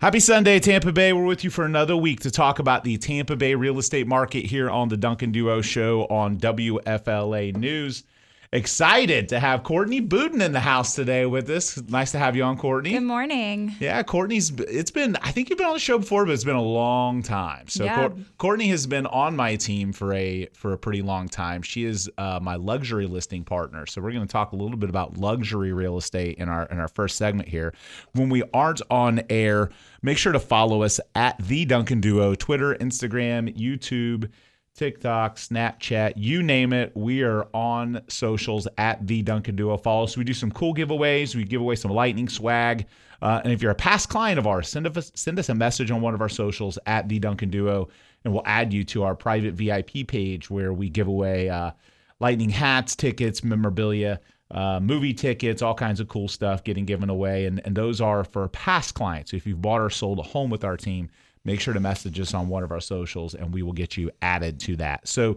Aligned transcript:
Happy 0.00 0.20
Sunday, 0.20 0.60
Tampa 0.60 0.92
Bay. 0.92 1.12
We're 1.12 1.24
with 1.24 1.42
you 1.42 1.50
for 1.50 1.64
another 1.64 1.96
week 1.96 2.20
to 2.20 2.30
talk 2.30 2.60
about 2.60 2.84
the 2.84 2.98
Tampa 2.98 3.34
Bay 3.34 3.56
real 3.56 3.80
estate 3.80 4.06
market 4.06 4.44
here 4.44 4.70
on 4.70 4.88
the 4.88 4.96
Duncan 4.96 5.32
Duo 5.32 5.60
Show 5.60 6.06
on 6.06 6.38
WFLA 6.38 7.56
News. 7.56 8.04
Excited 8.50 9.28
to 9.28 9.38
have 9.38 9.62
Courtney 9.62 10.00
Budin 10.00 10.40
in 10.40 10.52
the 10.52 10.60
house 10.60 10.94
today 10.94 11.26
with 11.26 11.50
us. 11.50 11.78
Nice 11.82 12.12
to 12.12 12.18
have 12.18 12.34
you 12.34 12.44
on, 12.44 12.56
Courtney. 12.56 12.92
Good 12.92 13.02
morning. 13.02 13.74
Yeah, 13.78 14.02
Courtney's. 14.02 14.50
It's 14.60 14.90
been. 14.90 15.16
I 15.20 15.32
think 15.32 15.50
you've 15.50 15.58
been 15.58 15.66
on 15.66 15.74
the 15.74 15.78
show 15.78 15.98
before, 15.98 16.24
but 16.24 16.32
it's 16.32 16.44
been 16.44 16.56
a 16.56 16.62
long 16.62 17.22
time. 17.22 17.68
So 17.68 17.84
Yeah. 17.84 18.08
Courtney 18.38 18.68
has 18.68 18.86
been 18.86 19.04
on 19.04 19.36
my 19.36 19.56
team 19.56 19.92
for 19.92 20.14
a 20.14 20.48
for 20.54 20.72
a 20.72 20.78
pretty 20.78 21.02
long 21.02 21.28
time. 21.28 21.60
She 21.60 21.84
is 21.84 22.08
uh, 22.16 22.40
my 22.40 22.56
luxury 22.56 23.06
listing 23.06 23.44
partner. 23.44 23.84
So 23.84 24.00
we're 24.00 24.12
going 24.12 24.26
to 24.26 24.32
talk 24.32 24.52
a 24.52 24.56
little 24.56 24.78
bit 24.78 24.88
about 24.88 25.18
luxury 25.18 25.74
real 25.74 25.98
estate 25.98 26.38
in 26.38 26.48
our 26.48 26.64
in 26.66 26.80
our 26.80 26.88
first 26.88 27.16
segment 27.16 27.50
here. 27.50 27.74
When 28.12 28.30
we 28.30 28.44
aren't 28.54 28.80
on 28.90 29.20
air, 29.28 29.68
make 30.00 30.16
sure 30.16 30.32
to 30.32 30.40
follow 30.40 30.82
us 30.82 31.00
at 31.14 31.36
the 31.36 31.66
Duncan 31.66 32.00
Duo, 32.00 32.34
Twitter, 32.34 32.74
Instagram, 32.76 33.54
YouTube. 33.58 34.30
TikTok, 34.78 35.36
Snapchat, 35.36 36.12
you 36.14 36.40
name 36.40 36.72
it. 36.72 36.96
We 36.96 37.24
are 37.24 37.48
on 37.52 38.00
socials 38.06 38.68
at 38.78 39.04
the 39.08 39.22
Duncan 39.22 39.56
Duo. 39.56 39.76
Follow 39.76 40.04
us. 40.04 40.16
We 40.16 40.22
do 40.22 40.32
some 40.32 40.52
cool 40.52 40.72
giveaways. 40.72 41.34
We 41.34 41.42
give 41.42 41.60
away 41.60 41.74
some 41.74 41.90
lightning 41.90 42.28
swag. 42.28 42.86
Uh, 43.20 43.40
and 43.42 43.52
if 43.52 43.60
you're 43.60 43.72
a 43.72 43.74
past 43.74 44.08
client 44.08 44.38
of 44.38 44.46
ours, 44.46 44.68
send 44.68 44.86
us 44.86 45.10
send 45.16 45.36
us 45.40 45.48
a 45.48 45.54
message 45.54 45.90
on 45.90 46.00
one 46.00 46.14
of 46.14 46.20
our 46.20 46.28
socials 46.28 46.78
at 46.86 47.08
the 47.08 47.18
Duncan 47.18 47.50
Duo, 47.50 47.88
and 48.24 48.32
we'll 48.32 48.44
add 48.46 48.72
you 48.72 48.84
to 48.84 49.02
our 49.02 49.16
private 49.16 49.54
VIP 49.54 50.06
page 50.06 50.48
where 50.48 50.72
we 50.72 50.88
give 50.88 51.08
away 51.08 51.50
uh, 51.50 51.72
lightning 52.20 52.50
hats, 52.50 52.94
tickets, 52.94 53.42
memorabilia. 53.42 54.20
Uh, 54.50 54.80
movie 54.80 55.12
tickets, 55.12 55.60
all 55.60 55.74
kinds 55.74 56.00
of 56.00 56.08
cool 56.08 56.26
stuff 56.26 56.64
getting 56.64 56.86
given 56.86 57.10
away. 57.10 57.44
And, 57.44 57.60
and 57.66 57.76
those 57.76 58.00
are 58.00 58.24
for 58.24 58.48
past 58.48 58.94
clients. 58.94 59.34
If 59.34 59.46
you've 59.46 59.60
bought 59.60 59.80
or 59.82 59.90
sold 59.90 60.20
a 60.20 60.22
home 60.22 60.48
with 60.48 60.64
our 60.64 60.76
team, 60.76 61.10
make 61.44 61.60
sure 61.60 61.74
to 61.74 61.80
message 61.80 62.18
us 62.20 62.34
on 62.34 62.48
one 62.48 62.62
of 62.62 62.70
our 62.70 62.80
socials 62.80 63.34
and 63.34 63.52
we 63.52 63.62
will 63.62 63.72
get 63.72 63.96
you 63.96 64.10
added 64.22 64.60
to 64.60 64.76
that. 64.76 65.06
So, 65.06 65.36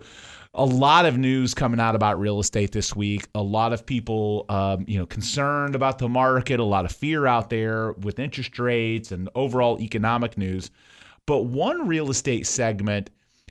a 0.54 0.66
lot 0.66 1.06
of 1.06 1.18
news 1.18 1.54
coming 1.54 1.80
out 1.80 1.96
about 1.96 2.20
real 2.20 2.40
estate 2.40 2.74
this 2.74 2.94
week. 2.94 3.26
A 3.36 3.42
lot 3.42 3.72
of 3.72 3.86
people, 3.86 4.46
um, 4.50 4.84
you 4.86 5.00
know, 5.00 5.06
concerned 5.06 5.76
about 5.76 5.98
the 5.98 6.10
market. 6.10 6.60
A 6.60 6.64
lot 6.64 6.84
of 6.84 6.92
fear 6.92 7.26
out 7.26 7.50
there 7.50 7.94
with 7.94 8.20
interest 8.20 8.60
rates 8.60 9.14
and 9.14 9.30
overall 9.34 9.80
economic 9.80 10.38
news. 10.38 10.70
But 11.26 11.44
one 11.44 11.88
real 11.88 12.10
estate 12.10 12.48
segment 12.48 13.10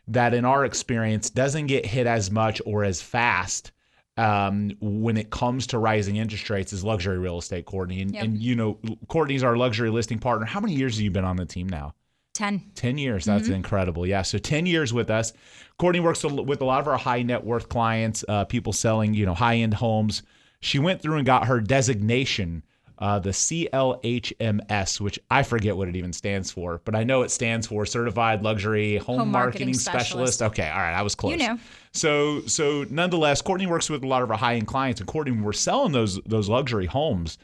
that, 0.09 0.35
in 0.35 0.45
our 0.45 0.67
experience, 0.67 1.31
doesn't 1.31 1.69
get 1.69 1.87
hit 1.87 2.07
as 2.07 2.31
much 2.31 2.61
or 2.67 2.85
as 2.85 3.01
fast 3.01 3.73
um, 4.17 4.73
when 4.81 5.17
it 5.17 5.31
comes 5.31 5.67
to 5.69 5.79
rising 5.79 6.17
interest 6.17 6.51
rates 6.51 6.75
is 6.75 6.85
luxury 6.85 7.17
real 7.17 7.39
estate, 7.39 7.65
Courtney. 7.65 8.03
And, 8.03 8.13
Yep. 8.13 8.25
and 8.25 8.43
you 8.43 8.55
know, 8.55 8.79
Courtney's 9.09 9.43
our 9.43 9.57
luxury 9.57 9.89
listing 9.89 10.19
partner. 10.19 10.45
How 10.47 10.61
many 10.61 10.75
years 10.75 10.97
have 10.97 11.03
you 11.03 11.11
been 11.11 11.25
on 11.25 11.37
the 11.37 11.47
team 11.47 11.69
now? 11.69 11.95
10. 12.41 12.63
10 12.75 12.97
years. 12.97 13.27
That's 13.27 13.49
incredible. 13.49 14.07
Yeah. 14.07 14.23
So 14.23 14.39
10 14.39 14.65
years 14.65 14.95
with 14.95 15.11
us. 15.11 15.35
Courtney 15.79 16.01
works 16.01 16.25
with 16.25 16.63
a 16.63 16.65
lot 16.65 16.81
of 16.81 16.89
our 16.89 16.97
high 16.97 17.21
net 17.21 17.45
worth 17.45 17.69
clients, 17.69 18.25
uh, 18.29 18.47
people 18.47 18.73
selling, 18.73 19.13
you 19.13 19.27
know, 19.27 19.35
high 19.35 19.57
end 19.57 19.75
homes. 19.75 20.23
She 20.61 20.79
went 20.79 21.03
through 21.03 21.19
and 21.19 21.27
got 21.27 21.49
her 21.49 21.61
designation, 21.61 22.63
uh, 22.99 23.19
the 23.19 23.31
CLHMS, 23.31 25.01
which 25.03 25.19
I 25.31 25.43
forget 25.43 25.77
what 25.77 25.89
it 25.89 25.97
even 25.97 26.15
stands 26.15 26.51
for, 26.51 26.81
but 26.87 26.95
I 26.95 27.05
know 27.05 27.21
it 27.23 27.31
stands 27.31 27.67
for 27.67 27.85
Certified 27.85 28.43
Luxury 28.43 28.97
Home, 28.97 29.19
Home 29.19 29.31
Marketing, 29.31 29.67
Marketing 29.67 29.75
Specialist. 29.75 30.39
Specialist. 30.39 30.43
Okay. 30.43 30.71
All 30.71 30.79
right. 30.79 30.95
I 30.95 31.03
was 31.03 31.15
close. 31.15 31.33
You 31.33 31.39
know. 31.47 31.59
So, 31.93 32.41
so 32.47 32.87
nonetheless, 32.89 33.43
Courtney 33.43 33.67
works 33.67 33.91
with 33.91 34.03
a 34.03 34.07
lot 34.07 34.23
of 34.23 34.31
our 34.31 34.39
high 34.39 34.55
end 34.55 34.67
clients, 34.67 35.03
and 35.03 35.09
Courtney, 35.09 35.33
when 35.33 35.43
we're 35.43 35.53
selling 35.53 35.93
those 35.93 36.19
those 36.23 36.49
luxury 36.49 36.87
homes, 36.87 37.37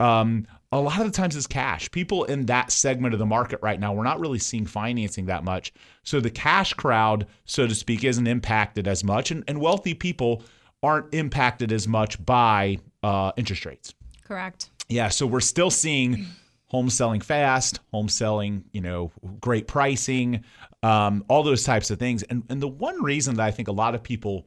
um, 0.00 0.48
a 0.74 0.80
lot 0.80 0.98
of 0.98 1.06
the 1.06 1.12
times 1.12 1.36
it's 1.36 1.46
cash. 1.46 1.88
People 1.92 2.24
in 2.24 2.46
that 2.46 2.72
segment 2.72 3.14
of 3.14 3.20
the 3.20 3.26
market 3.26 3.60
right 3.62 3.78
now, 3.78 3.92
we're 3.92 4.02
not 4.02 4.18
really 4.18 4.40
seeing 4.40 4.66
financing 4.66 5.26
that 5.26 5.44
much. 5.44 5.72
So 6.02 6.20
the 6.20 6.30
cash 6.30 6.74
crowd, 6.74 7.28
so 7.44 7.68
to 7.68 7.74
speak, 7.74 8.02
isn't 8.02 8.26
impacted 8.26 8.88
as 8.88 9.04
much, 9.04 9.30
and, 9.30 9.44
and 9.46 9.60
wealthy 9.60 9.94
people 9.94 10.42
aren't 10.82 11.14
impacted 11.14 11.70
as 11.70 11.86
much 11.86 12.22
by 12.24 12.78
uh, 13.04 13.30
interest 13.36 13.64
rates. 13.64 13.94
Correct. 14.24 14.70
Yeah, 14.88 15.08
so 15.08 15.26
we're 15.28 15.40
still 15.40 15.70
seeing 15.70 16.26
homes 16.66 16.94
selling 16.94 17.20
fast, 17.20 17.78
home 17.92 18.08
selling, 18.08 18.64
you 18.72 18.80
know, 18.80 19.12
great 19.40 19.68
pricing, 19.68 20.42
um, 20.82 21.24
all 21.28 21.44
those 21.44 21.62
types 21.62 21.90
of 21.90 22.00
things. 22.00 22.24
And 22.24 22.42
and 22.48 22.60
the 22.60 22.68
one 22.68 23.00
reason 23.00 23.36
that 23.36 23.44
I 23.44 23.52
think 23.52 23.68
a 23.68 23.72
lot 23.72 23.94
of 23.94 24.02
people 24.02 24.44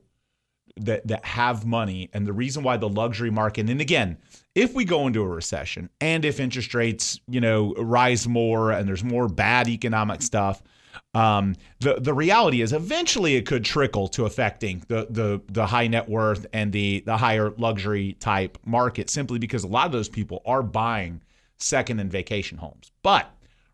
that 0.85 1.07
that 1.07 1.23
have 1.25 1.65
money 1.65 2.09
and 2.13 2.25
the 2.25 2.33
reason 2.33 2.63
why 2.63 2.77
the 2.77 2.89
luxury 2.89 3.31
market 3.31 3.69
and 3.69 3.81
again 3.81 4.17
if 4.55 4.73
we 4.73 4.85
go 4.85 5.07
into 5.07 5.21
a 5.21 5.27
recession 5.27 5.89
and 6.01 6.25
if 6.25 6.39
interest 6.39 6.73
rates 6.73 7.19
you 7.27 7.41
know 7.41 7.73
rise 7.75 8.27
more 8.27 8.71
and 8.71 8.87
there's 8.87 9.03
more 9.03 9.27
bad 9.27 9.67
economic 9.67 10.21
stuff 10.21 10.61
um, 11.13 11.55
the 11.79 11.95
the 11.99 12.13
reality 12.13 12.61
is 12.61 12.73
eventually 12.73 13.35
it 13.35 13.45
could 13.45 13.63
trickle 13.63 14.07
to 14.09 14.25
affecting 14.25 14.83
the 14.87 15.07
the 15.09 15.41
the 15.51 15.65
high 15.65 15.87
net 15.87 16.07
worth 16.09 16.45
and 16.53 16.71
the 16.71 17.01
the 17.05 17.17
higher 17.17 17.51
luxury 17.57 18.13
type 18.19 18.57
market 18.65 19.09
simply 19.09 19.39
because 19.39 19.63
a 19.63 19.67
lot 19.67 19.85
of 19.85 19.91
those 19.91 20.09
people 20.09 20.41
are 20.45 20.63
buying 20.63 21.21
second 21.59 21.99
and 21.99 22.11
vacation 22.11 22.57
homes. 22.57 22.91
But 23.01 23.29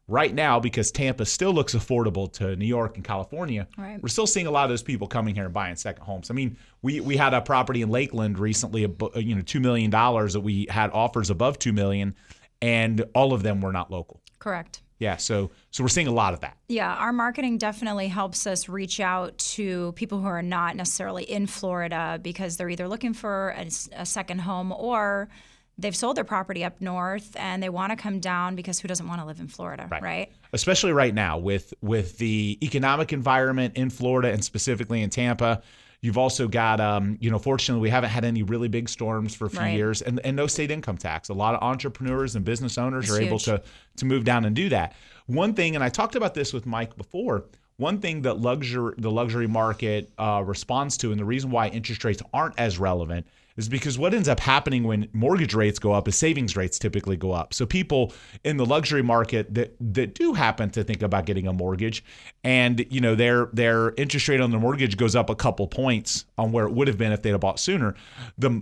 right 0.08 0.34
now 0.34 0.60
because 0.60 0.92
Tampa 0.92 1.26
still 1.26 1.54
looks 1.54 1.74
affordable 1.74 2.32
to 2.34 2.56
New 2.56 2.66
York 2.66 2.96
and 2.98 3.06
California 3.06 3.68
Right. 3.78 4.02
we're 4.02 4.10
still 4.10 4.28
seeing 4.28 4.48
a 4.48 4.52
lot 4.52 4.64
of 4.66 4.70
those 4.70 4.84
people 4.84 5.08
coming 5.08 5.34
here 5.34 5.46
and 5.46 5.54
buying 5.54 5.76
second 5.76 6.04
homes. 6.04 6.30
I 6.30 6.34
mean, 6.34 6.58
we 6.82 7.00
we 7.00 7.16
had 7.16 7.34
a 7.34 7.42
property 7.42 7.82
in 7.82 7.90
Lakeland 7.90 8.38
recently, 8.38 8.82
you 9.16 9.36
know, 9.36 9.42
two 9.42 9.60
million 9.60 9.90
dollars 9.90 10.34
that 10.34 10.42
we 10.42 10.68
had 10.70 10.92
offers 10.92 11.30
above 11.30 11.58
two 11.58 11.72
million, 11.74 12.16
and 12.62 13.06
all 13.16 13.34
of 13.34 13.44
them 13.44 13.62
were 13.62 13.72
not 13.72 13.92
local. 13.92 14.22
Correct. 14.40 14.82
Yeah, 15.00 15.18
so 15.18 15.52
so 15.72 15.84
we're 15.84 15.90
seeing 15.90 16.08
a 16.08 16.12
lot 16.14 16.34
of 16.34 16.42
that. 16.42 16.58
Yeah, 16.68 16.94
our 16.94 17.12
marketing 17.14 17.58
definitely 17.58 18.08
helps 18.10 18.46
us 18.48 18.70
reach 18.70 19.00
out 19.00 19.38
to 19.56 19.92
people 19.94 20.20
who 20.22 20.28
are 20.28 20.42
not 20.42 20.76
necessarily 20.76 21.24
in 21.24 21.48
Florida 21.48 22.20
because 22.22 22.58
they're 22.58 22.70
either 22.70 22.88
looking 22.88 23.14
for 23.14 23.56
a 23.96 24.06
second 24.06 24.40
home 24.42 24.72
or 24.72 25.30
they've 25.78 25.96
sold 25.96 26.18
their 26.18 26.24
property 26.24 26.64
up 26.64 26.80
north 26.82 27.36
and 27.36 27.62
they 27.64 27.70
want 27.70 27.92
to 27.92 27.96
come 27.96 28.20
down 28.20 28.56
because 28.56 28.80
who 28.80 28.88
doesn't 28.88 29.08
want 29.08 29.20
to 29.22 29.26
live 29.26 29.40
in 29.40 29.48
Florida, 29.48 29.88
right? 30.02 30.32
especially 30.54 30.92
right 30.92 31.14
now 31.16 31.38
with 31.38 31.74
with 31.82 32.18
the 32.20 32.58
economic 32.62 33.12
environment 33.14 33.76
in 33.76 33.90
Florida 33.90 34.32
and 34.32 34.44
specifically 34.44 35.02
in 35.02 35.10
Tampa. 35.10 35.62
You've 36.02 36.18
also 36.18 36.50
got, 36.50 36.82
um, 36.82 37.18
you 37.22 37.32
know, 37.32 37.40
fortunately, 37.40 37.82
we 37.82 37.90
haven't 37.90 38.10
had 38.10 38.26
any 38.26 38.44
really 38.44 38.68
big 38.68 38.90
storms 38.90 39.34
for 39.34 39.46
a 39.46 39.50
few 39.50 39.60
Right. 39.62 39.74
years, 39.78 40.02
and, 40.02 40.20
and 40.26 40.36
no 40.36 40.48
state 40.48 40.70
income 40.70 40.98
tax. 40.98 41.30
A 41.30 41.34
lot 41.34 41.56
of 41.56 41.64
entrepreneurs 41.64 42.36
and 42.36 42.44
business 42.44 42.78
owners 42.78 43.06
It's 43.06 43.18
are 43.18 43.22
able 43.22 43.40
to 43.40 43.64
to 43.96 44.06
move 44.06 44.26
down 44.26 44.44
and 44.44 44.54
do 44.54 44.68
that. 44.68 44.96
One 45.28 45.54
thing, 45.54 45.76
and 45.76 45.84
I 45.84 45.88
talked 45.88 46.16
about 46.16 46.34
this 46.34 46.52
with 46.52 46.66
Mike 46.66 46.98
before. 46.98 47.46
One 47.78 48.00
thing 48.00 48.22
that 48.24 48.38
luxury 48.42 48.94
the 48.98 49.10
luxury 49.10 49.48
market 49.48 50.12
uh, 50.18 50.44
responds 50.46 50.98
to, 50.98 51.12
and 51.12 51.20
the 51.20 51.26
reason 51.26 51.50
why 51.52 51.70
interest 51.70 52.04
rates 52.04 52.22
aren't 52.34 52.60
as 52.60 52.78
relevant, 52.78 53.26
is 53.56 53.70
because 53.70 53.98
what 53.98 54.14
ends 54.14 54.28
up 54.28 54.40
happening 54.40 54.84
when 54.84 55.08
mortgage 55.14 55.54
rates 55.54 55.80
go 55.80 55.92
up 55.92 56.08
is 56.08 56.16
savings 56.16 56.56
rates 56.56 56.80
typically 56.80 57.16
go 57.16 57.32
up. 57.32 57.54
So 57.54 57.66
people 57.66 58.14
in 58.44 58.58
the 58.58 58.66
luxury 58.66 59.04
market 59.04 59.54
that 59.54 59.76
that 59.80 60.16
do 60.16 60.34
happen 60.34 60.70
to 60.72 60.84
think 60.84 61.02
about 61.02 61.26
getting 61.26 61.48
a 61.48 61.54
mortgage, 61.54 62.04
and 62.44 62.86
you 62.90 63.00
know 63.00 63.16
their 63.16 63.48
their 63.54 63.94
interest 63.96 64.28
rate 64.28 64.42
on 64.42 64.52
their 64.52 64.60
mortgage 64.60 64.98
goes 64.98 65.16
up 65.16 65.30
a 65.30 65.36
couple 65.36 65.68
points 65.68 66.26
on 66.38 66.52
where 66.52 66.66
it 66.66 66.72
would 66.72 66.88
have 66.88 66.98
been 66.98 67.12
if 67.12 67.22
they'd 67.22 67.32
have 67.32 67.42
bought 67.42 67.60
sooner. 67.60 67.96
The 68.38 68.62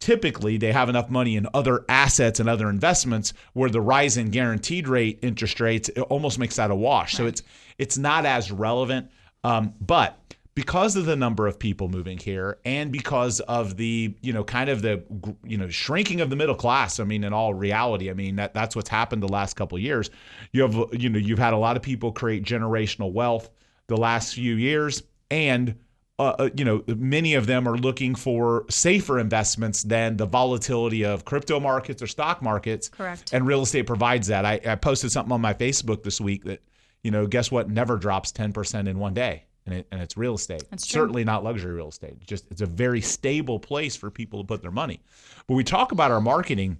typically 0.00 0.58
they 0.58 0.72
have 0.72 0.88
enough 0.88 1.08
money 1.08 1.36
in 1.36 1.46
other 1.54 1.84
assets 1.88 2.38
and 2.38 2.48
other 2.48 2.68
investments 2.68 3.32
where 3.54 3.70
the 3.70 3.80
rise 3.80 4.16
in 4.16 4.30
guaranteed 4.30 4.86
rate 4.86 5.18
interest 5.22 5.60
rates 5.60 5.88
it 5.88 6.00
almost 6.02 6.38
makes 6.38 6.56
that 6.56 6.70
a 6.70 6.74
wash. 6.74 7.14
So 7.14 7.26
it's 7.26 7.42
it's 7.78 7.96
not 7.96 8.26
as 8.26 8.52
relevant, 8.52 9.10
um, 9.44 9.74
but 9.80 10.18
because 10.56 10.96
of 10.96 11.04
the 11.04 11.14
number 11.14 11.46
of 11.46 11.58
people 11.58 11.88
moving 11.88 12.16
here 12.16 12.58
and 12.64 12.90
because 12.90 13.40
of 13.40 13.76
the 13.76 14.12
you 14.22 14.32
know 14.32 14.42
kind 14.42 14.68
of 14.68 14.82
the 14.82 15.04
you 15.44 15.56
know 15.56 15.68
shrinking 15.68 16.20
of 16.20 16.30
the 16.30 16.36
middle 16.36 16.54
class 16.56 16.98
i 16.98 17.04
mean 17.04 17.22
in 17.22 17.32
all 17.32 17.54
reality 17.54 18.10
i 18.10 18.14
mean 18.14 18.34
that 18.36 18.54
that's 18.54 18.74
what's 18.74 18.88
happened 18.88 19.22
the 19.22 19.28
last 19.28 19.54
couple 19.54 19.76
of 19.76 19.82
years. 19.82 20.10
You 20.52 20.62
have 20.62 20.74
you 20.92 21.08
know 21.08 21.18
you've 21.18 21.38
had 21.38 21.52
a 21.52 21.58
lot 21.58 21.76
of 21.76 21.82
people 21.82 22.10
create 22.10 22.42
generational 22.42 23.12
wealth 23.12 23.50
the 23.86 23.96
last 23.96 24.34
few 24.34 24.56
years 24.56 25.02
and 25.30 25.76
uh, 26.18 26.34
uh, 26.38 26.50
you 26.56 26.64
know 26.64 26.82
many 26.88 27.34
of 27.34 27.46
them 27.46 27.68
are 27.68 27.76
looking 27.76 28.14
for 28.14 28.64
safer 28.70 29.18
investments 29.18 29.82
than 29.82 30.16
the 30.16 30.24
volatility 30.24 31.04
of 31.04 31.26
crypto 31.26 31.60
markets 31.60 32.02
or 32.02 32.06
stock 32.06 32.40
markets. 32.40 32.88
Correct. 32.88 33.34
and 33.34 33.46
real 33.46 33.60
estate 33.60 33.86
provides 33.86 34.28
that. 34.28 34.46
I, 34.46 34.58
I 34.66 34.74
posted 34.76 35.12
something 35.12 35.32
on 35.32 35.42
my 35.42 35.52
facebook 35.52 36.02
this 36.02 36.18
week 36.18 36.44
that 36.44 36.62
you 37.04 37.10
know 37.10 37.26
guess 37.26 37.50
what? 37.50 37.68
Never 37.68 37.98
drops 37.98 38.32
10% 38.32 38.88
in 38.88 38.98
one 38.98 39.12
day 39.12 39.44
and, 39.66 39.74
it, 39.74 39.86
and 39.90 40.00
it's 40.00 40.16
real 40.16 40.34
estate. 40.34 40.62
Certainly 40.76 41.24
not 41.24 41.44
luxury 41.44 41.74
real 41.74 41.88
estate. 41.88 42.14
It's 42.20 42.26
just 42.26 42.44
it's 42.50 42.60
a 42.60 42.66
very 42.66 43.00
stable 43.00 43.58
place 43.58 43.96
for 43.96 44.10
people 44.10 44.40
to 44.40 44.46
put 44.46 44.62
their 44.62 44.70
money. 44.70 45.00
But 45.46 45.54
we 45.54 45.64
talk 45.64 45.92
about 45.92 46.10
our 46.10 46.20
marketing 46.20 46.78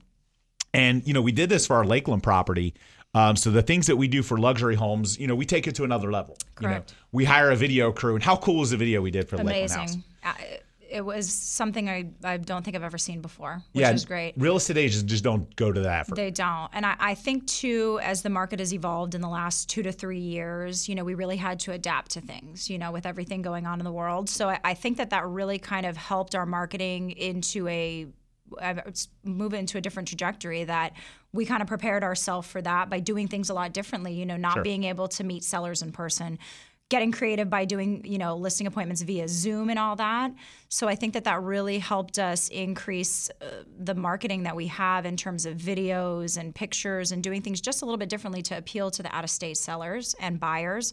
and 0.72 1.06
you 1.06 1.12
know 1.12 1.22
we 1.22 1.32
did 1.32 1.48
this 1.48 1.66
for 1.66 1.76
our 1.76 1.84
lakeland 1.84 2.22
property. 2.22 2.74
Um, 3.14 3.34
so 3.34 3.50
the 3.50 3.62
things 3.62 3.86
that 3.86 3.96
we 3.96 4.08
do 4.08 4.22
for 4.22 4.38
luxury 4.38 4.74
homes 4.74 5.18
you 5.18 5.26
know 5.26 5.34
we 5.34 5.46
take 5.46 5.66
it 5.66 5.74
to 5.76 5.84
another 5.84 6.10
level. 6.10 6.36
You 6.60 6.68
know, 6.68 6.82
we 7.12 7.24
hire 7.24 7.50
a 7.50 7.56
video 7.56 7.92
crew 7.92 8.14
and 8.14 8.22
how 8.22 8.36
cool 8.36 8.60
was 8.60 8.70
the 8.70 8.76
video 8.76 9.02
we 9.02 9.10
did 9.10 9.28
for 9.28 9.36
the 9.36 9.44
lakeland 9.44 9.72
house? 9.72 9.94
Amazing. 9.94 10.04
Uh, 10.24 10.32
it 10.90 11.04
was 11.04 11.32
something 11.32 11.88
I, 11.88 12.10
I 12.24 12.36
don't 12.36 12.64
think 12.64 12.76
I've 12.76 12.82
ever 12.82 12.98
seen 12.98 13.20
before, 13.20 13.62
which 13.72 13.82
yeah, 13.82 13.92
is 13.92 14.04
great. 14.04 14.34
Real 14.36 14.56
estate 14.56 14.76
agents 14.76 15.02
just 15.02 15.24
don't 15.24 15.54
go 15.56 15.72
to 15.72 15.80
that. 15.80 16.06
They 16.14 16.30
don't. 16.30 16.70
And 16.72 16.86
I, 16.86 16.96
I 16.98 17.14
think, 17.14 17.46
too, 17.46 17.98
as 18.02 18.22
the 18.22 18.30
market 18.30 18.58
has 18.60 18.72
evolved 18.72 19.14
in 19.14 19.20
the 19.20 19.28
last 19.28 19.68
two 19.68 19.82
to 19.82 19.92
three 19.92 20.20
years, 20.20 20.88
you 20.88 20.94
know, 20.94 21.04
we 21.04 21.14
really 21.14 21.36
had 21.36 21.60
to 21.60 21.72
adapt 21.72 22.12
to 22.12 22.20
things, 22.20 22.70
you 22.70 22.78
know, 22.78 22.92
with 22.92 23.06
everything 23.06 23.42
going 23.42 23.66
on 23.66 23.80
in 23.80 23.84
the 23.84 23.92
world. 23.92 24.28
So 24.28 24.48
I, 24.48 24.60
I 24.64 24.74
think 24.74 24.96
that 24.98 25.10
that 25.10 25.26
really 25.26 25.58
kind 25.58 25.86
of 25.86 25.96
helped 25.96 26.34
our 26.34 26.46
marketing 26.46 27.10
into 27.12 27.66
a 27.68 28.06
uh, 28.60 28.74
move 29.24 29.54
into 29.54 29.76
a 29.76 29.80
different 29.80 30.06
trajectory 30.06 30.62
that 30.64 30.92
we 31.32 31.44
kind 31.44 31.62
of 31.62 31.68
prepared 31.68 32.04
ourselves 32.04 32.46
for 32.46 32.62
that 32.62 32.88
by 32.88 33.00
doing 33.00 33.26
things 33.26 33.50
a 33.50 33.54
lot 33.54 33.72
differently 33.72 34.12
you 34.14 34.24
know 34.24 34.36
not 34.36 34.54
Sure. 34.54 34.62
being 34.62 34.84
able 34.84 35.08
to 35.08 35.24
meet 35.24 35.42
sellers 35.42 35.82
in 35.82 35.90
person 35.90 36.38
getting 36.88 37.10
creative 37.10 37.50
by 37.50 37.64
doing 37.64 38.02
you 38.04 38.18
know 38.18 38.36
listing 38.36 38.66
appointments 38.66 39.02
via 39.02 39.26
zoom 39.26 39.70
and 39.70 39.78
all 39.78 39.96
that 39.96 40.30
so 40.68 40.86
i 40.88 40.94
think 40.94 41.14
that 41.14 41.24
that 41.24 41.42
really 41.42 41.78
helped 41.78 42.18
us 42.18 42.48
increase 42.48 43.28
uh, 43.40 43.46
the 43.78 43.94
marketing 43.94 44.44
that 44.44 44.54
we 44.54 44.68
have 44.68 45.04
in 45.04 45.16
terms 45.16 45.46
of 45.46 45.56
videos 45.56 46.38
and 46.38 46.54
pictures 46.54 47.10
and 47.12 47.22
doing 47.24 47.42
things 47.42 47.60
just 47.60 47.82
a 47.82 47.84
little 47.84 47.98
bit 47.98 48.08
differently 48.08 48.40
to 48.42 48.56
appeal 48.56 48.90
to 48.90 49.02
the 49.02 49.14
out-of-state 49.14 49.56
sellers 49.56 50.14
and 50.20 50.38
buyers 50.38 50.92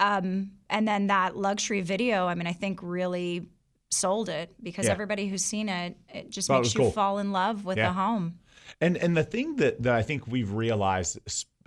um, 0.00 0.50
and 0.70 0.86
then 0.88 1.06
that 1.08 1.36
luxury 1.36 1.82
video 1.82 2.26
i 2.26 2.34
mean 2.34 2.46
i 2.48 2.52
think 2.52 2.80
really 2.82 3.46
sold 3.90 4.28
it 4.28 4.52
because 4.62 4.86
Yeah. 4.86 4.92
everybody 4.92 5.28
who's 5.28 5.44
seen 5.44 5.68
it 5.68 5.96
it 6.12 6.30
just 6.30 6.48
Thought 6.48 6.58
makes 6.62 6.66
was 6.66 6.74
you 6.74 6.80
cool. 6.80 6.90
fall 6.90 7.18
in 7.18 7.30
love 7.32 7.64
with 7.64 7.78
Yeah. 7.78 7.88
the 7.88 7.92
home 7.94 8.38
And 8.80 8.96
and 8.98 9.16
the 9.16 9.24
thing 9.24 9.56
that, 9.56 9.82
that 9.82 9.94
I 9.94 10.02
think 10.02 10.26
we've 10.26 10.52
realized 10.52 11.18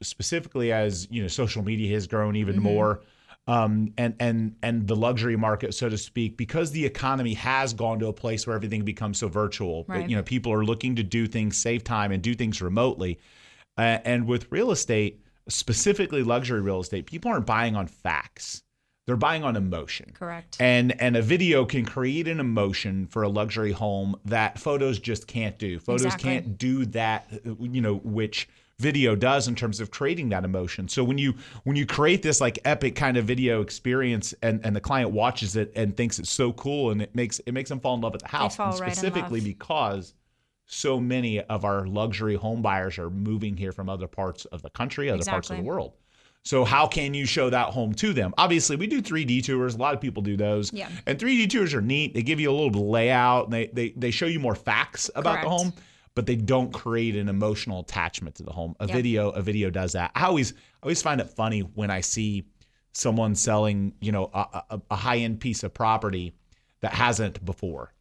specifically 0.02 0.72
as 0.72 1.08
you 1.10 1.22
know 1.22 1.28
social 1.28 1.64
media 1.64 1.92
has 1.96 2.06
grown 2.08 2.36
even 2.36 2.56
Mm-hmm. 2.56 2.64
more, 2.64 3.02
um, 3.48 3.94
and 3.98 4.16
and 4.20 4.56
and 4.62 4.88
the 4.88 4.96
luxury 4.96 5.36
market, 5.36 5.74
so 5.74 5.90
to 5.90 5.98
speak, 5.98 6.38
because 6.38 6.72
the 6.72 6.86
economy 6.86 7.34
has 7.34 7.74
gone 7.74 8.00
to 8.00 8.08
a 8.08 8.14
place 8.14 8.46
where 8.46 8.56
everything 8.56 8.84
becomes 8.84 9.20
so 9.20 9.28
virtual. 9.28 9.86
Right. 9.88 10.08
You 10.08 10.16
know, 10.16 10.24
people 10.24 10.54
are 10.54 10.64
looking 10.64 10.96
to 10.98 11.04
do 11.04 11.28
things, 11.28 11.58
save 11.58 11.84
time, 11.84 12.12
and 12.12 12.22
do 12.22 12.36
things 12.36 12.62
remotely. 12.62 13.20
Uh, 13.78 13.98
and 14.06 14.28
with 14.28 14.52
real 14.52 14.72
estate, 14.72 15.24
specifically 15.50 16.24
luxury 16.24 16.62
real 16.62 16.82
estate, 16.82 17.08
people 17.08 17.32
aren't 17.32 17.48
buying 17.48 17.76
on 17.76 17.88
facts; 17.88 18.62
they're 19.08 19.16
buying 19.16 19.44
on 19.44 19.56
emotion. 19.56 20.12
correct 20.14 20.58
And 20.60 21.00
and 21.02 21.18
a 21.18 21.22
video 21.22 21.66
can 21.66 21.84
create 21.84 22.28
an 22.28 22.40
emotion 22.40 23.08
for 23.08 23.24
a 23.24 23.30
luxury 23.30 23.72
home 23.72 24.16
that 24.26 24.60
photos 24.60 25.00
just 25.00 25.26
can't 25.26 25.58
do. 25.58 25.80
Photos 25.80 26.06
Exactly. 26.06 26.30
can't 26.30 26.58
do 26.60 26.86
that, 26.88 27.28
you 27.60 27.82
know, 27.82 27.96
which 27.96 28.48
video 28.82 29.16
does 29.16 29.48
in 29.48 29.56
terms 29.56 29.80
of 29.80 29.92
creating 29.92 30.30
that 30.30 30.44
emotion. 30.44 30.88
So 30.88 31.04
when 31.04 31.18
you 31.18 31.36
when 31.64 31.76
you 31.76 31.86
create 31.86 32.22
this 32.24 32.42
like 32.42 32.60
epic 32.66 32.96
kind 32.96 33.18
of 33.18 33.26
video 33.26 33.62
experience 33.62 34.34
and 34.42 34.60
and 34.66 34.76
the 34.76 34.82
client 34.82 35.12
watches 35.12 35.56
it 35.56 35.72
and 35.76 35.96
thinks 35.96 36.20
it's 36.20 36.32
so 36.32 36.52
cool 36.54 36.92
and 36.92 37.02
it 37.02 37.16
makes 37.16 37.40
it 37.40 37.54
makes 37.54 37.70
them 37.70 37.80
fall 37.80 37.96
in 37.96 38.02
love 38.02 38.14
with 38.14 38.24
the 38.24 38.28
house 38.28 38.60
and 38.60 38.80
right 38.80 38.92
specifically 38.92 39.40
because 39.40 40.14
so 40.66 41.00
many 41.00 41.42
of 41.42 41.66
our 41.66 41.86
luxury 41.86 42.36
home 42.36 42.62
buyers 42.62 42.98
are 42.98 43.10
moving 43.10 43.58
here 43.58 43.72
from 43.72 43.90
other 43.90 44.08
parts 44.08 44.46
of 44.46 44.62
the 44.62 44.70
country, 44.70 45.10
other 45.10 45.24
parts 45.26 45.50
of 45.50 45.58
the 45.58 45.64
world. 45.64 45.94
So 46.44 46.66
how 46.66 46.88
can 46.88 47.14
you 47.14 47.26
show 47.26 47.50
that 47.52 47.68
home 47.68 47.94
to 47.96 48.14
them? 48.14 48.34
Obviously, 48.38 48.76
we 48.76 48.88
do 48.88 49.02
3D 49.02 49.44
tours. 49.44 49.76
A 49.76 49.78
lot 49.78 49.94
of 49.94 50.02
people 50.02 50.24
do 50.24 50.36
those. 50.36 50.74
Yeah. 50.74 50.90
And 51.06 51.20
3D 51.20 51.50
tours 51.50 51.74
are 51.74 51.82
neat. 51.82 52.14
They 52.14 52.24
give 52.24 52.40
you 52.40 52.50
a 52.50 52.54
little 52.54 52.90
layout 52.90 53.46
and 53.46 53.54
they 53.54 53.68
they, 53.68 53.90
they 53.92 54.12
show 54.12 54.26
you 54.26 54.40
more 54.40 54.56
facts 54.56 55.12
about 55.14 55.44
the 55.44 55.50
home, 55.50 55.74
but 56.16 56.26
they 56.26 56.36
don't 56.36 56.74
create 56.74 57.16
an 57.16 57.30
emotional 57.30 57.80
attachment 57.80 58.36
to 58.36 58.44
the 58.44 58.52
home. 58.52 58.76
A 58.80 58.88
Yep. 58.88 58.96
video 58.96 59.30
a 59.30 59.42
video 59.42 59.70
does 59.70 59.94
that. 59.94 60.12
I 60.16 60.26
always 60.26 60.52
I 60.54 60.56
always 60.84 61.02
find 61.02 61.22
it 61.22 61.30
funny 61.30 61.62
when 61.62 61.90
I 61.92 62.02
see 62.02 62.46
someone 62.94 63.36
selling, 63.36 63.94
you 64.02 64.12
know, 64.12 64.30
a, 64.34 64.64
a, 64.70 64.82
a 64.92 64.96
high-end 64.96 65.40
piece 65.40 65.64
of 65.64 65.74
property 65.74 66.34
that 66.82 66.94
hasn't 66.94 67.44
before. 67.46 67.94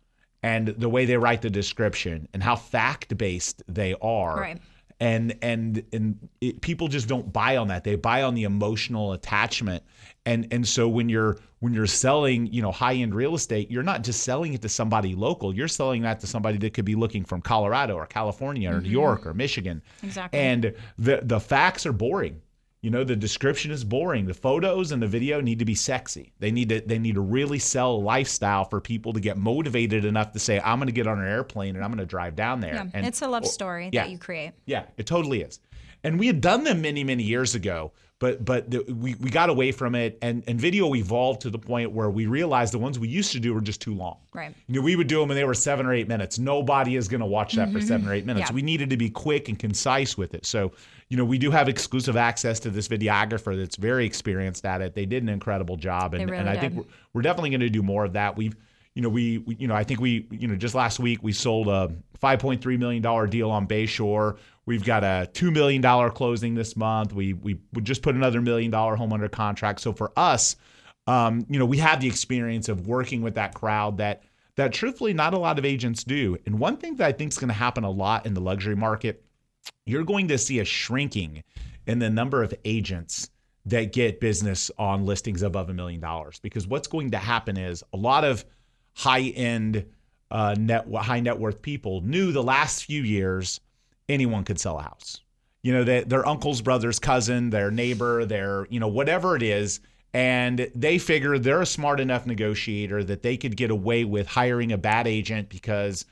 And 0.43 0.69
the 0.69 0.89
way 0.89 1.05
they 1.05 1.17
write 1.17 1.43
the 1.43 1.51
description 1.51 2.27
and 2.33 2.43
how 2.43 2.57
fact-based 2.57 3.63
they 3.69 3.95
are 4.01 4.41
Right. 4.41 4.59
And 5.01 5.35
and 5.41 5.83
and 5.93 6.29
it, 6.41 6.61
people 6.61 6.89
just 6.89 7.09
don't 7.09 7.33
buy 7.33 7.57
on 7.57 7.69
that. 7.69 7.85
They 7.85 7.97
buy 7.97 8.23
on 8.23 8.35
the 8.35 8.45
emotional 8.45 9.13
attachment. 9.13 9.83
And 10.27 10.47
and 10.51 10.69
so 10.69 10.89
when 10.89 11.09
you're 11.09 11.39
when 11.61 11.73
you're 11.73 11.87
selling 11.87 12.47
you 12.53 12.61
know 12.61 12.71
high 12.71 12.95
end 12.95 13.15
real 13.15 13.35
estate 13.35 13.71
you're 13.71 13.83
not 13.83 14.03
just 14.03 14.23
selling 14.23 14.53
it 14.53 14.63
to 14.63 14.69
somebody 14.69 15.15
local. 15.15 15.55
You're 15.55 15.69
selling 15.69 16.03
that 16.03 16.21
to 16.21 16.27
somebody 16.27 16.59
that 16.59 16.75
could 16.75 16.85
be 16.85 16.95
looking 16.95 17.25
from 17.25 17.41
Colorado 17.41 17.95
or 17.95 18.07
California 18.07 18.71
or 18.71 18.75
New 18.75 18.81
mm-hmm. 18.83 18.93
York 18.93 19.27
or 19.27 19.33
Michigan. 19.35 19.83
Exactly. 20.03 20.39
and 20.39 20.75
the 20.99 21.21
the 21.23 21.41
facts 21.41 21.87
are 21.87 21.93
boring 21.93 22.43
you 22.83 22.91
know 22.91 23.05
the 23.05 23.17
description 23.17 23.71
is 23.71 23.85
boring 23.85 24.27
the 24.27 24.35
photos 24.35 24.93
and 24.93 25.03
the 25.03 25.07
video 25.07 25.41
need 25.41 25.59
to 25.59 25.65
be 25.65 25.75
sexy 25.75 26.33
they 26.39 26.51
need 26.51 26.69
to 26.69 26.81
they 26.81 26.99
need 26.99 27.15
to 27.15 27.21
really 27.21 27.59
sell 27.59 27.93
a 27.93 27.97
lifestyle 27.97 28.65
for 28.65 28.81
people 28.81 29.13
to 29.13 29.21
get 29.21 29.37
motivated 29.37 30.05
enough 30.05 30.33
to 30.33 30.39
say 30.39 30.61
i'm 30.61 30.79
going 30.79 30.87
to 30.87 30.93
get 30.93 31.07
on 31.07 31.19
an 31.19 31.29
airplane 31.29 31.77
and 31.77 31.85
i'm 31.85 31.91
going 31.91 31.99
to 31.99 32.07
drive 32.07 32.35
down 32.35 32.61
there 32.61 32.75
yeah 32.75 32.87
and 32.95 33.07
it's 33.07 33.21
a 33.21 33.29
love 33.29 33.47
story 33.47 33.91
yeah. 33.93 34.05
that 34.05 34.11
you 34.11 34.19
create 34.19 34.53
yeah, 34.71 34.85
it 34.97 35.07
totally 35.07 35.43
is. 35.43 35.59
And 36.05 36.19
we 36.19 36.27
had 36.27 36.41
done 36.41 36.65
them 36.65 36.81
many, 36.81 37.05
many 37.05 37.25
years 37.25 37.55
ago, 37.55 37.93
but 38.21 38.45
but 38.45 38.71
the, 38.71 38.85
we 38.93 39.15
we 39.15 39.31
got 39.31 39.49
away 39.49 39.73
from 39.73 39.95
it, 39.95 40.19
and 40.21 40.45
and 40.47 40.61
video 40.61 40.95
evolved 40.95 41.41
to 41.41 41.51
the 41.51 41.59
point 41.59 41.91
where 41.91 42.11
we 42.11 42.27
realized 42.27 42.75
the 42.75 42.79
ones 42.79 42.99
we 42.99 43.09
used 43.09 43.33
to 43.33 43.41
do 43.41 43.55
were 43.55 43.63
just 43.63 43.81
too 43.81 43.95
long. 43.95 44.19
Right. 44.35 44.55
You 44.69 44.77
know, 44.77 44.85
we 44.85 44.95
would 44.95 45.07
do 45.07 45.21
them 45.21 45.31
and 45.31 45.39
they 45.39 45.45
were 45.45 45.55
seven 45.55 45.87
or 45.87 45.95
eight 45.95 46.07
minutes. 46.07 46.39
Nobody 46.39 46.97
is 46.97 47.09
going 47.09 47.23
to 47.23 47.27
watch 47.27 47.55
that 47.55 47.73
for 47.73 47.81
seven 47.81 48.07
or 48.07 48.13
eight 48.13 48.27
minutes. 48.27 48.49
Mm-hmm. 48.49 48.59
Yeah. 48.59 48.63
We 48.63 48.63
needed 48.63 48.91
to 48.91 48.99
be 48.99 49.09
quick 49.09 49.49
and 49.49 49.59
concise 49.59 50.19
with 50.19 50.35
it. 50.35 50.45
So, 50.45 50.73
you 51.09 51.17
know, 51.17 51.25
we 51.25 51.39
do 51.39 51.51
have 51.51 51.69
exclusive 51.69 52.17
access 52.17 52.61
to 52.61 52.71
this 52.71 52.89
videographer 52.89 53.57
that's 53.57 53.77
very 53.77 54.05
experienced 54.05 54.67
at 54.67 54.83
it. 54.83 54.95
They 54.95 55.07
did 55.07 55.23
an 55.23 55.31
incredible 55.31 55.77
job, 55.77 56.13
and, 56.13 56.21
They 56.21 56.27
really 56.27 56.39
and 56.39 56.49
I 56.49 56.59
think 56.59 56.75
we're, 56.75 56.85
we're 57.15 57.23
definitely 57.23 57.51
going 57.51 57.61
to 57.61 57.71
do 57.71 57.83
more 57.83 58.05
of 58.05 58.13
that. 58.13 58.37
We've 58.37 58.55
you 58.95 59.03
know, 59.03 59.09
we, 59.09 59.39
we, 59.39 59.55
you 59.57 59.69
know, 59.69 59.75
I 59.75 59.85
think 59.85 60.01
we, 60.01 60.27
you 60.31 60.49
know, 60.49 60.57
just 60.57 60.75
last 60.75 60.99
week 60.99 61.23
we 61.23 61.33
sold 61.33 61.69
a 61.69 61.95
$5.3 62.21 62.79
million 62.79 63.31
deal 63.31 63.51
on 63.51 63.67
Bayshore. 63.67 64.37
We've 64.71 64.85
got 64.85 65.03
a 65.03 65.29
$2 65.33 65.53
million 65.53 65.83
closing 66.13 66.55
this 66.55 66.77
month. 66.77 67.13
We, 67.13 67.33
we, 67.33 67.59
we 67.73 67.83
just 67.83 68.03
put 68.03 68.15
another 68.15 68.41
million 68.41 68.71
dollar 68.71 68.95
home 68.95 69.13
under 69.13 69.29
contract. 69.29 69.81
So 69.81 69.93
for 69.93 70.13
us, 70.17 70.55
um, 71.09 71.45
you 71.51 71.59
know, 71.59 71.67
we 71.67 71.79
have 71.79 72.01
the 72.01 72.07
experience 72.07 72.69
of 72.69 72.87
working 72.87 73.21
with 73.21 73.35
that 73.35 73.53
crowd 73.53 73.99
that, 73.99 74.23
that 74.55 74.73
truthfully 74.73 75.13
not 75.13 75.35
a 75.35 75.39
lot 75.41 75.59
of 75.59 75.65
agents 75.65 76.05
do. 76.05 76.37
And 76.47 76.61
one 76.61 76.77
thing 76.77 76.95
that 76.97 77.09
I 77.09 77.11
think 77.11 77.33
is 77.33 77.39
going 77.39 77.49
to 77.49 77.55
happen 77.55 77.83
a 77.83 77.91
lot 77.91 78.27
in 78.27 78.35
the 78.35 78.41
luxury 78.41 78.77
market, 78.77 79.25
you're 79.87 80.05
going 80.05 80.29
to 80.29 80.39
see 80.39 80.61
a 80.61 80.65
shrinking 80.65 81.43
in 81.89 81.99
the 81.99 82.09
number 82.09 82.41
of 82.41 82.55
agents 82.65 83.29
that 83.67 83.93
get 83.93 84.21
business 84.21 84.71
on 84.79 85.05
listings 85.05 85.43
above 85.43 85.69
a 85.69 85.75
million 85.75 86.01
dollars 86.01 86.39
because 86.39 86.69
what's 86.69 86.87
going 86.87 87.11
to 87.11 87.19
happen 87.19 87.57
is 87.57 87.83
a 87.93 87.97
lot 87.97 88.23
of 88.23 88.45
high 88.95 89.23
end 89.35 89.85
uh, 90.31 90.55
net 90.57 90.87
high 90.95 91.19
net 91.19 91.41
worth 91.41 91.61
people 91.61 92.03
knew 92.03 92.31
the 92.31 92.43
last 92.43 92.85
few 92.85 93.03
years 93.03 93.61
anyone 94.11 94.45
could 94.45 94.61
sell 94.61 94.79
a 94.79 94.83
house. 94.83 95.21
You 95.63 95.73
know 95.75 95.85
that 95.85 96.09
their 96.09 96.27
uncle's 96.27 96.63
brother's 96.63 96.99
cousin 96.99 97.51
their 97.51 97.71
neighbor 97.71 98.25
their 98.25 98.67
you 98.71 98.81
know 98.81 98.89
whatever 98.89 99.37
it 99.37 99.43
is. 99.43 99.81
And 100.13 100.69
they 100.75 100.99
figure 100.99 101.39
they're 101.39 101.63
a 101.63 101.67
smart 101.67 102.01
enough 102.01 102.27
negotiator 102.27 103.05
that 103.05 103.23
they 103.23 103.37
could 103.37 103.57
get 103.57 103.71
away 103.71 104.05
with 104.05 104.27
hiring 104.27 104.73
a 104.73 104.79
bad 104.79 105.07
agent 105.07 105.49
because 105.49 106.05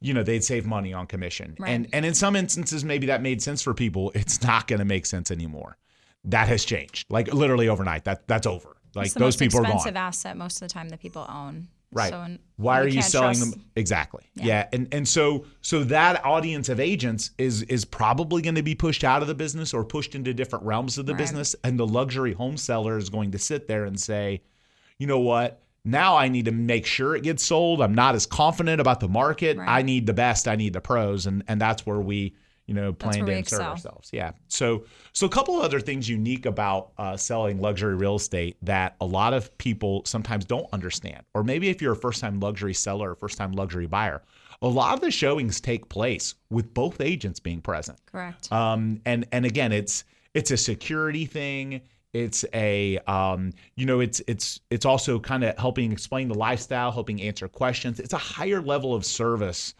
you 0.00 0.12
know 0.12 0.22
they'd 0.22 0.44
save 0.44 0.66
money 0.66 0.92
on 0.92 1.06
commission. 1.06 1.56
Right. 1.58 1.70
and 1.70 1.88
and 1.92 2.04
in 2.04 2.14
some 2.14 2.36
instances 2.36 2.84
maybe 2.84 3.06
that 3.06 3.22
made 3.22 3.40
sense 3.42 3.62
for 3.62 3.74
people. 3.74 4.12
It's 4.14 4.42
not 4.42 4.66
going 4.66 4.80
to 4.80 4.84
make 4.84 5.06
sense 5.06 5.30
anymore. 5.30 5.78
That 6.24 6.48
has 6.48 6.64
changed 6.64 7.06
like 7.08 7.32
literally 7.32 7.68
overnight. 7.68 8.04
That 8.04 8.26
that's 8.26 8.46
over. 8.46 8.76
Like 8.94 9.12
those 9.12 9.36
people 9.36 9.60
are 9.60 9.62
expensive 9.62 9.94
gone 9.94 10.02
asset 10.02 10.36
most 10.36 10.56
of 10.56 10.68
the 10.68 10.72
time 10.72 10.88
that 10.88 11.00
people 11.00 11.26
own 11.28 11.68
Right. 11.96 12.10
so 12.10 12.36
Why 12.56 12.80
are 12.80 12.86
you 12.88 13.02
selling 13.02 13.36
trust- 13.38 13.52
them 13.52 13.64
exactly? 13.74 14.24
Yeah. 14.34 14.68
And 14.72 14.88
and 14.92 15.08
so 15.08 15.46
so 15.62 15.82
that 15.84 16.24
audience 16.24 16.68
of 16.68 16.78
agents 16.78 17.30
is 17.38 17.62
is 17.62 17.84
probably 17.84 18.42
going 18.42 18.54
to 18.56 18.62
be 18.62 18.74
pushed 18.74 19.02
out 19.04 19.22
of 19.22 19.28
the 19.28 19.34
business 19.34 19.72
or 19.74 19.84
pushed 19.84 20.14
into 20.14 20.32
different 20.34 20.64
realms 20.64 20.98
of 20.98 21.06
the 21.06 21.12
Right. 21.14 21.18
business 21.18 21.56
and 21.64 21.78
the 21.78 21.86
luxury 21.86 22.32
home 22.34 22.56
seller 22.56 22.98
is 22.98 23.08
going 23.08 23.30
to 23.32 23.38
sit 23.38 23.66
there 23.68 23.84
and 23.84 23.98
say, 23.98 24.42
"You 24.98 25.06
know 25.06 25.20
what? 25.20 25.62
Now 25.84 26.16
I 26.16 26.28
need 26.28 26.46
to 26.46 26.52
make 26.52 26.84
sure 26.84 27.14
it 27.14 27.22
gets 27.22 27.44
sold. 27.44 27.80
I'm 27.80 27.94
not 27.94 28.14
as 28.16 28.26
confident 28.26 28.80
about 28.80 29.00
the 29.00 29.08
market. 29.08 29.56
Right. 29.56 29.68
I 29.68 29.82
need 29.82 30.06
the 30.06 30.14
best. 30.14 30.48
I 30.48 30.56
need 30.56 30.72
the 30.72 30.80
pros." 30.80 31.26
And 31.26 31.42
and 31.48 31.60
that's 31.60 31.86
where 31.86 32.00
we 32.00 32.34
you 32.66 32.74
know, 32.74 32.92
plan 32.92 33.24
to 33.26 33.32
insert 33.32 33.38
excel. 33.38 33.70
ourselves. 33.70 34.10
Yeah. 34.12 34.32
So, 34.48 34.84
so 35.12 35.26
a 35.26 35.30
couple 35.30 35.56
of 35.58 35.64
other 35.64 35.80
things 35.80 36.08
unique 36.08 36.46
about 36.46 36.92
uh, 36.98 37.16
selling 37.16 37.60
luxury 37.60 37.94
real 37.94 38.16
estate 38.16 38.56
that 38.62 38.96
a 39.00 39.06
lot 39.06 39.32
of 39.34 39.56
people 39.58 40.02
sometimes 40.04 40.44
don't 40.44 40.66
understand, 40.72 41.22
or 41.34 41.44
maybe 41.44 41.68
if 41.68 41.80
you're 41.80 41.92
a 41.92 41.96
first-time 41.96 42.40
luxury 42.40 42.74
seller 42.74 43.12
or 43.12 43.14
first-time 43.14 43.52
luxury 43.52 43.86
buyer, 43.86 44.22
a 44.62 44.68
lot 44.68 44.94
of 44.94 45.00
the 45.00 45.10
showings 45.10 45.60
take 45.60 45.88
place 45.88 46.34
with 46.50 46.72
both 46.74 47.00
agents 47.00 47.38
being 47.38 47.60
present. 47.60 47.98
correct 48.06 48.50
Um, 48.52 49.00
and 49.04 49.26
and 49.32 49.44
again, 49.44 49.72
it's 49.72 50.04
it's 50.34 50.50
a 50.50 50.56
security 50.56 51.26
thing. 51.26 51.82
It's 52.12 52.44
a 52.54 52.98
um, 53.06 53.52
you 53.76 53.84
know, 53.84 54.00
it's 54.00 54.20
it's 54.26 54.60
it's 54.70 54.86
also 54.86 55.20
kind 55.20 55.44
of 55.44 55.56
helping 55.58 55.92
explain 55.92 56.28
the 56.28 56.34
lifestyle, 56.34 56.90
helping 56.90 57.20
answer 57.20 57.46
questions. 57.48 58.00
It's 58.00 58.14
a 58.14 58.18
higher 58.18 58.60
level 58.60 58.94
of 58.94 59.04
service 59.04 59.74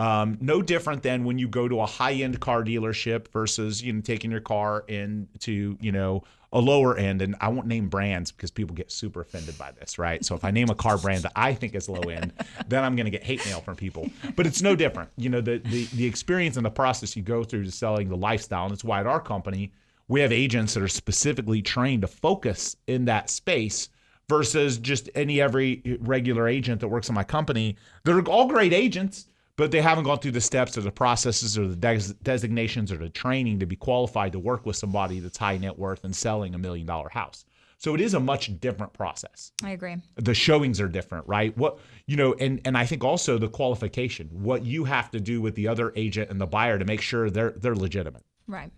Um, 0.00 0.38
no 0.40 0.62
different 0.62 1.02
than 1.02 1.24
when 1.24 1.38
you 1.38 1.46
go 1.46 1.68
to 1.68 1.80
a 1.80 1.86
high-end 1.86 2.40
car 2.40 2.64
dealership 2.64 3.28
versus 3.28 3.82
you 3.82 3.92
know 3.92 4.00
taking 4.00 4.30
your 4.30 4.40
car 4.40 4.82
into 4.88 5.76
you 5.78 5.92
know 5.92 6.22
a 6.54 6.58
lower 6.58 6.96
end. 6.96 7.20
And 7.20 7.36
I 7.38 7.48
won't 7.48 7.66
name 7.66 7.90
brands 7.90 8.32
because 8.32 8.50
people 8.50 8.74
get 8.74 8.90
super 8.90 9.20
offended 9.20 9.58
by 9.58 9.72
this, 9.72 9.98
right? 9.98 10.24
So 10.24 10.34
if 10.34 10.42
I 10.42 10.52
name 10.52 10.70
a 10.70 10.74
car 10.74 10.96
brand 10.96 11.24
that 11.24 11.32
I 11.36 11.52
think 11.52 11.74
is 11.74 11.86
low 11.86 12.00
end, 12.00 12.32
then 12.68 12.82
I'm 12.82 12.96
going 12.96 13.04
to 13.04 13.10
get 13.10 13.22
hate 13.22 13.44
mail 13.44 13.60
from 13.60 13.76
people. 13.76 14.08
But 14.36 14.46
it's 14.46 14.62
no 14.62 14.74
different. 14.74 15.10
You 15.18 15.28
know 15.28 15.42
the 15.42 15.58
the 15.58 15.84
the 15.92 16.06
experience 16.06 16.56
and 16.56 16.64
the 16.64 16.70
process 16.70 17.14
you 17.14 17.22
go 17.22 17.44
through 17.44 17.64
to 17.64 17.70
selling 17.70 18.08
the 18.08 18.16
lifestyle, 18.16 18.64
and 18.64 18.72
it's 18.72 18.82
why 18.82 19.00
at 19.00 19.06
our 19.06 19.20
company 19.20 19.70
we 20.08 20.22
have 20.22 20.32
agents 20.32 20.72
that 20.72 20.82
are 20.82 20.88
specifically 20.88 21.60
trained 21.60 22.00
to 22.02 22.08
focus 22.08 22.74
in 22.86 23.04
that 23.04 23.28
space 23.28 23.90
versus 24.30 24.78
just 24.78 25.10
any 25.14 25.42
every 25.42 25.98
regular 26.00 26.48
agent 26.48 26.80
that 26.80 26.88
works 26.88 27.10
in 27.10 27.14
my 27.14 27.24
company. 27.24 27.76
They're 28.04 28.22
all 28.22 28.48
great 28.48 28.72
agents 28.72 29.26
but 29.60 29.70
they 29.70 29.82
haven't 29.82 30.04
gone 30.04 30.18
through 30.18 30.30
the 30.30 30.40
steps 30.40 30.78
or 30.78 30.80
the 30.80 30.90
processes 30.90 31.58
or 31.58 31.68
the 31.68 31.76
des- 31.76 32.14
designations 32.22 32.90
or 32.90 32.96
the 32.96 33.10
training 33.10 33.58
to 33.58 33.66
be 33.66 33.76
qualified 33.76 34.32
to 34.32 34.38
work 34.38 34.64
with 34.64 34.74
somebody 34.74 35.20
that's 35.20 35.36
high 35.36 35.58
net 35.58 35.78
worth 35.78 36.02
and 36.02 36.16
selling 36.16 36.54
a 36.54 36.58
million 36.58 36.86
dollar 36.86 37.10
house. 37.10 37.44
So 37.76 37.94
it 37.94 38.00
is 38.00 38.14
a 38.14 38.20
much 38.20 38.58
different 38.58 38.94
process. 38.94 39.52
I 39.62 39.72
agree. 39.72 39.96
The 40.16 40.32
showings 40.32 40.80
are 40.80 40.88
different, 40.88 41.28
right? 41.28 41.54
What 41.58 41.78
you 42.06 42.16
know, 42.16 42.32
and 42.40 42.62
and 42.64 42.74
I 42.78 42.86
think 42.86 43.04
also 43.04 43.36
the 43.36 43.50
qualification, 43.50 44.28
what 44.32 44.64
you 44.64 44.84
have 44.84 45.10
to 45.10 45.20
do 45.20 45.42
with 45.42 45.54
the 45.56 45.68
other 45.68 45.92
agent 45.94 46.30
and 46.30 46.40
the 46.40 46.46
buyer 46.46 46.78
to 46.78 46.86
make 46.86 47.02
sure 47.02 47.28
they're 47.28 47.50
they're 47.50 47.76
legitimate. 47.76 48.22
Right. 48.46 48.72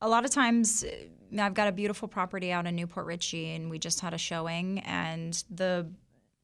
A 0.00 0.08
lot 0.08 0.24
of 0.24 0.30
times 0.30 0.84
uh, 0.84 1.42
I've 1.42 1.52
got 1.52 1.68
a 1.68 1.72
beautiful 1.72 2.08
property 2.08 2.50
out 2.50 2.66
in 2.66 2.76
New 2.76 2.86
Port 2.86 3.04
Richey 3.04 3.54
and 3.54 3.68
we 3.68 3.78
just 3.78 4.00
had 4.00 4.14
a 4.14 4.18
showing 4.18 4.78
and 4.80 5.44
the 5.50 5.86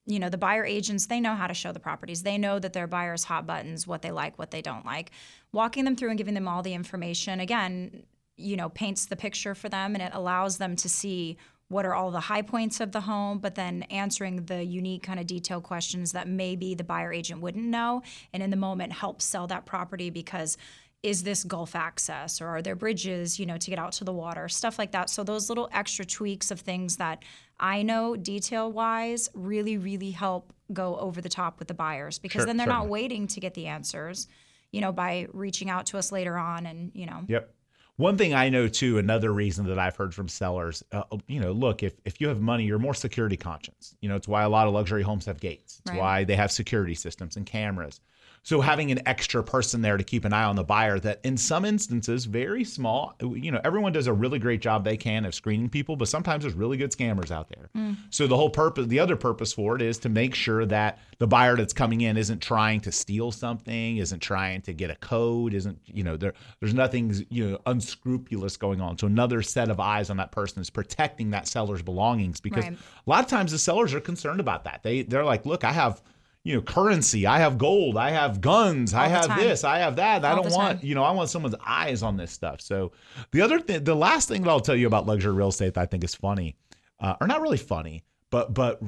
you 0.08 0.18
know 0.18 0.28
the 0.28 0.38
buyer 0.38 0.64
agents 0.64 1.06
they 1.06 1.20
know 1.20 1.34
how 1.34 1.46
to 1.46 1.54
show 1.54 1.70
the 1.70 1.78
properties. 1.78 2.22
They 2.22 2.38
know 2.38 2.58
that 2.58 2.72
their 2.72 2.86
buyers 2.86 3.24
hot 3.24 3.46
buttons 3.46 3.86
what 3.86 4.02
they 4.02 4.10
like 4.10 4.38
what 4.38 4.50
they 4.50 4.62
don't 4.62 4.84
like. 4.84 5.12
Walking 5.52 5.84
them 5.84 5.94
through 5.94 6.08
and 6.08 6.18
giving 6.18 6.34
them 6.34 6.48
all 6.48 6.62
the 6.62 6.74
information 6.74 7.40
again 7.40 8.04
you 8.38 8.56
know 8.56 8.70
paints 8.70 9.06
the 9.06 9.16
picture 9.16 9.54
for 9.54 9.68
them 9.68 9.94
and 9.94 10.02
it 10.02 10.12
allows 10.14 10.56
them 10.56 10.76
to 10.76 10.88
see 10.88 11.36
what 11.70 11.84
are 11.84 11.94
all 11.94 12.10
the 12.10 12.20
high 12.20 12.40
points 12.40 12.80
of 12.80 12.92
the 12.92 13.00
home 13.02 13.38
but 13.38 13.56
then 13.56 13.82
answering 13.90 14.46
the 14.46 14.64
unique 14.64 15.02
kind 15.02 15.20
of 15.20 15.26
detailed 15.26 15.64
questions 15.64 16.12
that 16.12 16.26
maybe 16.26 16.74
the 16.74 16.84
buyer 16.84 17.12
agent 17.12 17.40
wouldn't 17.40 17.66
know 17.66 18.00
and 18.32 18.42
in 18.42 18.50
the 18.50 18.56
moment 18.56 18.92
help 18.92 19.20
sell 19.20 19.46
that 19.46 19.66
property 19.66 20.08
because 20.08 20.56
is 21.02 21.22
this 21.22 21.44
gulf 21.44 21.76
access 21.76 22.40
or 22.40 22.48
are 22.48 22.62
there 22.62 22.74
bridges 22.74 23.38
you 23.38 23.46
know 23.46 23.56
to 23.56 23.70
get 23.70 23.78
out 23.78 23.92
to 23.92 24.04
the 24.04 24.12
water 24.12 24.48
stuff 24.48 24.78
like 24.78 24.92
that 24.92 25.08
so 25.08 25.22
those 25.22 25.48
little 25.48 25.68
extra 25.72 26.04
tweaks 26.04 26.50
of 26.50 26.60
things 26.60 26.96
that 26.96 27.22
i 27.60 27.82
know 27.82 28.16
detail 28.16 28.70
wise 28.72 29.28
really 29.34 29.78
really 29.78 30.10
help 30.10 30.52
go 30.72 30.96
over 30.96 31.20
the 31.20 31.28
top 31.28 31.58
with 31.58 31.68
the 31.68 31.74
buyers 31.74 32.18
because 32.18 32.40
Sure, 32.40 32.46
then 32.46 32.56
they're 32.56 32.66
not 32.66 32.88
waiting 32.88 33.26
to 33.28 33.38
get 33.40 33.54
the 33.54 33.66
answers 33.66 34.26
you 34.72 34.80
know 34.80 34.90
by 34.92 35.28
reaching 35.32 35.70
out 35.70 35.86
to 35.86 35.98
us 35.98 36.10
later 36.10 36.36
on 36.36 36.66
and 36.66 36.90
you 36.94 37.06
know 37.06 37.24
Yep. 37.28 37.54
One 37.96 38.16
thing 38.16 38.32
I 38.32 38.48
know 38.48 38.68
too, 38.68 38.98
another 38.98 39.32
reason 39.32 39.66
that 39.66 39.78
I've 39.80 39.96
heard 39.96 40.14
from 40.14 40.28
sellers, 40.28 40.84
uh, 40.92 41.02
you 41.26 41.40
know, 41.40 41.50
look, 41.50 41.82
if, 41.82 41.94
if 42.04 42.20
you 42.20 42.28
have 42.28 42.40
money, 42.40 42.62
you're 42.62 42.78
more 42.78 42.94
security 42.94 43.36
conscious. 43.36 43.96
You 44.00 44.08
know, 44.08 44.14
it's 44.14 44.28
why 44.28 44.44
a 44.44 44.48
lot 44.48 44.68
of 44.68 44.72
luxury 44.72 45.02
homes 45.02 45.26
have 45.26 45.40
gates. 45.40 45.80
It's 45.80 45.90
Right. 45.90 45.98
why 45.98 46.22
they 46.22 46.36
have 46.36 46.52
security 46.52 46.94
systems 46.94 47.36
and 47.36 47.44
cameras. 47.44 48.00
So 48.42 48.60
having 48.60 48.90
an 48.90 49.00
extra 49.06 49.42
person 49.42 49.82
there 49.82 49.96
to 49.96 50.04
keep 50.04 50.24
an 50.24 50.32
eye 50.32 50.44
on 50.44 50.56
the 50.56 50.64
buyer 50.64 50.98
that 51.00 51.20
in 51.24 51.36
some 51.36 51.64
instances, 51.64 52.24
very 52.24 52.64
small, 52.64 53.14
you 53.20 53.50
know, 53.50 53.60
everyone 53.64 53.92
does 53.92 54.06
a 54.06 54.12
really 54.12 54.38
great 54.38 54.60
job 54.60 54.84
they 54.84 54.96
can 54.96 55.24
of 55.24 55.34
screening 55.34 55.68
people, 55.68 55.96
but 55.96 56.08
sometimes 56.08 56.44
there's 56.44 56.54
really 56.54 56.76
good 56.76 56.90
scammers 56.90 57.30
out 57.30 57.48
there. 57.48 57.68
Mm. 57.76 57.96
So 58.10 58.26
the 58.26 58.36
whole 58.36 58.50
purpose, 58.50 58.86
the 58.86 59.00
other 59.00 59.16
purpose 59.16 59.52
for 59.52 59.76
it 59.76 59.82
is 59.82 59.98
to 59.98 60.08
make 60.08 60.34
sure 60.34 60.64
that 60.66 60.98
the 61.18 61.26
buyer 61.26 61.56
that's 61.56 61.72
coming 61.72 62.00
in 62.02 62.16
isn't 62.16 62.40
trying 62.40 62.80
to 62.82 62.92
steal 62.92 63.32
something, 63.32 63.96
isn't 63.98 64.20
trying 64.20 64.62
to 64.62 64.72
get 64.72 64.90
a 64.90 64.96
code, 64.96 65.52
isn't, 65.52 65.78
you 65.86 66.04
know, 66.04 66.16
there 66.16 66.32
there's 66.60 66.74
nothing, 66.74 67.26
you 67.30 67.50
know, 67.50 67.58
unscrupulous 67.66 68.56
going 68.56 68.80
on. 68.80 68.96
So 68.98 69.06
another 69.06 69.42
set 69.42 69.68
of 69.68 69.80
eyes 69.80 70.10
on 70.10 70.16
that 70.18 70.30
person 70.32 70.60
is 70.60 70.70
protecting 70.70 71.30
that 71.30 71.48
seller's 71.48 71.82
belongings 71.82 72.40
because 72.40 72.64
Right. 72.64 72.72
a 72.72 73.10
lot 73.10 73.22
of 73.24 73.30
times 73.30 73.52
the 73.52 73.58
sellers 73.58 73.94
are 73.94 74.00
concerned 74.00 74.40
about 74.40 74.64
that. 74.64 74.82
They 74.82 75.02
they're 75.02 75.24
like, 75.24 75.46
look, 75.46 75.64
I 75.64 75.72
have 75.72 76.02
you 76.44 76.54
know 76.54 76.62
currency, 76.62 77.26
I 77.26 77.38
have 77.38 77.58
gold, 77.58 77.96
I 77.96 78.10
have 78.10 78.40
guns, 78.40 78.94
I 78.94 79.04
All 79.04 79.08
the 79.08 79.14
have 79.16 79.26
time. 79.26 79.40
this, 79.40 79.64
I 79.64 79.78
have 79.78 79.96
that. 79.96 80.24
I 80.24 80.34
don't 80.34 80.52
want 80.52 80.82
you 80.82 80.94
know 80.94 81.02
I 81.02 81.10
want 81.10 81.30
someone's 81.30 81.56
eyes 81.66 82.02
on 82.02 82.16
this 82.16 82.32
stuff. 82.32 82.60
So 82.60 82.92
the 83.32 83.40
other 83.42 83.58
thing, 83.60 83.84
the 83.84 83.94
last 83.94 84.28
thing 84.28 84.42
that 84.42 84.50
I'll 84.50 84.60
tell 84.60 84.76
you 84.76 84.86
about 84.86 85.06
luxury 85.06 85.32
real 85.32 85.48
estate 85.48 85.74
that 85.74 85.80
I 85.80 85.86
think 85.86 86.04
is 86.04 86.14
funny, 86.14 86.56
uh, 87.00 87.16
or 87.20 87.26
not 87.26 87.40
really 87.40 87.58
funny, 87.58 88.04
but 88.30 88.54
but 88.54 88.80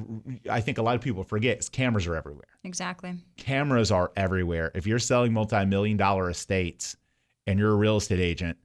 I 0.51 0.61
think 0.61 0.79
a 0.79 0.83
lot 0.83 0.95
of 0.95 1.01
people 1.01 1.25
forget 1.25 1.59
is 1.59 1.69
cameras 1.69 2.07
are 2.07 2.17
everywhere 2.17 2.49
exactly 2.65 3.15
cameras 3.37 3.91
are 3.91 4.13
everywhere. 4.17 4.71
If 4.75 4.87
you're 4.87 4.99
selling 4.99 5.33
multi-million 5.33 5.97
dollar 5.97 6.31
estates 6.31 6.97
and 7.47 7.59
you're 7.59 7.73
a 7.73 7.77
real 7.77 7.97
estate 7.97 8.21
agent, 8.21 8.57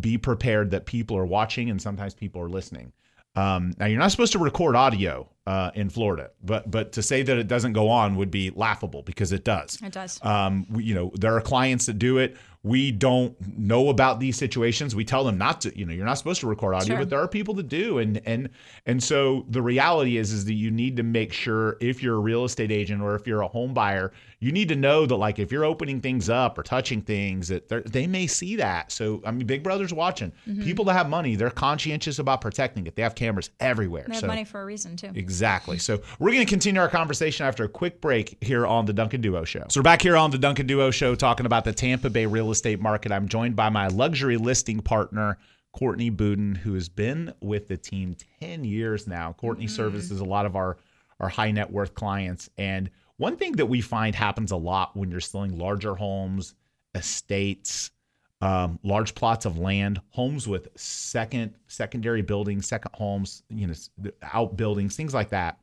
be 0.00 0.18
prepared 0.18 0.70
that 0.70 0.86
people 0.86 1.16
are 1.16 1.26
watching 1.26 1.70
and 1.70 1.80
sometimes 1.80 2.14
people 2.14 2.40
are 2.42 2.48
listening. 2.48 2.92
Um, 3.36 3.74
now 3.78 3.86
you're 3.86 3.98
not 3.98 4.10
supposed 4.10 4.32
to 4.32 4.38
record 4.38 4.74
audio 4.74 5.28
uh, 5.46 5.70
in 5.74 5.88
Florida, 5.88 6.30
but 6.42 6.70
but 6.70 6.92
to 6.92 7.02
say 7.02 7.22
that 7.22 7.38
it 7.38 7.48
doesn't 7.48 7.72
go 7.72 7.88
on 7.88 8.16
would 8.16 8.30
be 8.30 8.50
laughable 8.50 9.02
because 9.02 9.32
it 9.32 9.44
does. 9.44 9.78
it 9.82 9.92
does 9.92 10.22
Um, 10.24 10.66
we, 10.68 10.84
you 10.84 10.94
know, 10.94 11.12
there 11.14 11.34
are 11.36 11.40
clients 11.40 11.86
that 11.86 11.98
do 11.98 12.18
it. 12.18 12.36
We 12.62 12.90
don't 12.92 13.34
know 13.58 13.88
about 13.88 14.20
these 14.20 14.36
situations. 14.36 14.94
We 14.94 15.04
tell 15.04 15.24
them 15.24 15.38
not 15.38 15.62
to. 15.62 15.78
You 15.78 15.86
know, 15.86 15.94
you're 15.94 16.04
not 16.04 16.18
supposed 16.18 16.40
to 16.40 16.46
record 16.46 16.74
audio, 16.74 16.88
Sure. 16.88 16.98
but 16.98 17.08
there 17.10 17.18
are 17.18 17.26
people 17.28 17.54
that 17.54 17.68
do, 17.68 17.98
and 17.98 18.20
and 18.26 18.50
and 18.84 19.02
so 19.02 19.46
the 19.48 19.62
reality 19.62 20.18
is 20.18 20.30
is 20.30 20.44
that 20.44 20.52
you 20.54 20.70
need 20.70 20.98
to 20.98 21.02
make 21.02 21.32
sure 21.32 21.78
if 21.80 22.02
you're 22.02 22.16
a 22.16 22.20
real 22.20 22.44
estate 22.44 22.70
agent 22.70 23.00
or 23.00 23.14
if 23.14 23.26
you're 23.26 23.40
a 23.40 23.48
home 23.48 23.72
buyer, 23.72 24.12
you 24.40 24.52
need 24.52 24.68
to 24.68 24.76
know 24.76 25.06
that 25.06 25.16
like 25.16 25.38
if 25.38 25.50
you're 25.50 25.64
opening 25.64 26.02
things 26.02 26.28
up 26.28 26.58
or 26.58 26.62
touching 26.62 27.00
things, 27.00 27.48
that 27.48 27.68
they're- 27.68 28.08
may 28.08 28.26
see 28.26 28.56
that. 28.56 28.92
So 28.92 29.22
I 29.24 29.30
mean, 29.30 29.46
Big 29.46 29.62
Brother's 29.62 29.94
watching. 29.94 30.32
Mm-hmm. 30.46 30.62
People 30.64 30.84
that 30.86 30.92
have 30.94 31.08
money, 31.08 31.36
they're 31.36 31.48
conscientious 31.50 32.18
about 32.18 32.40
protecting 32.42 32.86
it. 32.86 32.94
They 32.94 33.02
have 33.02 33.14
cameras 33.14 33.48
everywhere. 33.60 34.04
they 34.06 34.14
have 34.14 34.20
so 34.20 34.26
money 34.26 34.44
for 34.44 34.60
a 34.60 34.64
reason 34.66 34.96
too 34.96 35.10
Exactly. 35.14 35.78
So 35.90 36.02
we're 36.18 36.32
going 36.32 36.44
to 36.44 36.50
continue 36.50 36.80
our 36.80 36.88
conversation 36.88 37.46
after 37.46 37.64
a 37.64 37.68
quick 37.68 38.00
break 38.02 38.36
here 38.42 38.66
on 38.66 38.84
the 38.84 38.92
Duncan 38.92 39.20
Duo 39.22 39.44
Show. 39.44 39.64
So 39.70 39.80
we're 39.80 39.84
back 39.84 40.02
here 40.02 40.16
on 40.16 40.30
the 40.30 40.38
Duncan 40.38 40.66
Duo 40.66 40.90
Show 40.90 41.14
talking 41.14 41.46
about 41.46 41.64
the 41.64 41.72
Tampa 41.72 42.10
Bay 42.10 42.26
real 42.26 42.49
estate 42.50 42.80
market. 42.80 43.12
I'm 43.12 43.28
joined 43.28 43.56
by 43.56 43.68
my 43.68 43.88
luxury 43.88 44.36
listing 44.36 44.80
partner, 44.80 45.38
Courtney 45.72 46.10
Budin, 46.10 46.56
who 46.56 46.74
has 46.74 46.88
been 46.88 47.32
with 47.40 47.68
the 47.68 47.76
team 47.76 48.16
10 48.40 48.64
years 48.64 49.06
now. 49.06 49.32
Courtney 49.34 49.66
services 49.66 50.20
a 50.20 50.24
lot 50.24 50.46
of 50.46 50.56
our, 50.56 50.78
our 51.20 51.28
high 51.28 51.50
net 51.50 51.70
worth 51.70 51.94
clients. 51.94 52.50
And 52.58 52.90
one 53.16 53.36
thing 53.36 53.52
that 53.52 53.66
we 53.66 53.80
find 53.80 54.14
happens 54.14 54.50
a 54.50 54.56
lot 54.56 54.96
when 54.96 55.10
you're 55.10 55.20
selling 55.20 55.58
larger 55.58 55.94
homes, 55.94 56.54
estates, 56.94 57.90
um, 58.40 58.78
large 58.82 59.14
plots 59.14 59.44
of 59.44 59.58
land, 59.58 60.00
homes 60.10 60.48
with 60.48 60.68
second, 60.76 61.54
secondary 61.66 62.22
buildings, 62.22 62.66
second 62.66 62.92
homes, 62.94 63.42
you 63.50 63.66
know, 63.66 63.74
outbuildings, 64.22 64.96
things 64.96 65.12
like 65.12 65.30
that. 65.30 65.58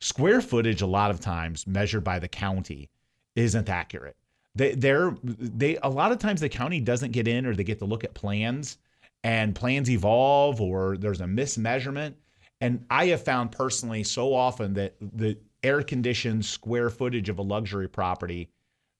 Square 0.00 0.42
footage, 0.42 0.80
a 0.80 0.86
lot 0.86 1.10
of 1.10 1.18
times 1.18 1.66
measured 1.66 2.04
by 2.04 2.20
the 2.20 2.28
county, 2.28 2.88
isn't 3.34 3.68
accurate. 3.68 4.16
They, 4.58 4.74
they're 4.74 5.16
they 5.22 5.78
a 5.82 5.88
lot 5.88 6.10
of 6.10 6.18
times 6.18 6.40
the 6.40 6.48
county 6.48 6.80
doesn't 6.80 7.12
get 7.12 7.28
in 7.28 7.46
or 7.46 7.54
they 7.54 7.64
get 7.64 7.78
to 7.78 7.84
look 7.84 8.02
at 8.02 8.12
plans 8.12 8.78
and 9.22 9.54
plans 9.54 9.88
evolve 9.88 10.60
or 10.60 10.96
there's 10.96 11.20
a 11.20 11.24
mismeasurement. 11.24 12.14
And 12.60 12.84
I 12.90 13.06
have 13.06 13.22
found 13.22 13.52
personally 13.52 14.02
so 14.02 14.34
often 14.34 14.74
that 14.74 14.96
the 15.00 15.38
air 15.62 15.82
conditioned 15.82 16.44
square 16.44 16.90
footage 16.90 17.28
of 17.28 17.38
a 17.38 17.42
luxury 17.42 17.88
property 17.88 18.50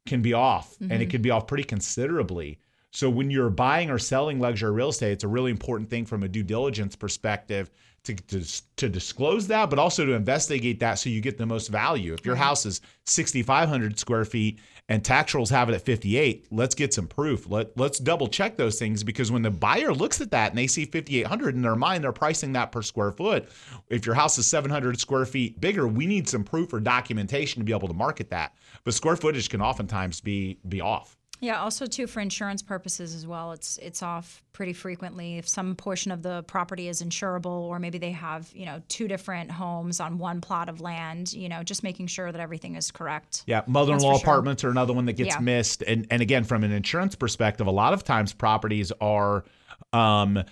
can 0.06 0.22
be 0.22 0.32
off 0.32 0.76
and 0.80 0.92
it 0.92 0.96
mm-hmm. 0.96 1.10
could 1.10 1.22
be 1.22 1.30
off 1.30 1.48
pretty 1.48 1.64
considerably. 1.64 2.60
So 2.92 3.10
when 3.10 3.30
you're 3.30 3.50
buying 3.50 3.90
or 3.90 3.98
selling 3.98 4.38
luxury 4.38 4.70
real 4.70 4.90
estate, 4.90 5.12
it's 5.12 5.24
a 5.24 5.28
really 5.28 5.50
important 5.50 5.90
thing 5.90 6.06
from 6.06 6.22
a 6.22 6.28
due 6.28 6.44
diligence 6.44 6.94
perspective 6.94 7.68
to, 8.08 8.40
to, 8.40 8.62
to 8.76 8.88
disclose 8.88 9.46
that, 9.48 9.70
but 9.70 9.78
also 9.78 10.04
to 10.04 10.12
investigate 10.12 10.80
that 10.80 10.94
so 10.94 11.10
you 11.10 11.20
get 11.20 11.38
the 11.38 11.46
most 11.46 11.68
value. 11.68 12.14
If 12.14 12.24
your 12.24 12.34
mm-hmm. 12.34 12.44
house 12.44 12.66
is 12.66 12.80
6,500 13.06 13.98
square 13.98 14.24
feet 14.24 14.60
and 14.88 15.04
tax 15.04 15.34
rolls 15.34 15.50
have 15.50 15.68
it 15.68 15.74
at 15.74 15.82
58, 15.82 16.46
let's 16.50 16.74
get 16.74 16.94
some 16.94 17.06
proof. 17.06 17.48
Let, 17.48 17.76
let's 17.76 17.98
double 17.98 18.26
check 18.26 18.56
those 18.56 18.78
things 18.78 19.04
because 19.04 19.30
when 19.30 19.42
the 19.42 19.50
buyer 19.50 19.92
looks 19.92 20.20
at 20.20 20.30
that 20.30 20.50
and 20.50 20.58
they 20.58 20.66
see 20.66 20.86
5,800 20.86 21.54
in 21.54 21.62
their 21.62 21.76
mind, 21.76 22.02
they're 22.02 22.12
pricing 22.12 22.52
that 22.52 22.72
per 22.72 22.82
square 22.82 23.12
foot. 23.12 23.48
If 23.88 24.06
your 24.06 24.14
house 24.14 24.38
is 24.38 24.46
700 24.46 24.98
square 24.98 25.26
feet 25.26 25.60
bigger, 25.60 25.86
we 25.86 26.06
need 26.06 26.28
some 26.28 26.44
proof 26.44 26.72
or 26.72 26.80
documentation 26.80 27.60
to 27.60 27.64
be 27.64 27.72
able 27.72 27.88
to 27.88 27.94
market 27.94 28.30
that. 28.30 28.54
But 28.84 28.94
square 28.94 29.16
footage 29.16 29.50
can 29.50 29.60
oftentimes 29.60 30.20
be 30.20 30.58
be 30.68 30.80
off. 30.80 31.17
Yeah, 31.40 31.60
also 31.60 31.86
too 31.86 32.06
for 32.06 32.20
insurance 32.20 32.62
purposes 32.62 33.14
as 33.14 33.26
well. 33.26 33.52
It's 33.52 33.78
it's 33.78 34.02
off 34.02 34.42
pretty 34.52 34.72
frequently 34.72 35.38
if 35.38 35.48
some 35.48 35.76
portion 35.76 36.10
of 36.10 36.22
the 36.22 36.42
property 36.44 36.88
is 36.88 37.00
insurable 37.00 37.46
or 37.46 37.78
maybe 37.78 37.98
they 37.98 38.10
have, 38.10 38.50
you 38.52 38.66
know, 38.66 38.82
two 38.88 39.06
different 39.06 39.50
homes 39.50 40.00
on 40.00 40.18
one 40.18 40.40
plot 40.40 40.68
of 40.68 40.80
land, 40.80 41.32
you 41.32 41.48
know, 41.48 41.62
just 41.62 41.84
making 41.84 42.08
sure 42.08 42.32
that 42.32 42.40
everything 42.40 42.74
is 42.74 42.90
correct. 42.90 43.44
Yeah, 43.46 43.62
mother-in-law 43.68 44.14
sure. 44.14 44.20
apartments 44.20 44.64
are 44.64 44.70
another 44.70 44.92
one 44.92 45.06
that 45.06 45.12
gets 45.12 45.36
Yeah. 45.36 45.40
missed. 45.40 45.82
And 45.82 46.06
and 46.10 46.22
again, 46.22 46.42
from 46.44 46.64
an 46.64 46.72
insurance 46.72 47.14
perspective, 47.14 47.66
a 47.66 47.72
lot 47.72 47.92
of 47.92 48.02
times 48.02 48.32
properties 48.32 48.90
are 49.00 49.44
um 49.92 50.42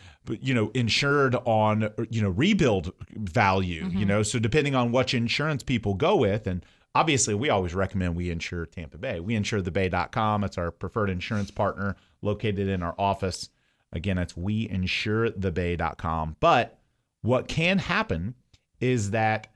you 0.40 0.54
know 0.54 0.70
insured 0.72 1.34
on 1.44 1.90
you 2.10 2.22
know 2.22 2.30
rebuild 2.30 2.92
value 3.10 3.90
you 3.92 4.06
know 4.06 4.22
so 4.22 4.38
depending 4.38 4.74
on 4.74 4.92
which 4.92 5.12
insurance 5.14 5.62
people 5.62 5.94
go 5.94 6.16
with 6.16 6.46
and 6.46 6.64
obviously 6.96 7.34
we 7.34 7.50
always 7.50 7.74
recommend 7.74 8.16
we 8.16 8.30
insure 8.30 8.64
Tampa 8.64 8.96
Bay. 8.96 9.20
We 9.20 9.34
insure 9.34 9.60
thebay.com. 9.60 10.44
It's 10.44 10.56
our 10.56 10.70
preferred 10.70 11.10
insurance 11.10 11.50
partner 11.50 11.94
located 12.22 12.68
in 12.68 12.82
our 12.82 12.94
office. 12.98 13.50
Again, 13.92 14.16
it's 14.16 14.34
we 14.34 14.66
insure 14.68 15.28
thebay.com. 15.28 16.36
But 16.40 16.78
what 17.20 17.48
can 17.48 17.78
happen 17.78 18.34
is 18.80 19.10
that 19.10 19.48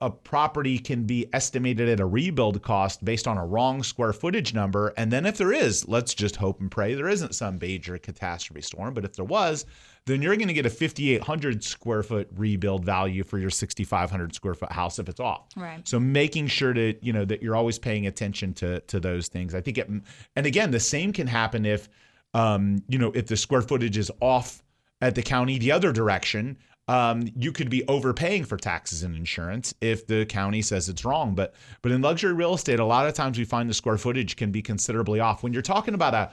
a 0.00 0.10
property 0.10 0.78
can 0.78 1.04
be 1.04 1.28
estimated 1.32 1.88
at 1.88 2.00
a 2.00 2.06
rebuild 2.06 2.62
cost 2.62 3.04
based 3.04 3.28
on 3.28 3.36
a 3.36 3.44
wrong 3.44 3.82
square 3.82 4.12
footage 4.12 4.54
number. 4.54 4.94
And 4.96 5.12
then 5.12 5.26
if 5.26 5.36
there 5.36 5.52
is, 5.52 5.86
let's 5.88 6.14
just 6.14 6.36
hope 6.36 6.60
and 6.60 6.70
pray 6.70 6.94
there 6.94 7.08
isn't 7.08 7.34
some 7.34 7.58
major 7.58 7.98
catastrophe 7.98 8.62
storm. 8.62 8.94
But 8.94 9.04
if 9.04 9.14
there 9.14 9.24
was, 9.24 9.66
then 10.06 10.22
you're 10.22 10.36
going 10.36 10.48
to 10.48 10.54
get 10.54 10.66
a 10.66 10.70
5,800 10.70 11.64
square 11.64 12.02
foot 12.02 12.28
rebuild 12.36 12.84
value 12.84 13.24
for 13.24 13.38
your 13.38 13.50
6,500 13.50 14.34
square 14.34 14.54
foot 14.54 14.72
house 14.72 14.98
if 14.98 15.08
it's 15.08 15.20
off. 15.20 15.48
Right. 15.56 15.86
So 15.86 15.98
making 15.98 16.48
sure 16.48 16.72
to 16.72 16.94
you 17.04 17.12
know 17.12 17.24
that 17.24 17.42
you're 17.42 17.56
always 17.56 17.78
paying 17.78 18.06
attention 18.06 18.54
to 18.54 18.80
to 18.80 19.00
those 19.00 19.28
things. 19.28 19.54
I 19.54 19.60
think 19.60 19.78
it, 19.78 19.88
and 19.88 20.46
again, 20.46 20.70
the 20.70 20.80
same 20.80 21.12
can 21.12 21.26
happen 21.26 21.64
if 21.64 21.88
um, 22.34 22.82
you 22.88 22.98
know 22.98 23.12
if 23.12 23.26
the 23.26 23.36
square 23.36 23.62
footage 23.62 23.96
is 23.96 24.10
off 24.20 24.62
at 25.00 25.14
the 25.14 25.22
county 25.22 25.58
the 25.58 25.72
other 25.72 25.92
direction 25.92 26.56
um, 26.88 27.28
you 27.36 27.50
could 27.52 27.70
be 27.70 27.86
overpaying 27.88 28.44
for 28.44 28.56
taxes 28.56 29.02
and 29.02 29.16
insurance 29.16 29.74
if 29.80 30.06
the 30.06 30.26
county 30.26 30.60
says 30.62 30.88
it's 30.88 31.04
wrong. 31.04 31.34
But 31.34 31.54
but 31.82 31.92
in 31.92 32.02
luxury 32.02 32.32
real 32.32 32.54
estate, 32.54 32.78
a 32.78 32.84
lot 32.84 33.06
of 33.06 33.14
times 33.14 33.38
we 33.38 33.44
find 33.44 33.70
the 33.70 33.74
square 33.74 33.98
footage 33.98 34.36
can 34.36 34.50
be 34.50 34.62
considerably 34.62 35.20
off. 35.20 35.42
When 35.42 35.52
you're 35.52 35.62
talking 35.62 35.94
about 35.94 36.14
a 36.14 36.30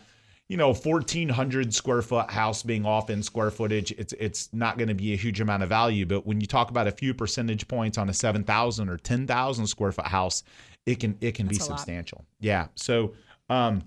you 0.51 0.57
know 0.57 0.73
1400 0.73 1.73
square 1.73 2.01
foot 2.01 2.29
house 2.29 2.61
being 2.61 2.85
off 2.85 3.09
in 3.09 3.23
square 3.23 3.49
footage 3.51 3.93
it's 3.93 4.11
it's 4.19 4.49
not 4.51 4.77
going 4.77 4.89
to 4.89 4.93
be 4.93 5.13
a 5.13 5.15
huge 5.15 5.39
amount 5.39 5.63
of 5.63 5.69
value 5.69 6.05
but 6.05 6.25
when 6.27 6.41
you 6.41 6.45
talk 6.45 6.69
about 6.69 6.87
a 6.87 6.91
few 6.91 7.13
percentage 7.13 7.65
points 7.69 7.97
on 7.97 8.09
a 8.09 8.13
7000 8.13 8.89
or 8.89 8.97
10000 8.97 9.65
square 9.67 9.93
foot 9.93 10.07
house 10.07 10.43
it 10.85 10.99
can 10.99 11.17
it 11.21 11.35
can 11.35 11.45
That's 11.45 11.59
be 11.59 11.63
a 11.63 11.67
lot. 11.69 11.79
substantial 11.79 12.25
yeah 12.41 12.67
so 12.75 13.13
um 13.49 13.81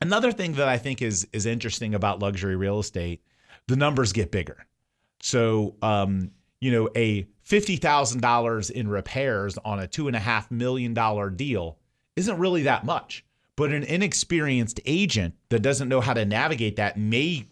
another 0.00 0.30
thing 0.30 0.52
that 0.52 0.68
i 0.68 0.78
think 0.78 1.02
is 1.02 1.26
is 1.32 1.44
interesting 1.44 1.92
about 1.96 2.20
luxury 2.20 2.54
real 2.54 2.78
estate 2.78 3.20
the 3.66 3.74
numbers 3.74 4.12
get 4.12 4.30
bigger 4.30 4.64
so, 5.20 5.76
um, 5.82 6.30
you 6.60 6.70
know, 6.70 6.88
a 6.96 7.26
$50,000 7.48 8.70
in 8.70 8.88
repairs 8.88 9.58
on 9.64 9.80
a 9.80 9.86
$2.5 9.86 10.50
million 10.50 10.94
deal 11.36 11.78
isn't 12.16 12.38
really 12.38 12.62
that 12.62 12.84
much. 12.84 13.24
But 13.56 13.72
an 13.72 13.84
inexperienced 13.84 14.80
agent 14.84 15.34
that 15.48 15.60
doesn't 15.60 15.88
know 15.88 16.00
how 16.00 16.12
to 16.12 16.24
navigate 16.24 16.76
that 16.76 16.98
may 16.98 17.46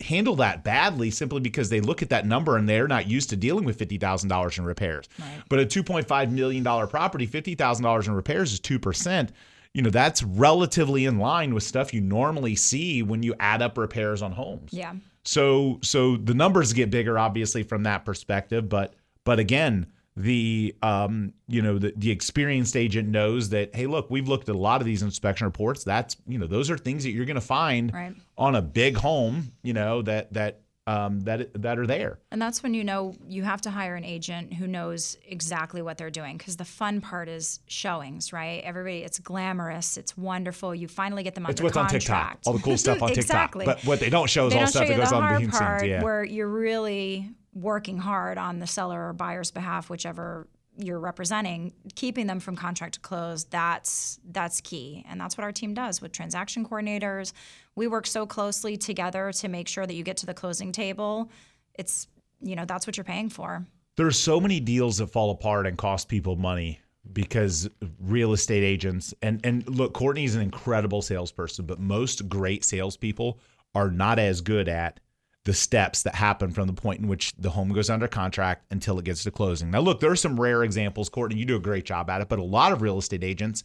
handle 0.00 0.36
that 0.36 0.62
badly 0.64 1.10
simply 1.10 1.40
because 1.40 1.68
they 1.68 1.80
look 1.80 2.02
at 2.02 2.10
that 2.10 2.24
number 2.24 2.56
and 2.56 2.68
they're 2.68 2.88
not 2.88 3.08
used 3.08 3.30
to 3.30 3.36
dealing 3.36 3.64
with 3.64 3.78
$50,000 3.78 4.58
in 4.58 4.64
repairs. 4.64 5.08
Right. 5.18 5.42
But 5.48 5.60
a 5.60 5.66
$2.5 5.66 6.30
million 6.30 6.64
property, 6.64 7.26
$50,000 7.26 8.06
in 8.06 8.12
repairs 8.14 8.52
is 8.52 8.60
2%. 8.60 9.30
You 9.74 9.82
know, 9.82 9.90
that's 9.90 10.22
relatively 10.22 11.04
in 11.04 11.18
line 11.18 11.52
with 11.52 11.62
stuff 11.62 11.92
you 11.92 12.00
normally 12.00 12.54
see 12.54 13.02
when 13.02 13.22
you 13.22 13.34
add 13.38 13.60
up 13.60 13.76
repairs 13.76 14.22
on 14.22 14.32
homes. 14.32 14.72
Yeah. 14.72 14.94
So 15.28 15.78
so 15.82 16.16
the 16.16 16.32
numbers 16.32 16.72
get 16.72 16.90
bigger 16.90 17.18
obviously 17.18 17.62
from 17.62 17.82
that 17.82 18.06
perspective, 18.06 18.66
but 18.66 18.94
but 19.24 19.38
again, 19.38 19.88
the 20.16 20.74
um 20.80 21.34
you 21.48 21.60
know 21.60 21.78
the, 21.78 21.92
the 21.96 22.10
experienced 22.10 22.74
agent 22.74 23.10
knows 23.10 23.50
that 23.50 23.76
hey 23.76 23.86
look 23.86 24.10
we've 24.10 24.26
looked 24.26 24.48
at 24.48 24.54
a 24.54 24.58
lot 24.58 24.80
of 24.80 24.86
these 24.86 25.02
inspection 25.02 25.44
reports 25.46 25.84
that's 25.84 26.16
you 26.26 26.38
know 26.38 26.46
those 26.46 26.70
are 26.70 26.78
things 26.78 27.04
that 27.04 27.10
you're 27.10 27.26
going 27.26 27.36
to 27.36 27.40
find 27.42 27.92
Right. 27.92 28.14
on 28.38 28.56
a 28.56 28.62
big 28.62 28.96
home 28.96 29.52
you 29.62 29.74
know 29.74 30.00
that 30.02 30.32
that 30.32 30.62
um 30.88 31.20
that 31.20 31.50
that 31.62 31.78
are 31.78 31.86
there 31.86 32.18
And 32.32 32.40
that's 32.40 32.62
when 32.62 32.72
you 32.74 32.82
know 32.82 33.14
you 33.28 33.42
have 33.42 33.60
to 33.62 33.70
hire 33.70 33.94
an 33.94 34.04
agent 34.04 34.54
who 34.54 34.66
knows 34.66 35.18
exactly 35.26 35.82
what 35.82 35.98
they're 35.98 36.10
doing 36.10 36.38
because 36.38 36.56
the 36.56 36.64
fun 36.64 37.00
part 37.00 37.28
is 37.28 37.60
showings, 37.66 38.32
right? 38.32 38.62
Everybody, 38.64 38.98
it's 38.98 39.18
glamorous, 39.18 39.96
it's 39.96 40.16
wonderful. 40.16 40.74
You 40.74 40.88
finally 40.88 41.22
get 41.22 41.34
them 41.34 41.44
on. 41.44 41.50
it's 41.52 41.60
what's 41.60 41.76
on. 41.76 41.88
TikTok 41.88 42.38
all 42.46 42.54
the 42.54 42.62
cool 42.62 42.78
stuff 42.86 43.02
on 43.02 43.10
exactly. 43.10 43.66
TikTok 43.66 43.82
but 43.82 43.88
what 43.88 44.00
they 44.00 44.10
don't 44.10 44.30
show 44.30 44.46
is 44.46 44.52
they 44.54 44.60
all 44.60 44.66
stuff 44.66 44.88
that 44.88 44.96
goes 44.96 45.10
the 45.10 45.16
on 45.16 45.22
behind 45.22 45.52
the 45.52 45.78
scenes 45.78 45.90
yeah 45.90 46.02
where 46.02 46.24
you're 46.24 46.48
really 46.48 47.30
working 47.54 47.98
hard 47.98 48.38
on 48.38 48.58
the 48.58 48.66
seller 48.66 49.08
or 49.08 49.12
buyer's 49.12 49.50
behalf, 49.50 49.90
whichever 49.90 50.46
you're 50.78 51.00
representing, 51.00 51.72
keeping 51.96 52.26
them 52.26 52.40
from 52.40 52.56
contract 52.56 52.94
to 52.94 53.00
close. 53.00 53.44
That's 53.44 54.18
that's 54.30 54.60
key, 54.60 55.04
and 55.08 55.20
that's 55.20 55.36
what 55.36 55.44
our 55.44 55.52
team 55.52 55.74
does 55.74 56.00
with 56.00 56.12
transaction 56.12 56.64
coordinators. 56.64 57.32
We 57.74 57.88
work 57.88 58.06
so 58.06 58.26
closely 58.26 58.76
together 58.76 59.32
to 59.32 59.48
make 59.48 59.68
sure 59.68 59.86
that 59.86 59.94
you 59.94 60.04
get 60.04 60.16
to 60.18 60.26
the 60.26 60.34
closing 60.34 60.72
table. 60.72 61.30
It's 61.74 62.06
you 62.40 62.54
know 62.54 62.64
that's 62.64 62.86
what 62.86 62.96
you're 62.96 63.04
paying 63.04 63.28
for. 63.28 63.66
there's 63.96 64.18
so 64.18 64.40
many 64.40 64.60
deals 64.60 64.98
that 64.98 65.08
fall 65.08 65.30
apart 65.30 65.66
and 65.66 65.76
cost 65.76 66.08
people 66.08 66.36
money 66.36 66.80
because 67.12 67.68
real 68.00 68.32
estate 68.32 68.62
agents 68.62 69.12
and 69.22 69.40
and 69.44 69.68
look, 69.68 69.92
Courtney's 69.94 70.34
an 70.36 70.42
incredible 70.42 71.02
salesperson, 71.02 71.66
but 71.66 71.80
most 71.80 72.28
great 72.28 72.64
salespeople 72.64 73.40
are 73.74 73.90
not 73.90 74.18
as 74.18 74.40
good 74.40 74.68
at 74.68 75.00
the 75.48 75.54
steps 75.54 76.02
that 76.02 76.14
happen 76.14 76.50
from 76.50 76.66
the 76.66 76.74
point 76.74 77.00
in 77.00 77.08
which 77.08 77.32
the 77.38 77.48
home 77.48 77.72
goes 77.72 77.88
under 77.88 78.06
contract 78.06 78.66
until 78.70 78.98
it 78.98 79.06
gets 79.06 79.22
to 79.24 79.30
closing. 79.30 79.70
Now, 79.70 79.80
look, 79.80 79.98
there 79.98 80.10
are 80.10 80.14
some 80.16 80.38
rare 80.38 80.62
examples. 80.62 81.08
Courtney, 81.08 81.38
you 81.38 81.46
do 81.46 81.56
a 81.56 81.58
great 81.58 81.86
job 81.86 82.10
at 82.10 82.20
it, 82.20 82.28
but 82.28 82.38
a 82.38 82.44
lot 82.44 82.70
of 82.70 82.82
real 82.82 82.98
estate 82.98 83.24
agents 83.24 83.64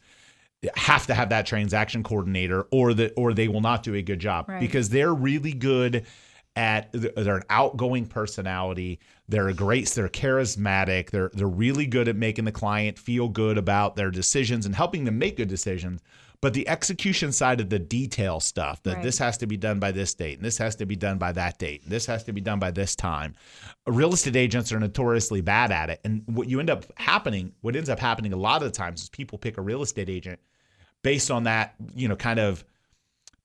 have 0.77 1.05
to 1.07 1.13
have 1.13 1.27
that 1.27 1.45
transaction 1.45 2.01
coordinator 2.01 2.67
or 2.71 2.93
the 2.93 3.11
or 3.15 3.33
they 3.33 3.49
will 3.49 3.59
not 3.59 3.83
do 3.83 3.95
a 3.95 4.01
good 4.01 4.19
job 4.19 4.47
Right. 4.47 4.61
because 4.61 4.87
they're 4.87 5.13
really 5.13 5.51
good 5.51 6.05
at 6.55 6.87
they're 6.93 7.35
an 7.35 7.43
outgoing 7.49 8.05
personality 8.05 8.99
they're 9.27 9.49
a 9.49 9.53
great 9.53 9.89
they're 9.89 10.07
charismatic 10.07 11.09
they're 11.09 11.31
they're 11.33 11.47
really 11.47 11.85
good 11.85 12.07
at 12.07 12.15
making 12.15 12.45
the 12.45 12.51
client 12.53 12.97
feel 12.97 13.27
good 13.27 13.57
about 13.57 13.97
their 13.97 14.09
decisions 14.09 14.65
and 14.65 14.73
helping 14.73 15.03
them 15.03 15.17
make 15.19 15.35
good 15.35 15.49
decisions 15.49 16.01
but 16.43 16.53
the 16.53 16.67
execution 16.67 17.31
side 17.31 17.61
of 17.61 17.69
the 17.69 17.79
detail 17.79 18.41
stuff 18.41 18.83
that 18.83 18.95
Right. 18.95 19.03
this 19.03 19.17
has 19.17 19.37
to 19.37 19.47
be 19.47 19.55
done 19.55 19.79
by 19.79 19.93
this 19.93 20.13
date 20.13 20.37
and 20.37 20.45
this 20.45 20.57
has 20.57 20.75
to 20.75 20.85
be 20.85 20.97
done 20.97 21.17
by 21.17 21.31
that 21.31 21.57
date 21.57 21.83
and 21.83 21.91
this 21.91 22.05
has 22.05 22.23
to 22.25 22.33
be 22.33 22.41
done 22.41 22.59
by 22.59 22.69
this 22.69 22.95
time 22.97 23.33
real 23.87 24.11
estate 24.13 24.35
agents 24.35 24.71
are 24.73 24.79
notoriously 24.79 25.39
bad 25.39 25.71
at 25.71 25.89
it 25.89 26.01
and 26.03 26.21
what 26.27 26.49
you 26.49 26.59
end 26.59 26.69
up 26.69 26.83
happening 26.97 27.53
what 27.61 27.75
ends 27.77 27.89
up 27.89 27.97
happening 27.99 28.33
a 28.33 28.35
lot 28.35 28.61
of 28.61 28.69
the 28.69 28.77
times 28.77 29.01
is 29.03 29.09
people 29.09 29.37
pick 29.37 29.57
a 29.57 29.61
real 29.61 29.81
estate 29.81 30.09
agent 30.09 30.37
based 31.01 31.31
on 31.31 31.45
that 31.45 31.75
you 31.95 32.09
know 32.09 32.15
kind 32.17 32.39
of 32.41 32.65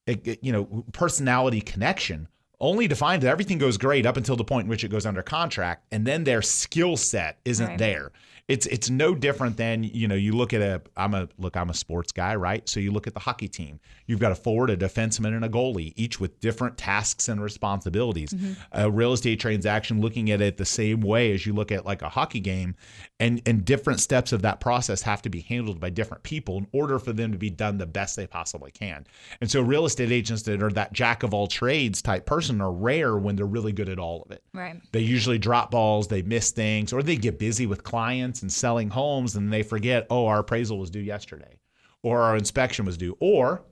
it- 0.08 0.26
it- 0.26 0.42
you 0.42 0.50
know 0.50 0.84
personality 0.92 1.60
connection 1.60 2.26
only 2.60 2.88
to 2.88 2.96
find 2.96 3.22
that 3.22 3.28
everything 3.28 3.58
goes 3.58 3.78
great 3.78 4.04
up 4.06 4.16
until 4.16 4.34
the 4.34 4.42
point 4.42 4.64
in 4.64 4.68
which 4.68 4.82
it 4.82 4.88
goes 4.90 5.06
under 5.06 5.22
contract 5.22 5.84
and 5.92 6.04
then 6.04 6.24
their 6.24 6.42
skill 6.42 6.96
set 6.96 7.38
isn't 7.44 7.64
Right. 7.68 7.78
there 7.78 8.10
it's 8.48 8.66
it's 8.66 8.88
no 8.88 9.14
different 9.14 9.58
than 9.58 9.84
you 9.84 10.08
know 10.08 10.14
you 10.14 10.32
look 10.32 10.54
at 10.54 10.62
a 10.62 10.80
I'm 10.96 11.14
a 11.14 11.28
look 11.36 11.54
I'm 11.54 11.68
a 11.68 11.74
sports 11.74 12.12
guy 12.12 12.34
right? 12.34 12.66
So 12.66 12.80
you 12.80 12.90
look 12.90 13.06
at 13.06 13.12
the 13.12 13.20
hockey 13.20 13.46
team. 13.46 13.78
You've 14.06 14.20
got 14.20 14.32
a 14.32 14.34
forward 14.34 14.70
a 14.70 14.76
defenseman 14.76 15.36
and 15.36 15.44
a 15.44 15.50
goalie 15.50 15.92
each 15.96 16.18
with 16.18 16.40
different 16.40 16.78
tasks 16.78 17.28
and 17.28 17.42
responsibilities. 17.42 18.30
Mm-hmm. 18.30 18.52
A 18.72 18.90
real 18.90 19.12
estate 19.12 19.38
transaction 19.38 20.00
looking 20.00 20.30
at 20.30 20.40
it 20.40 20.56
the 20.56 20.64
same 20.64 21.02
way 21.02 21.32
as 21.32 21.44
you 21.44 21.52
look 21.52 21.70
at 21.70 21.84
like 21.84 22.00
a 22.00 22.08
hockey 22.08 22.40
game 22.40 22.74
and 23.20 23.42
and 23.44 23.66
different 23.66 24.00
steps 24.00 24.32
of 24.32 24.40
that 24.42 24.60
process 24.60 25.02
have 25.02 25.20
to 25.22 25.28
be 25.28 25.40
handled 25.42 25.78
by 25.78 25.90
different 25.90 26.22
people 26.22 26.56
in 26.56 26.66
order 26.72 26.98
for 26.98 27.12
them 27.12 27.32
to 27.32 27.38
be 27.38 27.50
done 27.50 27.76
the 27.76 27.86
best 27.86 28.16
they 28.16 28.26
possibly 28.26 28.70
can. 28.70 29.06
And 29.42 29.50
so 29.50 29.60
real 29.60 29.84
estate 29.84 30.10
agents 30.10 30.42
that 30.44 30.62
are 30.62 30.70
that 30.70 30.94
jack 30.94 31.22
of 31.22 31.34
all 31.34 31.48
trades 31.48 32.00
type 32.00 32.24
person 32.24 32.62
are 32.62 32.72
rare 32.72 33.18
when 33.18 33.36
they're 33.36 33.44
really 33.44 33.72
good 33.72 33.90
at 33.90 33.98
all 33.98 34.22
of 34.22 34.30
it 34.30 34.42
Right. 34.58 34.80
they 34.92 35.00
usually 35.00 35.38
drop 35.38 35.70
balls, 35.70 36.08
they 36.08 36.22
miss 36.22 36.50
things, 36.50 36.92
or 36.92 37.02
they 37.02 37.16
get 37.16 37.38
busy 37.38 37.66
with 37.66 37.84
clients 37.84 38.42
and 38.42 38.52
selling 38.52 38.90
homes 38.90 39.36
and 39.36 39.52
they 39.52 39.62
forget, 39.62 40.06
oh, 40.10 40.26
our 40.26 40.40
appraisal 40.40 40.78
was 40.78 40.90
due 40.90 41.00
yesterday, 41.00 41.60
or 42.02 42.20
our 42.22 42.36
inspection 42.36 42.84
was 42.84 42.96
due, 42.96 43.16
or 43.20 43.62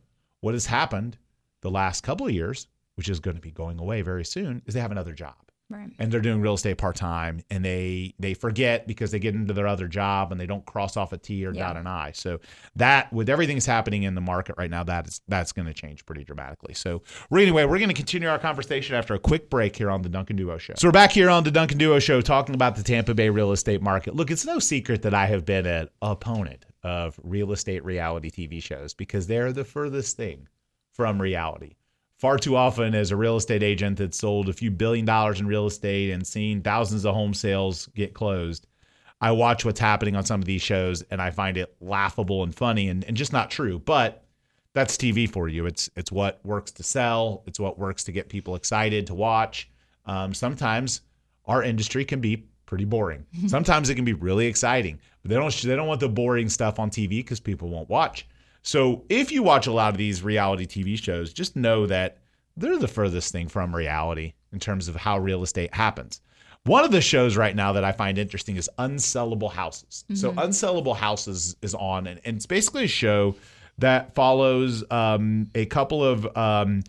what 0.41 0.55
has 0.55 0.67
happened 0.67 1.19
the 1.63 1.71
last 1.71 2.03
couple 2.03 2.27
of 2.27 2.33
years, 2.33 2.69
which 2.95 3.09
is 3.09 3.21
going 3.21 3.37
to 3.37 3.43
be 3.43 3.51
going 3.51 3.79
away 3.79 4.03
very 4.03 4.25
soon, 4.25 4.63
is 4.67 4.75
they 4.75 4.81
have 4.81 4.93
another 4.93 5.13
job 5.13 5.35
Right. 5.69 5.91
and 5.99 6.13
they're 6.13 6.21
doing 6.21 6.41
real 6.41 6.55
estate 6.55 6.79
part 6.79 6.95
time 6.95 7.41
and 7.51 7.65
they 7.65 8.15
they 8.21 8.35
forget 8.35 8.87
because 8.87 9.11
they 9.11 9.19
get 9.19 9.35
into 9.35 9.53
their 9.53 9.67
other 9.67 9.89
job 9.89 10.31
and 10.31 10.41
they 10.41 10.47
don't 10.47 10.65
cross 10.65 10.97
off 10.97 11.13
a 11.13 11.19
T 11.19 11.45
or 11.45 11.53
Yeah. 11.53 11.67
dot 11.67 11.77
an 11.77 11.89
I. 11.89 12.13
So 12.13 12.39
that 12.77 13.13
with 13.13 13.29
everything 13.29 13.57
that's 13.57 13.67
happening 13.67 14.05
in 14.05 14.15
the 14.15 14.21
market 14.21 14.55
right 14.59 14.71
now, 14.71 14.85
that 14.85 15.09
is 15.09 15.21
that's 15.27 15.51
going 15.51 15.67
to 15.67 15.75
change 15.75 16.07
pretty 16.07 16.23
dramatically. 16.23 16.73
So 16.75 17.03
anyway, 17.33 17.65
we're 17.65 17.79
going 17.79 17.89
to 17.89 17.95
continue 17.95 18.29
our 18.29 18.39
conversation 18.39 18.95
after 18.95 19.15
a 19.15 19.19
quick 19.19 19.51
break 19.51 19.75
here 19.75 19.91
on 19.91 20.03
the 20.03 20.09
Duncan 20.09 20.37
Duo 20.37 20.57
Show. 20.57 20.75
So 20.77 20.87
we're 20.87 20.93
back 20.93 21.11
here 21.11 21.29
on 21.29 21.43
the 21.43 21.51
Duncan 21.51 21.79
Duo 21.79 21.99
Show 21.99 22.21
talking 22.21 22.55
about 22.55 22.77
the 22.77 22.85
Tampa 22.85 23.13
Bay 23.15 23.29
real 23.29 23.51
estate 23.51 23.83
market. 23.83 24.15
Look, 24.15 24.31
it's 24.31 24.47
no 24.47 24.61
secret 24.61 25.03
that 25.03 25.15
I 25.15 25.27
have 25.27 25.45
been 25.45 25.67
an 25.67 25.89
opponent 26.01 26.65
of 26.85 27.19
real 27.25 27.51
estate 27.51 27.85
reality 27.85 28.31
TV 28.31 28.63
shows 28.63 28.95
because 28.95 29.27
they're 29.27 29.53
the 29.53 29.65
furthest 29.65 30.17
thing 30.17 30.47
from 30.93 31.21
reality 31.21 31.75
far 32.19 32.39
too 32.39 32.57
often 32.57 32.95
as 32.95 33.11
a 33.11 33.17
real 33.17 33.37
estate 33.37 33.63
agent 33.63 33.99
that's 33.99 34.19
sold 34.19 34.49
a 34.49 34.53
few 34.53 34.71
billion 34.71 35.05
dollars 35.05 35.41
in 35.41 35.47
real 35.47 35.67
estate 35.67 36.11
and 36.11 36.27
seen 36.27 36.63
thousands 36.63 37.05
of 37.05 37.15
home 37.15 37.35
sales 37.35 37.89
get 37.95 38.15
closed 38.15 38.67
i 39.21 39.31
watch 39.31 39.65
what's 39.65 39.81
happening 39.81 40.17
on 40.17 40.25
some 40.25 40.41
of 40.41 40.47
these 40.47 40.63
shows 40.63 41.03
and 41.11 41.21
i 41.21 41.31
find 41.31 41.57
it 41.57 41.75
laughable 41.81 42.43
and 42.43 42.55
funny 42.55 42.89
and, 42.89 43.05
and 43.05 43.17
just 43.17 43.33
not 43.33 43.51
true 43.51 43.79
but 43.79 44.25
that's 44.73 44.97
tv 44.97 45.29
for 45.29 45.49
you 45.49 45.67
it's 45.67 45.91
it's 45.97 46.13
what 46.13 46.41
works 46.45 46.71
to 46.73 46.83
sell 46.83 47.43
it's 47.47 47.61
what 47.61 47.79
works 47.79 48.05
to 48.05 48.13
get 48.13 48.29
people 48.29 48.55
excited 48.55 49.07
to 49.07 49.15
watch 49.15 49.71
um, 50.07 50.33
sometimes 50.33 51.03
our 51.47 51.63
industry 51.63 52.05
can 52.05 52.21
be 52.21 52.47
pretty 52.67 52.85
boring. 52.85 53.25
Sometimes 53.47 53.89
it 53.89 53.95
can 53.95 54.05
be 54.05 54.13
really 54.13 54.47
exciting, 54.47 54.99
but 55.23 55.31
they 55.31 55.37
don't 55.37 55.55
they 55.55 55.77
don't 55.77 55.87
want 55.87 56.01
the 56.01 56.09
boring 56.09 56.49
stuff 56.49 56.79
on 56.79 56.91
TV 56.91 57.09
because 57.09 57.41
people 57.41 57.69
won't 57.69 57.89
watch. 57.89 58.29
So 58.67 59.05
if 59.09 59.31
you 59.31 59.45
watch 59.45 59.69
a 59.69 59.73
lot 59.73 59.95
of 59.95 59.97
these 59.97 60.25
reality 60.25 60.67
TV 60.67 61.01
shows, 61.01 61.33
just 61.33 61.55
know 61.55 61.87
that 61.87 62.19
they're 62.57 62.79
the 62.79 62.89
furthest 62.89 63.31
thing 63.31 63.47
from 63.47 63.75
reality 63.75 64.35
in 64.53 64.59
terms 64.59 64.89
of 64.89 64.97
how 64.97 65.19
real 65.19 65.45
estate 65.45 65.73
happens. 65.73 66.21
One 66.65 66.85
of 66.85 66.91
the 66.91 67.01
shows 67.01 67.37
right 67.37 67.55
now 67.55 67.73
that 67.75 67.85
I 67.85 67.93
find 67.93 68.19
interesting 68.19 68.57
is 68.57 68.69
Unsellable 68.77 69.53
Houses. 69.53 70.05
So 70.15 70.33
Unsellable 70.33 70.97
Houses 70.97 71.55
is 71.63 71.77
on, 71.77 72.09
and, 72.09 72.21
and 72.25 72.37
it's 72.37 72.47
basically 72.47 72.85
a 72.85 72.89
show 72.89 73.37
that 73.79 74.17
follows 74.17 74.83
um, 74.91 75.49
a 75.55 75.67
couple 75.67 76.03
of 76.03 76.37
um, 76.37 76.83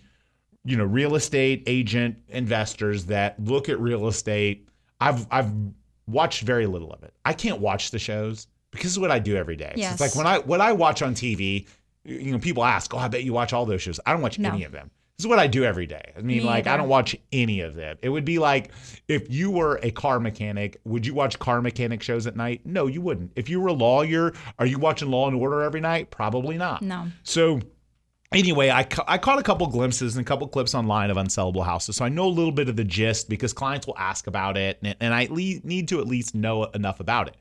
you 0.66 0.78
know 0.78 0.86
real 0.86 1.14
estate 1.14 1.62
agent 1.68 2.18
investors 2.30 3.06
that 3.06 3.40
look 3.44 3.70
at 3.70 3.80
real 3.80 4.08
estate. 4.08 4.68
I've 5.00 5.28
I've 5.30 5.52
watched 6.08 6.42
very 6.42 6.66
little 6.66 6.92
of 6.92 7.04
it. 7.04 7.14
I 7.24 7.34
can't 7.34 7.60
watch 7.60 7.92
the 7.92 8.00
shows 8.00 8.48
because 8.78 8.92
it's 8.92 9.00
what 9.00 9.12
I 9.12 9.20
do 9.20 9.36
every 9.36 9.56
day. 9.56 9.74
So 9.76 9.82
it's 9.90 10.00
like 10.02 10.16
when 10.16 10.28
I 10.28 10.40
what 10.40 10.62
I 10.62 10.72
watch 10.74 11.02
on 11.02 11.14
TV. 11.14 11.68
You 12.06 12.32
know, 12.32 12.40
people 12.40 12.64
ask, 12.64 12.94
"Oh, 12.94 12.98
I 13.00 13.10
bet 13.10 13.26
you 13.26 13.34
watch 13.34 13.52
all 13.52 13.66
those 13.66 13.82
shows." 13.82 14.00
I 14.06 14.14
don't 14.14 14.22
watch 14.22 14.40
No. 14.40 14.50
any 14.50 14.64
of 14.64 14.72
them. 14.72 14.90
This 15.18 15.26
is 15.26 15.28
what 15.28 15.40
I 15.40 15.48
do 15.48 15.66
every 15.66 15.88
day. 15.88 16.14
I 16.16 16.20
mean, 16.22 16.38
Me 16.38 16.44
like 16.44 16.68
I 16.68 16.78
don't 16.78 16.88
watch 16.88 17.18
any 17.34 17.60
of 17.62 17.76
them. 17.76 17.98
It 18.02 18.08
would 18.08 18.24
be 18.24 18.40
like 18.40 18.72
if 19.10 19.30
you 19.30 19.52
were 19.52 19.78
a 19.84 19.92
car 19.92 20.20
mechanic, 20.20 20.78
would 20.86 21.06
you 21.06 21.14
watch 21.14 21.38
car 21.38 21.62
mechanic 21.62 22.02
shows 22.04 22.26
at 22.28 22.38
night? 22.38 22.62
No, 22.66 22.88
you 22.88 23.02
wouldn't. 23.02 23.32
If 23.36 23.50
you 23.50 23.60
were 23.60 23.68
a 23.70 23.74
lawyer, 23.74 24.32
are 24.58 24.66
you 24.66 24.78
watching 24.80 25.10
Law 25.12 25.28
and 25.28 25.36
Order 25.36 25.64
every 25.64 25.82
night? 25.82 26.12
Probably 26.12 26.56
not. 26.58 26.82
No. 26.82 27.08
So 27.24 27.60
anyway, 28.32 28.70
I, 28.70 28.84
ca- 28.84 29.06
I 29.08 29.18
caught 29.18 29.40
a 29.40 29.44
couple 29.44 29.68
glimpses 29.68 30.16
and 30.16 30.26
a 30.26 30.28
couple 30.28 30.48
clips 30.48 30.76
online 30.76 31.10
of 31.10 31.18
unsellable 31.18 31.66
houses. 31.66 31.96
So 31.96 32.06
I 32.06 32.10
know 32.10 32.28
a 32.28 32.30
little 32.30 32.52
bit 32.52 32.70
of 32.70 32.76
the 32.76 32.84
gist 32.84 33.28
because 33.30 33.54
clients 33.54 33.88
will 33.88 33.98
ask 33.98 34.28
about 34.28 34.56
it 34.58 34.80
and, 34.84 34.96
and 35.00 35.14
I 35.14 35.28
le- 35.30 35.60
need 35.64 35.88
to 35.90 36.00
at 36.00 36.08
least 36.08 36.36
know 36.36 36.66
enough 36.66 37.00
about 37.00 37.28
it. 37.28 37.36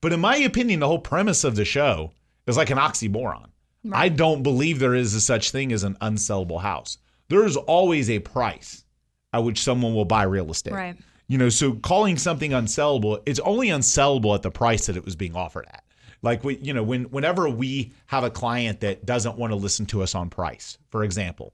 But 0.00 0.12
in 0.12 0.20
my 0.20 0.36
opinion, 0.36 0.80
the 0.80 0.86
whole 0.86 0.98
premise 0.98 1.44
of 1.44 1.56
the 1.56 1.64
show 1.64 2.12
is 2.46 2.56
like 2.56 2.70
an 2.70 2.78
oxymoron. 2.78 3.46
I 3.92 4.08
don't 4.08 4.42
believe 4.42 4.78
there 4.80 4.96
is 4.96 5.14
a 5.14 5.20
such 5.20 5.52
thing 5.52 5.72
as 5.72 5.84
an 5.84 5.96
unsellable 6.00 6.60
house. 6.60 6.98
There 7.28 7.44
is 7.46 7.56
always 7.56 8.10
a 8.10 8.18
price 8.18 8.84
at 9.32 9.44
which 9.44 9.62
someone 9.62 9.94
will 9.94 10.04
buy 10.04 10.24
real 10.24 10.50
estate. 10.50 10.74
Right. 10.74 10.96
You 11.28 11.38
know, 11.38 11.48
so 11.48 11.74
calling 11.74 12.18
something 12.18 12.50
unsellable, 12.50 13.22
it's 13.26 13.38
only 13.40 13.68
unsellable 13.68 14.34
at 14.34 14.42
the 14.42 14.50
price 14.50 14.86
that 14.86 14.96
it 14.96 15.04
was 15.04 15.14
being 15.14 15.36
offered 15.36 15.66
at. 15.68 15.84
Like 16.22 16.42
we, 16.42 16.56
you 16.58 16.72
know, 16.72 16.82
when 16.82 17.04
whenever 17.04 17.48
we 17.48 17.92
have 18.06 18.24
a 18.24 18.30
client 18.30 18.80
that 18.80 19.06
doesn't 19.06 19.36
want 19.36 19.52
to 19.52 19.56
listen 19.56 19.86
to 19.86 20.02
us 20.02 20.14
on 20.16 20.30
price, 20.30 20.78
for 20.90 21.04
example, 21.04 21.52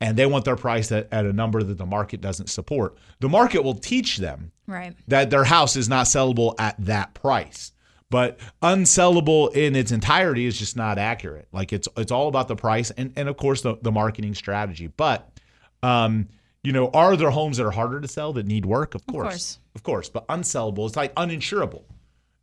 and 0.00 0.16
they 0.16 0.26
want 0.26 0.44
their 0.44 0.56
price 0.56 0.92
at, 0.92 1.08
at 1.12 1.24
a 1.26 1.32
number 1.32 1.62
that 1.62 1.78
the 1.78 1.86
market 1.86 2.20
doesn't 2.20 2.48
support, 2.50 2.96
the 3.20 3.28
market 3.28 3.64
will 3.64 3.74
teach 3.74 4.18
them 4.18 4.52
Right. 4.68 4.94
that 5.08 5.30
their 5.30 5.44
house 5.44 5.74
is 5.76 5.88
not 5.88 6.06
sellable 6.06 6.54
at 6.58 6.76
that 6.84 7.14
price. 7.14 7.72
But 8.12 8.38
unsellable 8.60 9.56
in 9.56 9.74
its 9.74 9.90
entirety 9.90 10.44
is 10.44 10.58
just 10.58 10.76
not 10.76 10.98
accurate. 10.98 11.48
Like 11.50 11.72
it's 11.72 11.88
it's 11.96 12.12
all 12.12 12.28
about 12.28 12.46
the 12.46 12.54
price 12.54 12.90
and, 12.90 13.10
and 13.16 13.26
of 13.26 13.38
course 13.38 13.62
the, 13.62 13.78
the 13.80 13.90
marketing 13.90 14.34
strategy. 14.34 14.86
But 14.86 15.30
um, 15.82 16.28
you 16.62 16.72
know, 16.72 16.90
are 16.90 17.16
there 17.16 17.30
homes 17.30 17.56
that 17.56 17.64
are 17.64 17.70
harder 17.70 18.02
to 18.02 18.06
sell 18.06 18.34
that 18.34 18.44
need 18.46 18.66
work? 18.66 18.94
Of 18.94 19.06
course. 19.06 19.24
course. 19.24 19.58
Of 19.74 19.82
course. 19.82 20.08
But 20.10 20.28
unsellable, 20.28 20.86
it's 20.86 20.94
like 20.94 21.14
uninsurable. 21.14 21.84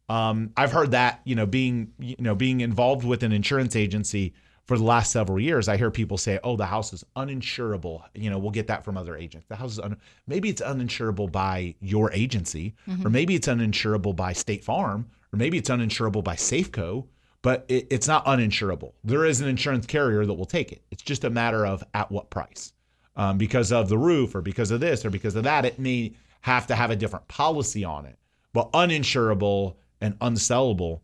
Um, 0.10 0.53
I've 0.58 0.71
heard 0.71 0.89
that, 0.91 1.21
you 1.23 1.36
know, 1.36 1.45
being 1.45 1.93
you 1.99 2.15
know, 2.17 2.34
being 2.34 2.62
involved 2.62 3.05
with 3.05 3.21
an 3.21 3.32
insurance 3.32 3.75
agency 3.75 4.34
for 4.65 4.75
the 4.75 4.84
last 4.84 5.12
several 5.12 5.39
years, 5.39 5.67
I 5.67 5.77
hear 5.77 5.91
people 5.91 6.17
say, 6.17 6.39
"Oh, 6.43 6.55
the 6.55 6.65
house 6.65 6.93
is 6.93 7.05
uninsurable." 7.15 8.01
You 8.15 8.32
know, 8.32 8.39
we'll 8.39 8.49
get 8.49 8.65
that 8.67 8.84
from 8.84 8.97
other 8.97 9.15
agents. 9.15 9.45
The 9.47 9.55
house 9.55 9.73
is 9.73 9.79
un- 9.79 9.97
maybe 10.25 10.49
it's 10.49 10.63
uninsurable 10.63 11.32
by 11.32 11.75
your 11.79 12.12
agency, 12.12 12.73
or 13.05 13.12
maybe 13.12 13.36
it's 13.36 13.47
uninsurable 13.47 14.15
by 14.15 14.34
State 14.34 14.63
Farm, 14.63 15.05
or 15.34 15.38
maybe 15.38 15.58
it's 15.58 15.70
uninsurable 15.70 16.24
by 16.24 16.36
Safeco, 16.36 17.06
but 17.42 17.65
it, 17.68 17.88
it's 17.89 18.08
not 18.08 18.26
uninsurable. 18.26 18.94
There 19.04 19.26
is 19.26 19.42
an 19.42 19.48
insurance 19.48 19.86
carrier 19.86 20.26
that 20.26 20.34
will 20.34 20.46
take 20.46 20.72
it. 20.72 20.82
It's 20.92 21.04
just 21.04 21.24
a 21.24 21.30
matter 21.30 21.65
of 21.65 21.84
at 21.94 22.12
what 22.12 22.30
price, 22.30 22.74
um, 23.15 23.38
because 23.38 23.72
of 23.72 23.89
the 23.89 23.98
roof, 23.98 24.36
or 24.36 24.42
because 24.42 24.72
of 24.72 24.80
this, 24.80 25.06
or 25.06 25.10
because 25.10 25.36
of 25.36 25.44
that. 25.44 25.65
It 25.65 25.80
may 25.80 26.13
have 26.42 26.68
to 26.68 26.76
have 26.76 26.89
a 26.92 26.96
different 26.96 27.28
policy 27.28 27.84
on 27.84 28.06
it, 28.06 28.18
but 28.54 28.72
uninsurable 28.74 29.76
and 30.02 30.18
unsellable 30.20 31.02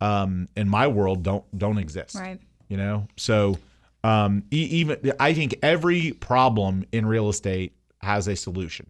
um, 0.00 0.48
in 0.56 0.68
my 0.68 0.86
world 0.86 1.22
don't 1.22 1.44
don't 1.58 1.76
exist 1.78 2.14
Right. 2.14 2.40
you 2.68 2.76
know 2.76 3.08
so 3.16 3.58
um 4.04 4.44
e- 4.52 4.68
even 4.70 5.12
i 5.18 5.34
think 5.34 5.56
every 5.60 6.12
problem 6.12 6.84
in 6.92 7.04
real 7.04 7.28
estate 7.28 7.72
has 8.00 8.28
a 8.28 8.36
solution 8.36 8.88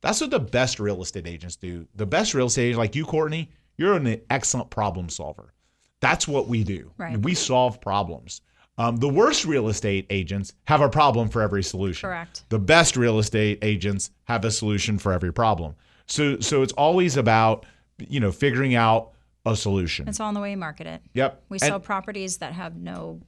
that's 0.00 0.18
what 0.20 0.30
the 0.30 0.40
best 0.40 0.80
real 0.80 1.02
estate 1.02 1.26
agents 1.26 1.56
do 1.56 1.86
the 1.94 2.06
best 2.06 2.32
real 2.32 2.46
estate 2.46 2.62
agents 2.68 2.78
like 2.78 2.96
you 2.96 3.04
courtney 3.04 3.50
you're 3.76 3.94
an 3.94 4.20
excellent 4.30 4.70
problem 4.70 5.08
solver. 5.08 5.52
That's 6.00 6.28
what 6.28 6.48
we 6.48 6.64
do. 6.64 6.92
Right. 6.98 7.18
we 7.18 7.34
solve 7.34 7.80
problems. 7.80 8.40
Um, 8.78 8.96
the 8.96 9.08
worst 9.08 9.46
real 9.46 9.68
estate 9.68 10.06
agents 10.10 10.52
have 10.66 10.82
a 10.82 10.88
problem 10.88 11.28
for 11.30 11.40
every 11.40 11.62
solution. 11.62 12.08
Correct. 12.08 12.44
the 12.50 12.58
best 12.58 12.96
real 12.96 13.18
estate 13.18 13.58
agents 13.62 14.10
have 14.24 14.44
a 14.44 14.50
solution 14.50 14.98
for 14.98 15.12
every 15.12 15.32
problem. 15.32 15.74
So 16.06 16.38
so 16.40 16.62
it's 16.62 16.74
always 16.74 17.16
about 17.16 17.64
you 17.98 18.20
know 18.20 18.30
figuring 18.30 18.74
out 18.74 19.12
a 19.46 19.56
solution. 19.56 20.06
It's 20.08 20.20
all 20.20 20.28
in 20.28 20.34
the 20.34 20.40
way 20.40 20.50
you 20.50 20.56
market 20.56 20.86
it. 20.86 21.00
yep. 21.14 21.42
We 21.48 21.56
And- 21.56 21.62
sell 21.62 21.80
properties 21.80 22.36
that 22.38 22.52
have 22.52 22.76
no 22.76 23.20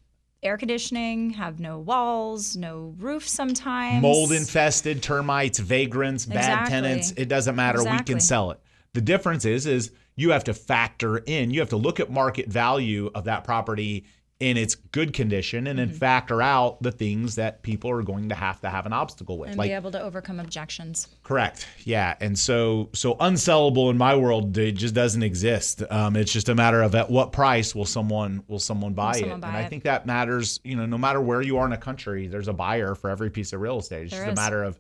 air 0.43 0.57
conditioning, 0.59 1.31
have 1.31 1.59
no 1.59 1.79
walls, 1.79 2.57
no 2.57 2.95
roof 2.99 3.27
sometimes. 3.27 4.03
mold 4.03 4.31
infested 4.33 5.03
termites 5.03 5.59
vagrants 5.59 6.27
bad 6.27 6.69
tenants. 6.69 7.13
It 7.17 7.29
doesn't 7.29 7.57
matter. 7.57 7.83
We 7.83 7.99
can 8.01 8.21
sell 8.21 8.51
it. 8.51 8.61
The 8.93 9.01
difference 9.01 9.45
is 9.47 9.67
is 9.67 9.93
you 10.19 10.31
have 10.31 10.45
to 10.45 10.53
factor 10.55 11.19
in 11.19 11.51
you 11.51 11.61
have 11.61 11.71
to 11.71 11.77
look 11.77 12.01
at 12.01 12.11
market 12.11 12.49
value 12.49 13.11
of 13.15 13.25
that 13.25 13.45
property 13.45 14.05
in 14.41 14.57
its 14.57 14.77
good 14.77 15.13
condition 15.13 15.67
and 15.67 15.81
Mm-hmm. 15.81 15.91
then 15.91 15.99
factor 15.99 16.41
out 16.41 16.81
the 16.81 16.93
things 16.93 17.35
that 17.35 17.63
people 17.65 17.91
are 17.91 18.03
going 18.03 18.29
to 18.29 18.37
have 18.37 18.61
to 18.61 18.71
have 18.71 18.87
an 18.87 18.93
obstacle 18.93 19.37
with 19.37 19.49
and 19.49 19.59
like 19.59 19.69
be 19.71 19.75
able 19.75 19.91
to 19.91 20.01
overcome 20.01 20.39
objections. 20.39 21.09
Correct. 21.25 21.67
Yeah, 21.85 22.15
and 22.21 22.39
so 22.39 22.89
so 22.95 23.17
unsellable 23.17 23.91
in 23.91 23.99
my 23.99 24.15
world 24.15 24.57
it 24.57 24.73
just 24.73 24.95
doesn't 24.95 25.25
exist. 25.25 25.83
Um, 25.91 26.15
it's 26.15 26.33
just 26.33 26.49
a 26.49 26.55
matter 26.55 26.83
of 26.83 26.95
at 26.95 27.11
what 27.11 27.33
price 27.33 27.75
will 27.75 27.85
someone 27.85 28.45
will 28.47 28.61
someone 28.61 28.93
buy 28.95 29.15
someone 29.15 29.39
it, 29.39 29.41
buy 29.41 29.49
and 29.49 29.57
I 29.57 29.65
think 29.69 29.83
that 29.85 30.07
matters. 30.07 30.61
You 30.63 30.77
know, 30.77 30.87
no 30.87 30.99
matter 30.99 31.21
where 31.21 31.43
you 31.43 31.59
are 31.59 31.67
in 31.67 31.73
a 31.73 31.77
country, 31.79 32.29
there's 32.29 32.49
a 32.49 32.53
buyer 32.53 32.95
for 32.95 33.11
every 33.11 33.31
piece 33.31 33.53
of 33.53 33.61
real 33.61 33.79
estate. 33.81 34.05
It's 34.05 34.13
There 34.13 34.25
just 34.27 34.33
is. 34.35 34.39
a 34.39 34.41
matter 34.41 34.63
of 34.63 34.79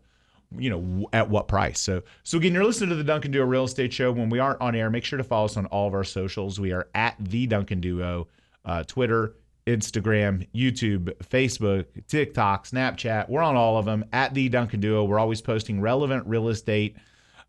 you 0.57 0.71
know 0.71 1.09
at 1.13 1.29
what 1.29 1.49
price. 1.49 1.81
So 1.81 2.03
so 2.23 2.39
again, 2.39 2.55
you're 2.55 2.65
listening 2.65 2.91
to 2.91 2.97
the 2.97 3.05
Duncan 3.05 3.31
Duo 3.31 3.45
Real 3.45 3.65
Estate 3.65 3.93
Show. 3.93 4.13
When 4.13 4.31
we 4.31 4.39
aren't 4.39 4.61
on 4.61 4.75
air, 4.75 4.91
make 4.91 5.05
sure 5.05 5.17
to 5.17 5.25
follow 5.25 5.47
us 5.47 5.57
on 5.57 5.67
all 5.67 5.87
of 5.87 5.95
our 5.95 6.05
socials. 6.05 6.59
We 6.59 6.73
are 6.73 6.89
at 6.95 7.17
the 7.19 7.47
Duncan 7.47 7.81
Duo, 7.81 8.29
uh, 8.65 8.85
Twitter. 8.85 9.35
Instagram, 9.67 10.49
YouTube, 10.55 11.15
Facebook, 11.19 11.85
TikTok, 12.07 12.67
Snapchat. 12.67 13.29
We're 13.29 13.43
on 13.43 13.55
all 13.55 13.77
of 13.77 13.85
them 13.85 14.03
at 14.15 14.33
the 14.33 14.49
Duncan 14.49 14.81
Duo. 14.81 15.05
We're 15.05 15.19
always 15.19 15.43
posting 15.43 15.83
relevant 15.83 16.27
real 16.27 16.49
estate 16.49 16.97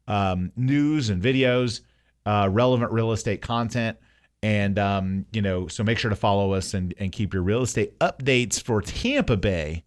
um, 0.10 0.52
news 0.58 1.10
and 1.10 1.22
videos, 1.22 1.82
uh, 2.26 2.50
relevant 2.52 2.92
real 2.92 3.14
estate 3.14 3.42
content. 3.42 3.98
And, 4.42 4.78
um, 4.80 5.26
you 5.32 5.42
know, 5.42 5.68
so 5.68 5.84
make 5.84 5.98
sure 5.98 6.10
to 6.10 6.16
follow 6.16 6.54
us 6.54 6.74
and, 6.74 6.94
and 7.00 7.12
keep 7.12 7.34
your 7.34 7.44
real 7.44 7.62
estate 7.62 7.98
updates 8.00 8.62
for 8.62 8.82
Tampa 8.82 9.38
Bay, 9.38 9.84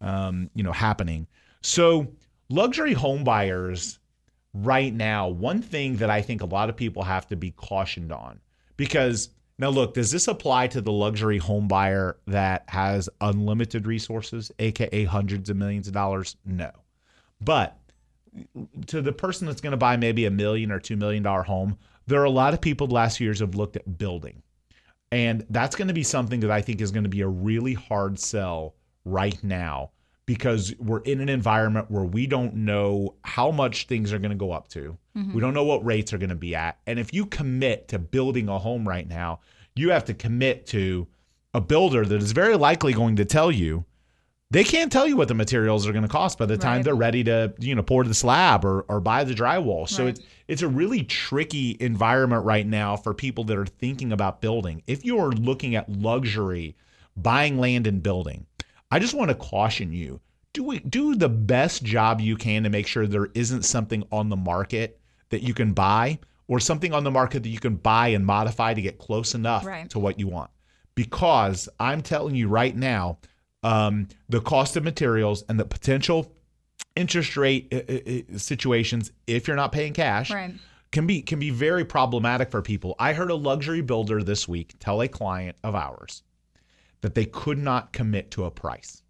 um, 0.00 0.50
you 0.54 0.62
know, 0.62 0.72
happening. 0.72 1.26
So, 1.62 2.12
luxury 2.50 2.92
home 2.92 3.24
buyers 3.24 3.98
right 4.52 4.92
now, 4.92 5.28
one 5.28 5.62
thing 5.62 5.96
that 5.96 6.10
I 6.10 6.20
think 6.20 6.42
a 6.42 6.46
lot 6.46 6.68
of 6.68 6.76
people 6.76 7.02
have 7.04 7.26
to 7.28 7.36
be 7.36 7.52
cautioned 7.52 8.12
on 8.12 8.40
because 8.76 9.30
now 9.58 9.68
look, 9.68 9.94
does 9.94 10.10
this 10.10 10.26
apply 10.26 10.68
to 10.68 10.80
the 10.80 10.92
luxury 10.92 11.38
home 11.38 11.68
buyer 11.68 12.16
that 12.26 12.64
has 12.68 13.08
unlimited 13.20 13.86
resources, 13.86 14.50
aka 14.58 15.04
hundreds 15.04 15.50
of 15.50 15.56
millions 15.56 15.86
of 15.86 15.94
dollars? 15.94 16.36
No. 16.44 16.70
But 17.40 17.78
to 18.86 19.02
the 19.02 19.12
person 19.12 19.46
that's 19.46 19.60
going 19.60 19.72
to 19.72 19.76
buy 19.76 19.96
maybe 19.96 20.24
a 20.26 20.30
million 20.30 20.70
or 20.70 20.80
two 20.80 20.96
million 20.96 21.22
dollar 21.22 21.42
home, 21.42 21.78
there 22.06 22.20
are 22.20 22.24
a 22.24 22.30
lot 22.30 22.54
of 22.54 22.60
people 22.60 22.86
the 22.86 22.94
last 22.94 23.18
few 23.18 23.26
years 23.26 23.40
have 23.40 23.54
looked 23.54 23.76
at 23.76 23.98
building. 23.98 24.42
And 25.12 25.44
that's 25.50 25.76
going 25.76 25.88
to 25.88 25.94
be 25.94 26.04
something 26.04 26.40
that 26.40 26.50
I 26.50 26.62
think 26.62 26.80
is 26.80 26.92
going 26.92 27.04
to 27.04 27.10
be 27.10 27.20
a 27.20 27.28
really 27.28 27.74
hard 27.74 28.18
sell 28.18 28.74
right 29.04 29.42
now 29.42 29.90
because 30.26 30.74
we're 30.78 31.00
in 31.00 31.20
an 31.20 31.28
environment 31.28 31.90
where 31.90 32.04
we 32.04 32.26
don't 32.26 32.54
know 32.54 33.14
how 33.24 33.50
much 33.50 33.86
things 33.86 34.12
are 34.12 34.18
going 34.18 34.30
to 34.30 34.36
go 34.36 34.52
up 34.52 34.68
to. 34.68 34.96
Mm-hmm. 35.16 35.34
We 35.34 35.40
don't 35.40 35.54
know 35.54 35.64
what 35.64 35.84
rates 35.84 36.12
are 36.12 36.18
going 36.18 36.30
to 36.30 36.36
be 36.36 36.54
at. 36.54 36.78
And 36.86 36.98
if 36.98 37.12
you 37.12 37.26
commit 37.26 37.88
to 37.88 37.98
building 37.98 38.48
a 38.48 38.58
home 38.58 38.86
right 38.86 39.08
now, 39.08 39.40
you 39.74 39.90
have 39.90 40.04
to 40.04 40.14
commit 40.14 40.66
to 40.68 41.08
a 41.52 41.60
builder 41.60 42.04
that 42.06 42.22
is 42.22 42.30
very 42.32 42.56
likely 42.56 42.92
going 42.92 43.16
to 43.16 43.24
tell 43.24 43.50
you 43.50 43.84
they 44.52 44.64
can't 44.64 44.90
tell 44.90 45.06
you 45.06 45.16
what 45.16 45.28
the 45.28 45.34
materials 45.34 45.86
are 45.86 45.92
going 45.92 46.02
to 46.02 46.08
cost 46.08 46.36
by 46.36 46.44
the 46.46 46.56
time 46.56 46.78
Right. 46.78 46.84
they're 46.84 46.94
ready 46.96 47.22
to 47.24 47.54
you 47.60 47.74
know 47.74 47.82
pour 47.82 48.02
the 48.04 48.14
slab 48.14 48.64
or, 48.64 48.82
or 48.82 49.00
buy 49.00 49.22
the 49.24 49.34
drywall 49.34 49.88
so 49.88 50.04
Right. 50.04 50.10
it's 50.10 50.20
it's 50.48 50.62
a 50.62 50.68
really 50.68 51.02
tricky 51.04 51.76
environment 51.80 52.44
right 52.44 52.66
now 52.66 52.96
for 52.96 53.14
people 53.14 53.44
that 53.44 53.56
are 53.56 53.66
thinking 53.66 54.12
about 54.12 54.40
building 54.40 54.82
if 54.86 55.04
you're 55.04 55.30
looking 55.32 55.74
at 55.76 55.88
luxury 55.88 56.76
buying 57.16 57.58
land 57.58 57.86
and 57.88 58.02
building 58.02 58.46
i 58.90 58.98
just 58.98 59.14
want 59.14 59.28
to 59.28 59.34
caution 59.34 59.92
you 59.92 60.20
do 60.52 60.72
it, 60.72 60.90
do 60.90 61.14
the 61.14 61.28
best 61.28 61.84
job 61.84 62.20
you 62.20 62.36
can 62.36 62.64
to 62.64 62.70
make 62.70 62.86
sure 62.88 63.06
there 63.06 63.28
isn't 63.34 63.62
something 63.62 64.02
on 64.10 64.28
the 64.30 64.36
market 64.36 64.98
that 65.28 65.42
you 65.42 65.54
can 65.54 65.72
buy 65.72 66.18
or 66.48 66.58
something 66.58 66.92
on 66.92 67.04
the 67.04 67.10
market 67.10 67.44
that 67.44 67.50
you 67.50 67.60
can 67.60 67.76
buy 67.76 68.08
and 68.08 68.26
modify 68.26 68.74
to 68.74 68.82
get 68.82 68.98
close 68.98 69.36
enough 69.36 69.64
Right. 69.64 69.88
to 69.90 70.00
what 70.00 70.18
you 70.18 70.26
want. 70.26 70.50
Because 70.96 71.68
I'm 71.78 72.02
telling 72.02 72.34
you 72.34 72.48
right 72.48 72.74
now, 72.74 73.18
um, 73.62 74.08
the 74.28 74.40
cost 74.40 74.76
of 74.76 74.82
materials 74.82 75.44
and 75.48 75.58
the 75.60 75.64
potential 75.64 76.34
interest 76.96 77.36
rate 77.36 77.72
uh, 77.72 77.76
uh, 77.88 78.34
uh, 78.34 78.38
situations, 78.38 79.12
if 79.28 79.46
you're 79.46 79.56
not 79.56 79.70
paying 79.70 79.92
cash, 79.92 80.32
Right. 80.32 80.54
can 80.90 81.06
be 81.06 81.22
can 81.22 81.38
be 81.38 81.50
very 81.50 81.84
problematic 81.84 82.50
for 82.50 82.60
people. 82.60 82.96
I 82.98 83.12
heard 83.12 83.30
a 83.30 83.36
luxury 83.36 83.82
builder 83.82 84.24
this 84.24 84.48
week 84.48 84.74
tell 84.80 85.00
a 85.00 85.06
client 85.06 85.56
of 85.62 85.76
ours 85.76 86.24
that 87.02 87.14
they 87.14 87.24
could 87.24 87.58
not 87.58 87.92
commit 87.92 88.30
to 88.32 88.44
a 88.44 88.50
price. 88.50 89.02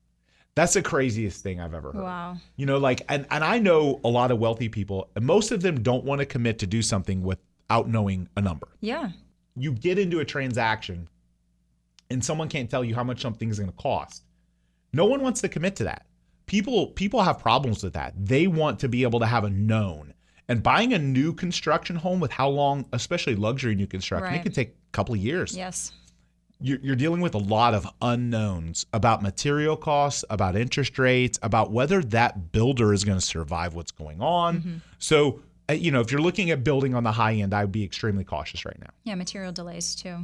That's 0.55 0.75
the 0.75 0.83
craziest 0.83 1.43
thing 1.43 1.61
I've 1.61 1.75
ever 1.75 1.93
heard. 1.93 2.03
Wow. 2.03 2.37
You 2.57 2.67
know, 2.67 2.79
like, 2.79 3.03
and, 3.09 3.27
and 3.31 3.43
I 3.45 3.59
know 3.59 4.01
a 4.05 4.09
lot 4.09 4.31
of 4.31 4.39
wealthy 4.39 4.69
people, 4.69 5.09
and 5.15 5.25
most 5.25 5.53
of 5.53 5.63
them 5.63 5.83
don't 5.83 6.05
want 6.05 6.19
to 6.21 6.27
commit 6.27 6.59
to 6.59 6.67
do 6.67 6.83
something 6.83 7.23
without 7.23 7.89
knowing 7.89 8.29
a 8.37 8.41
number. 8.41 8.69
Yeah. 8.81 9.11
You 9.57 9.73
get 9.73 9.99
into 9.99 10.19
a 10.21 10.25
transaction 10.25 11.09
and 12.11 12.25
someone 12.25 12.49
can't 12.49 12.69
tell 12.69 12.85
you 12.85 12.95
how 12.95 13.05
much 13.05 13.21
something's 13.21 13.59
going 13.59 13.71
to 13.71 13.77
cost. 13.77 14.25
No 14.93 15.05
one 15.05 15.23
wants 15.23 15.41
to 15.43 15.49
commit 15.49 15.77
to 15.77 15.85
that. 15.85 16.07
People 16.47 16.89
people 16.89 17.23
have 17.23 17.39
problems 17.39 17.85
with 17.85 17.93
that. 17.93 18.13
They 18.19 18.49
want 18.49 18.81
to 18.81 18.89
be 18.89 19.05
able 19.05 19.21
to 19.21 19.27
have 19.27 19.45
a 19.45 19.51
known. 19.51 20.15
And 20.49 20.65
buying 20.65 20.93
a 20.95 20.99
new 20.99 21.33
construction 21.33 21.95
home 21.95 22.19
with 22.19 22.33
how 22.33 22.49
long, 22.49 22.87
especially 22.93 23.37
luxury 23.37 23.77
new 23.77 23.87
construction, 23.87 24.33
it 24.33 24.37
Right. 24.39 24.43
can 24.43 24.53
take 24.53 24.71
a 24.71 24.91
couple 24.91 25.15
of 25.15 25.21
years 25.21 25.57
Yes. 25.57 25.93
You're, 26.61 26.79
you're 26.83 26.97
dealing 26.97 27.21
with 27.21 27.35
a 27.35 27.39
lot 27.39 27.75
of 27.75 27.87
unknowns 28.03 28.87
about 28.93 29.23
material 29.23 29.77
costs, 29.77 30.25
about 30.31 30.57
interest 30.57 30.99
rates, 30.99 31.39
about 31.43 31.71
whether 31.71 32.03
that 32.03 32.53
builder 32.53 32.93
is 32.93 33.05
going 33.05 33.19
to 33.19 33.25
survive 33.25 33.75
what's 33.75 33.93
going 33.93 34.21
on. 34.21 34.59
Mm-hmm. 34.59 34.75
So, 34.99 35.41
uh, 35.69 35.73
you 35.73 35.91
know, 35.91 36.01
if 36.01 36.13
you're 36.13 36.21
looking 36.21 36.51
at 36.51 36.63
building 36.63 36.95
on 36.95 37.05
the 37.05 37.13
high 37.13 37.35
end, 37.35 37.55
I 37.55 37.65
would 37.65 37.73
be 37.73 37.85
extremely 37.85 38.25
cautious 38.25 38.65
right 38.65 38.79
now. 38.79 38.91
Yeah. 39.05 39.15
Material 39.15 39.53
delays 39.53 39.95
too. 39.95 40.19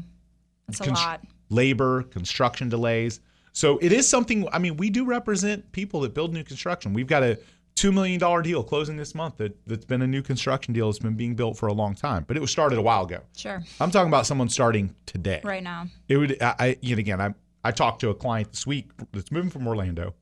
That's 0.66 0.80
a 0.80 0.84
Const- 0.84 1.02
lot. 1.02 1.20
Labor, 1.48 2.02
construction 2.02 2.68
delays. 2.68 3.20
So 3.52 3.78
it 3.78 3.92
is 3.92 4.06
something. 4.06 4.46
I 4.52 4.58
mean, 4.58 4.76
we 4.76 4.90
do 4.90 5.04
represent 5.04 5.72
people 5.72 6.00
that 6.00 6.12
build 6.12 6.34
new 6.34 6.44
construction. 6.44 6.92
We've 6.92 7.06
got 7.06 7.22
a 7.22 7.38
two 7.76 7.92
million 7.92 8.18
dollar 8.18 8.42
deal 8.42 8.64
closing 8.64 8.96
this 8.96 9.14
month 9.14 9.36
that 9.36 9.56
that's 9.66 9.84
been 9.84 10.02
a 10.02 10.06
new 10.06 10.22
construction 10.22 10.74
deal. 10.74 10.88
that's 10.88 10.98
been 10.98 11.14
being 11.14 11.34
built 11.36 11.56
for 11.56 11.68
a 11.68 11.72
long 11.72 11.94
time, 11.94 12.24
but 12.26 12.36
it 12.36 12.40
was 12.40 12.50
started 12.50 12.78
a 12.78 12.82
while 12.82 13.04
ago. 13.04 13.20
Sure. 13.36 13.62
I'm 13.80 13.90
talking 13.92 14.08
about 14.08 14.26
someone 14.26 14.48
starting 14.48 14.94
today. 15.06 15.40
Right 15.44 15.62
now. 15.62 15.86
It 16.08 16.16
would. 16.16 16.42
I, 16.42 16.54
I 16.58 16.76
yet 16.80 16.98
again. 16.98 17.20
I 17.20 17.34
I 17.62 17.70
talked 17.70 18.00
to 18.00 18.08
a 18.10 18.14
client 18.14 18.50
this 18.50 18.66
week 18.66 18.90
that's 19.12 19.30
moving 19.30 19.50
from 19.50 19.68
Orlando, 19.68 20.14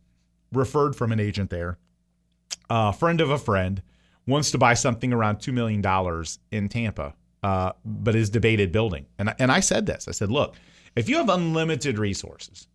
referred 0.52 0.94
from 0.96 1.12
an 1.12 1.20
agent 1.20 1.48
there, 1.50 1.78
a 2.68 2.92
friend 2.92 3.20
of 3.20 3.30
a 3.30 3.38
friend, 3.38 3.82
wants 4.26 4.50
to 4.50 4.58
buy 4.58 4.74
something 4.74 5.12
around 5.12 5.38
two 5.38 5.52
million 5.52 5.80
dollars 5.80 6.38
in 6.50 6.68
Tampa, 6.68 7.14
uh, 7.42 7.72
but 7.84 8.14
is 8.16 8.30
debated 8.30 8.72
building. 8.72 9.06
And 9.18 9.30
I- 9.30 9.34
and 9.38 9.52
I 9.52 9.60
said 9.60 9.86
this. 9.86 10.08
I 10.08 10.12
said, 10.12 10.30
look, 10.30 10.56
if 10.96 11.08
you 11.08 11.16
have 11.18 11.28
unlimited 11.28 11.98
resources, 11.98 12.66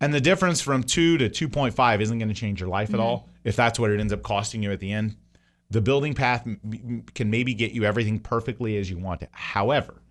and 0.00 0.12
the 0.12 0.20
difference 0.20 0.60
from 0.60 0.82
two 0.82 1.16
to 1.18 1.28
two 1.30 1.48
point 1.48 1.74
five 1.74 2.00
isn't 2.02 2.18
going 2.18 2.28
to 2.28 2.34
change 2.34 2.60
your 2.60 2.68
life 2.68 2.92
at 2.92 3.00
all, 3.00 3.28
if 3.46 3.54
that's 3.54 3.78
what 3.78 3.90
it 3.92 4.00
ends 4.00 4.12
up 4.12 4.22
costing 4.22 4.62
you 4.62 4.72
at 4.72 4.80
the 4.80 4.92
end, 4.92 5.16
the 5.70 5.80
building 5.80 6.14
path 6.14 6.46
can 7.14 7.30
maybe 7.30 7.54
get 7.54 7.72
you 7.72 7.84
everything 7.84 8.18
perfectly 8.18 8.76
as 8.76 8.90
you 8.90 8.98
want 8.98 9.22
it. 9.22 9.28
However, 9.32 10.02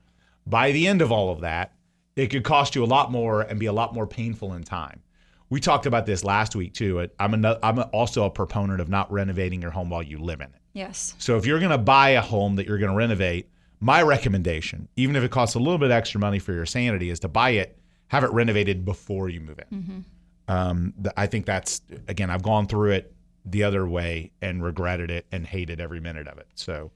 by 0.48 0.72
the 0.72 0.88
end 0.88 1.02
of 1.02 1.12
all 1.12 1.32
of 1.32 1.42
that, 1.42 1.74
it 2.16 2.28
could 2.28 2.46
cost 2.46 2.76
you 2.76 2.84
a 2.84 2.86
lot 2.86 3.12
more 3.12 3.42
and 3.42 3.60
be 3.60 3.66
a 3.66 3.74
lot 3.74 3.94
more 3.94 4.08
painful 4.08 4.54
in 4.54 4.64
time. 4.64 5.02
We 5.50 5.60
talked 5.60 5.86
about 5.86 6.06
this 6.06 6.24
last 6.24 6.56
week 6.56 6.74
too. 6.74 7.10
I'm 7.20 7.34
another, 7.34 7.60
I'm 7.62 7.80
also 7.94 8.24
a 8.24 8.30
proponent 8.30 8.80
of 8.80 8.88
not 8.88 9.12
renovating 9.12 9.62
your 9.62 9.72
home 9.72 9.90
while 9.90 10.02
you 10.02 10.18
live 10.18 10.40
in 10.40 10.48
it. 10.48 10.62
Yes. 10.74 11.14
So 11.20 11.38
if 11.38 11.46
you're 11.46 11.60
going 11.60 11.72
to 11.72 11.78
buy 11.78 12.12
a 12.12 12.22
home 12.22 12.56
that 12.56 12.68
you're 12.68 12.78
going 12.78 12.92
to 12.92 12.98
renovate, 12.98 13.50
my 13.82 14.02
recommendation, 14.02 14.88
even 14.96 15.18
if 15.18 15.24
it 15.24 15.32
costs 15.32 15.56
a 15.56 15.60
little 15.60 15.78
bit 15.78 15.92
extra 15.92 16.22
money 16.22 16.40
for 16.40 16.54
your 16.54 16.66
sanity, 16.66 17.10
is 17.10 17.20
to 17.20 17.28
buy 17.28 17.52
it, 17.52 17.78
have 18.08 18.24
it 18.24 18.32
renovated 18.32 18.86
before 18.86 19.28
you 19.28 19.42
move 19.42 19.60
in. 19.60 20.06
Um, 20.48 20.94
I 21.18 21.28
think 21.28 21.46
that's 21.46 21.82
again, 22.08 22.30
I've 22.30 22.44
gone 22.44 22.68
through 22.68 22.92
it 22.92 23.15
the 23.46 23.64
other 23.64 23.88
way 23.88 24.32
and 24.42 24.64
regretted 24.64 25.12
it 25.12 25.26
and 25.32 25.46
hated 25.46 25.80
every 25.80 26.00
minute 26.00 26.28
of 26.28 26.38
it. 26.38 26.48
So, 26.56 26.92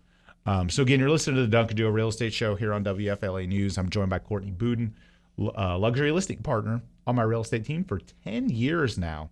um, 0.45 0.69
so 0.69 0.81
again, 0.83 0.99
you're 0.99 1.09
listening 1.09 1.35
to 1.37 1.41
the 1.43 1.47
Duncan 1.47 1.77
Duo 1.77 1.89
Real 1.91 2.07
Estate 2.07 2.33
Show 2.33 2.55
here 2.55 2.73
on 2.73 2.83
WFLA 2.83 3.47
News. 3.47 3.77
I'm 3.77 3.89
joined 3.89 4.09
by 4.09 4.19
Courtney 4.19 4.51
Budin, 4.51 4.91
uh, 5.39 5.77
luxury 5.77 6.11
listing 6.11 6.37
partner 6.41 6.81
on 7.05 7.15
my 7.15 7.23
real 7.23 7.41
estate 7.41 7.65
team 7.65 7.83
for 7.83 7.99
10 8.23 8.49
years 8.49 8.97
now. 8.97 9.29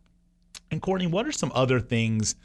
And 0.70 0.82
Courtney, 0.82 1.08
what 1.08 1.26
are 1.26 1.32
some 1.32 1.52
other 1.56 1.80
things 1.80 2.36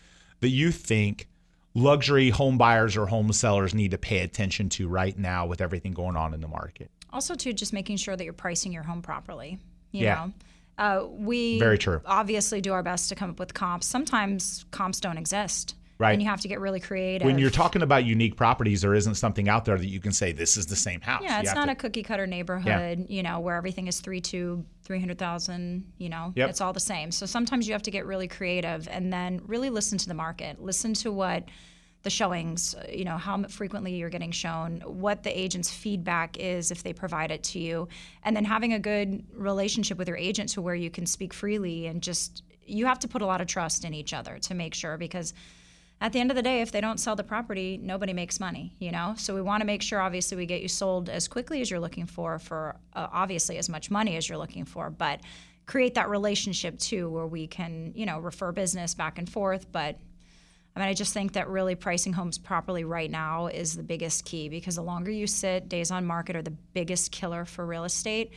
that 0.40 0.48
you 0.50 0.70
think 0.70 1.28
luxury 1.74 2.30
home 2.30 2.56
buyers 2.58 2.96
or 2.96 3.06
home 3.06 3.32
sellers 3.32 3.74
need 3.74 3.90
to 3.90 3.98
pay 3.98 4.20
attention 4.20 4.68
to 4.70 4.88
right 4.88 5.18
now 5.18 5.46
with 5.46 5.61
everything 5.61 5.92
going 5.92 6.16
on 6.16 6.32
in 6.35 6.40
the 6.40 6.48
market? 6.48 6.90
Also, 7.12 7.35
too, 7.35 7.52
just 7.52 7.72
making 7.72 7.98
sure 7.98 8.16
that 8.16 8.24
you're 8.24 8.32
pricing 8.32 8.72
your 8.72 8.85
home 8.85 9.02
properly. 9.02 9.58
You 9.90 10.04
Yeah. 10.04 10.14
know, 10.14 10.32
uh, 10.78 11.04
we 11.11 11.58
Very 11.58 11.78
true. 11.78 12.00
obviously 12.06 12.61
do 12.61 12.72
our 12.72 12.82
best 12.82 13.08
to 13.11 13.14
come 13.14 13.30
up 13.30 13.38
with 13.38 13.54
comps. 13.54 13.87
Sometimes 13.87 14.64
comps 14.70 15.00
don't 15.00 15.18
exist. 15.18 15.74
Right. 15.98 16.14
And 16.14 16.22
you 16.22 16.26
have 16.28 16.40
to 16.40 16.48
get 16.48 16.58
really 16.58 16.80
creative. 16.80 17.24
When 17.26 17.38
you're 17.38 17.50
talking 17.50 17.82
about 17.82 18.04
unique 18.04 18.37
properties, 18.37 18.80
there 18.80 18.94
isn't 18.94 19.14
something 19.14 19.48
out 19.48 19.64
there 19.64 19.78
that 19.78 19.87
you 19.87 20.00
can 20.00 20.11
say 20.11 20.32
this 20.32 20.56
is 20.56 20.66
the 20.66 20.74
same 20.74 21.00
house. 21.00 21.20
yeah, 21.22 21.37
You 21.37 21.42
it's 21.42 21.54
not 21.54 21.66
to- 21.66 21.72
a 21.72 21.74
cookie 21.76 22.02
cutter 22.02 22.26
neighborhood, 22.26 22.98
yeah. 22.98 23.04
you 23.16 23.22
know, 23.22 23.38
where 23.38 23.54
everything 23.54 23.87
is 23.87 24.00
three 24.00 24.20
to 24.22 24.64
three 24.82 24.98
hundred 24.98 25.18
thousand. 25.18 25.85
You 25.98 26.08
know, 26.08 26.32
Yep. 26.35 26.50
it's 26.50 26.61
all 26.61 26.72
the 26.72 26.80
same. 26.80 27.12
So 27.12 27.24
sometimes 27.24 27.68
you 27.68 27.74
have 27.74 27.82
to 27.82 27.92
get 27.92 28.04
really 28.04 28.26
creative 28.26 28.88
and 28.90 29.12
then 29.12 29.42
really 29.46 29.70
listen 29.70 29.96
to 29.98 30.08
the 30.08 30.14
market. 30.14 30.61
Listen 30.61 30.92
to 30.94 31.12
what 31.12 31.44
the 32.02 32.10
showings, 32.10 32.74
uh, 32.74 32.84
you 32.90 33.04
know, 33.04 33.16
how 33.16 33.42
frequently 33.44 33.94
you're 33.94 34.10
getting 34.10 34.30
shown, 34.30 34.80
what 34.80 35.22
the 35.22 35.38
agent's 35.38 35.70
feedback 35.70 36.36
is 36.38 36.70
if 36.70 36.82
they 36.82 36.92
provide 36.92 37.30
it 37.30 37.42
to 37.44 37.58
you, 37.58 37.88
and 38.24 38.36
then 38.36 38.44
having 38.44 38.72
a 38.72 38.78
good 38.78 39.24
relationship 39.32 39.98
with 39.98 40.08
your 40.08 40.16
agent 40.16 40.48
to 40.50 40.62
where 40.62 40.74
you 40.74 40.90
can 40.90 41.06
speak 41.06 41.32
freely 41.32 41.86
and 41.86 42.02
just 42.02 42.42
you 42.64 42.86
have 42.86 42.98
to 43.00 43.08
put 43.08 43.22
a 43.22 43.26
lot 43.26 43.40
of 43.40 43.46
trust 43.46 43.84
in 43.84 43.94
each 43.94 44.14
other 44.14 44.38
to 44.38 44.54
make 44.54 44.74
sure 44.74 44.96
because 44.96 45.34
at 46.00 46.12
the 46.12 46.18
end 46.18 46.32
of 46.32 46.36
the 46.36 46.42
day, 46.42 46.62
if 46.62 46.72
they 46.72 46.80
don't 46.80 46.98
sell 46.98 47.14
the 47.14 47.22
property, 47.22 47.78
nobody 47.80 48.12
makes 48.12 48.40
money, 48.40 48.74
you 48.80 48.90
know? 48.90 49.14
So 49.16 49.36
we 49.36 49.40
want 49.40 49.60
to 49.60 49.64
make 49.64 49.82
sure, 49.82 50.00
obviously, 50.00 50.36
we 50.36 50.46
get 50.46 50.60
you 50.60 50.66
sold 50.66 51.08
as 51.08 51.28
quickly 51.28 51.60
as 51.60 51.70
you're 51.70 51.78
looking 51.78 52.06
for, 52.06 52.40
for 52.40 52.74
uh, 52.94 53.06
obviously 53.12 53.56
as 53.56 53.68
much 53.68 53.88
money 53.88 54.16
as 54.16 54.28
you're 54.28 54.38
looking 54.38 54.64
for, 54.64 54.90
but 54.90 55.20
create 55.66 55.94
that 55.94 56.10
relationship 56.10 56.76
too 56.80 57.08
where 57.08 57.28
we 57.28 57.46
can, 57.46 57.92
you 57.94 58.04
know, 58.04 58.18
refer 58.18 58.50
business 58.50 58.94
back 58.94 59.16
and 59.16 59.30
forth. 59.30 59.70
But 59.70 59.96
I 60.74 60.80
mean, 60.80 60.88
I 60.88 60.94
just 60.94 61.12
think 61.12 61.32
that 61.35 61.48
really 61.48 61.74
pricing 61.74 62.12
homes 62.14 62.38
properly 62.38 62.85
right 62.85 63.11
now 63.11 63.48
is 63.48 63.76
the 63.76 63.82
biggest 63.82 64.24
key 64.24 64.48
because 64.48 64.76
the 64.76 64.82
longer 64.82 65.11
you 65.11 65.26
sit, 65.26 65.68
days 65.68 65.90
on 65.90 66.06
market 66.06 66.35
are 66.35 66.42
the 66.42 66.50
biggest 66.72 67.12
killer 67.12 67.44
for 67.44 67.66
real 67.66 67.85
estate. 67.85 68.32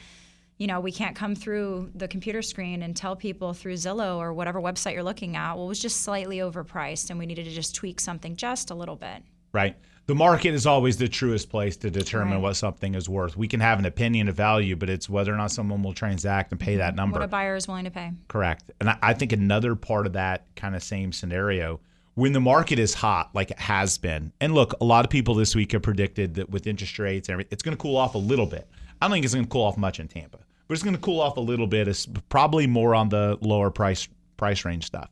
You 0.57 0.67
know, 0.67 0.79
we 0.81 0.91
can't 0.91 1.15
come 1.15 1.35
through 1.35 1.91
the 1.95 2.07
computer 2.07 2.41
screen 2.41 2.81
and 2.81 2.95
tell 2.95 3.15
people 3.15 3.53
through 3.53 3.73
Zillow 3.73 4.17
or 4.17 4.33
whatever 4.33 4.61
website 4.61 4.93
you're 4.93 5.03
looking 5.03 5.35
at, 5.35 5.53
well, 5.55 5.65
it 5.65 5.67
was 5.69 5.79
just 5.79 6.01
slightly 6.01 6.37
overpriced 6.39 7.09
and 7.09 7.19
we 7.19 7.25
needed 7.25 7.45
to 7.45 7.51
just 7.51 7.73
tweak 7.75 7.99
something 7.99 8.35
just 8.35 8.69
a 8.71 8.75
little 8.75 8.95
bit. 8.95 9.23
right? 9.53 9.77
The 10.07 10.15
market 10.15 10.53
is 10.53 10.67
always 10.67 10.97
the 10.97 11.07
truest 11.07 11.49
place 11.49 11.77
to 11.77 11.89
determine 11.89 12.33
Right. 12.35 12.41
what 12.41 12.55
something 12.57 12.93
is 12.93 13.07
worth. 13.09 13.35
We 13.37 13.47
can 13.47 13.61
have 13.61 13.79
an 13.79 13.85
opinion 13.85 14.27
of 14.27 14.35
value, 14.35 14.75
but 14.75 14.89
it's 14.89 15.09
whether 15.09 15.33
or 15.33 15.37
not 15.37 15.49
someone 15.51 15.81
will 15.81 15.93
transact 15.93 16.51
and 16.51 16.59
pay 16.59 16.75
that 16.75 16.93
number. 16.95 17.19
What 17.19 17.23
a 17.25 17.27
buyer 17.29 17.55
is 17.55 17.65
willing 17.67 17.85
to 17.85 17.91
pay. 17.91 18.11
Correct. 18.27 18.69
And 18.81 18.89
I, 18.89 18.97
I 19.01 19.13
think 19.13 19.31
another 19.31 19.75
part 19.75 20.05
of 20.07 20.13
that 20.13 20.45
kind 20.57 20.75
of 20.75 20.83
same 20.83 21.11
scenario, 21.13 21.79
when 22.15 22.33
the 22.33 22.39
market 22.39 22.79
is 22.79 22.93
hot, 22.93 23.29
like 23.33 23.51
it 23.51 23.59
has 23.59 23.97
been, 23.97 24.31
and 24.41 24.53
look, 24.53 24.73
a 24.81 24.85
lot 24.85 25.05
of 25.05 25.11
people 25.11 25.35
this 25.35 25.55
week 25.55 25.73
have 25.73 25.81
predicted 25.81 26.35
that 26.35 26.49
with 26.49 26.65
interest 26.65 26.97
rates 26.97 27.27
and 27.27 27.33
everything, 27.33 27.51
it's 27.51 27.63
going 27.63 27.75
to 27.75 27.81
cool 27.81 27.97
off 27.97 28.15
a 28.15 28.19
little 28.19 28.45
bit. 28.45 28.67
I 29.01 29.05
don't 29.05 29.11
think 29.13 29.25
it's 29.25 29.33
going 29.33 29.45
to 29.45 29.51
cool 29.51 29.63
off 29.63 29.77
much 29.77 29.99
in 29.99 30.07
Tampa, 30.07 30.39
but 30.67 30.73
it's 30.73 30.83
going 30.83 30.95
to 30.95 31.01
cool 31.01 31.19
off 31.19 31.37
a 31.37 31.41
little 31.41 31.67
bit. 31.67 31.87
It's 31.87 32.07
probably 32.29 32.67
more 32.67 32.95
on 32.95 33.09
the 33.09 33.37
lower 33.41 33.69
price 33.69 34.07
price 34.37 34.65
range 34.65 34.85
stuff. 34.85 35.09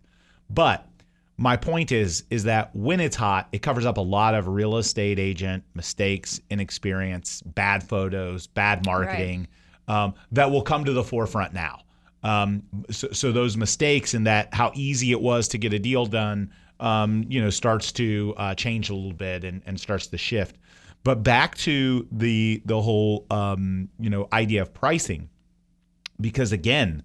But 0.49 0.87
my 1.37 1.57
point 1.57 1.91
is 1.91 2.23
is 2.29 2.45
that 2.45 2.73
when 2.75 2.99
it's 2.99 3.17
hot, 3.17 3.49
it 3.51 3.61
covers 3.61 3.85
up 3.85 3.97
a 3.97 4.01
lot 4.01 4.33
of 4.33 4.47
real 4.47 4.77
estate 4.77 5.19
agent 5.19 5.63
mistakes, 5.75 6.39
inexperience, 6.49 7.41
bad 7.41 7.83
photos, 7.83 8.47
bad 8.47 8.85
marketing 8.85 9.47
um, 9.87 10.13
that 10.31 10.49
will 10.49 10.61
come 10.61 10.85
to 10.85 10.93
the 10.93 11.03
forefront 11.03 11.53
now. 11.53 11.81
Um, 12.23 12.63
so, 12.89 13.09
so 13.11 13.31
those 13.33 13.57
mistakes 13.57 14.13
and 14.13 14.25
that 14.27 14.53
how 14.53 14.71
easy 14.75 15.11
it 15.11 15.19
was 15.19 15.49
to 15.49 15.57
get 15.57 15.73
a 15.73 15.79
deal 15.79 16.05
done, 16.05 16.53
um, 16.79 17.25
you 17.27 17.41
know, 17.41 17.49
starts 17.49 17.91
to 17.93 18.33
uh, 18.37 18.55
change 18.55 18.89
a 18.89 18.95
little 18.95 19.13
bit 19.13 19.43
and, 19.43 19.61
and 19.65 19.79
starts 19.79 20.07
to 20.07 20.17
shift. 20.17 20.57
But 21.03 21.23
back 21.23 21.57
to 21.59 22.07
the 22.11 22.61
the 22.65 22.81
whole 22.81 23.25
um, 23.29 23.89
you 23.99 24.09
know 24.09 24.27
idea 24.31 24.61
of 24.61 24.73
pricing, 24.73 25.29
because 26.21 26.51
again, 26.51 27.03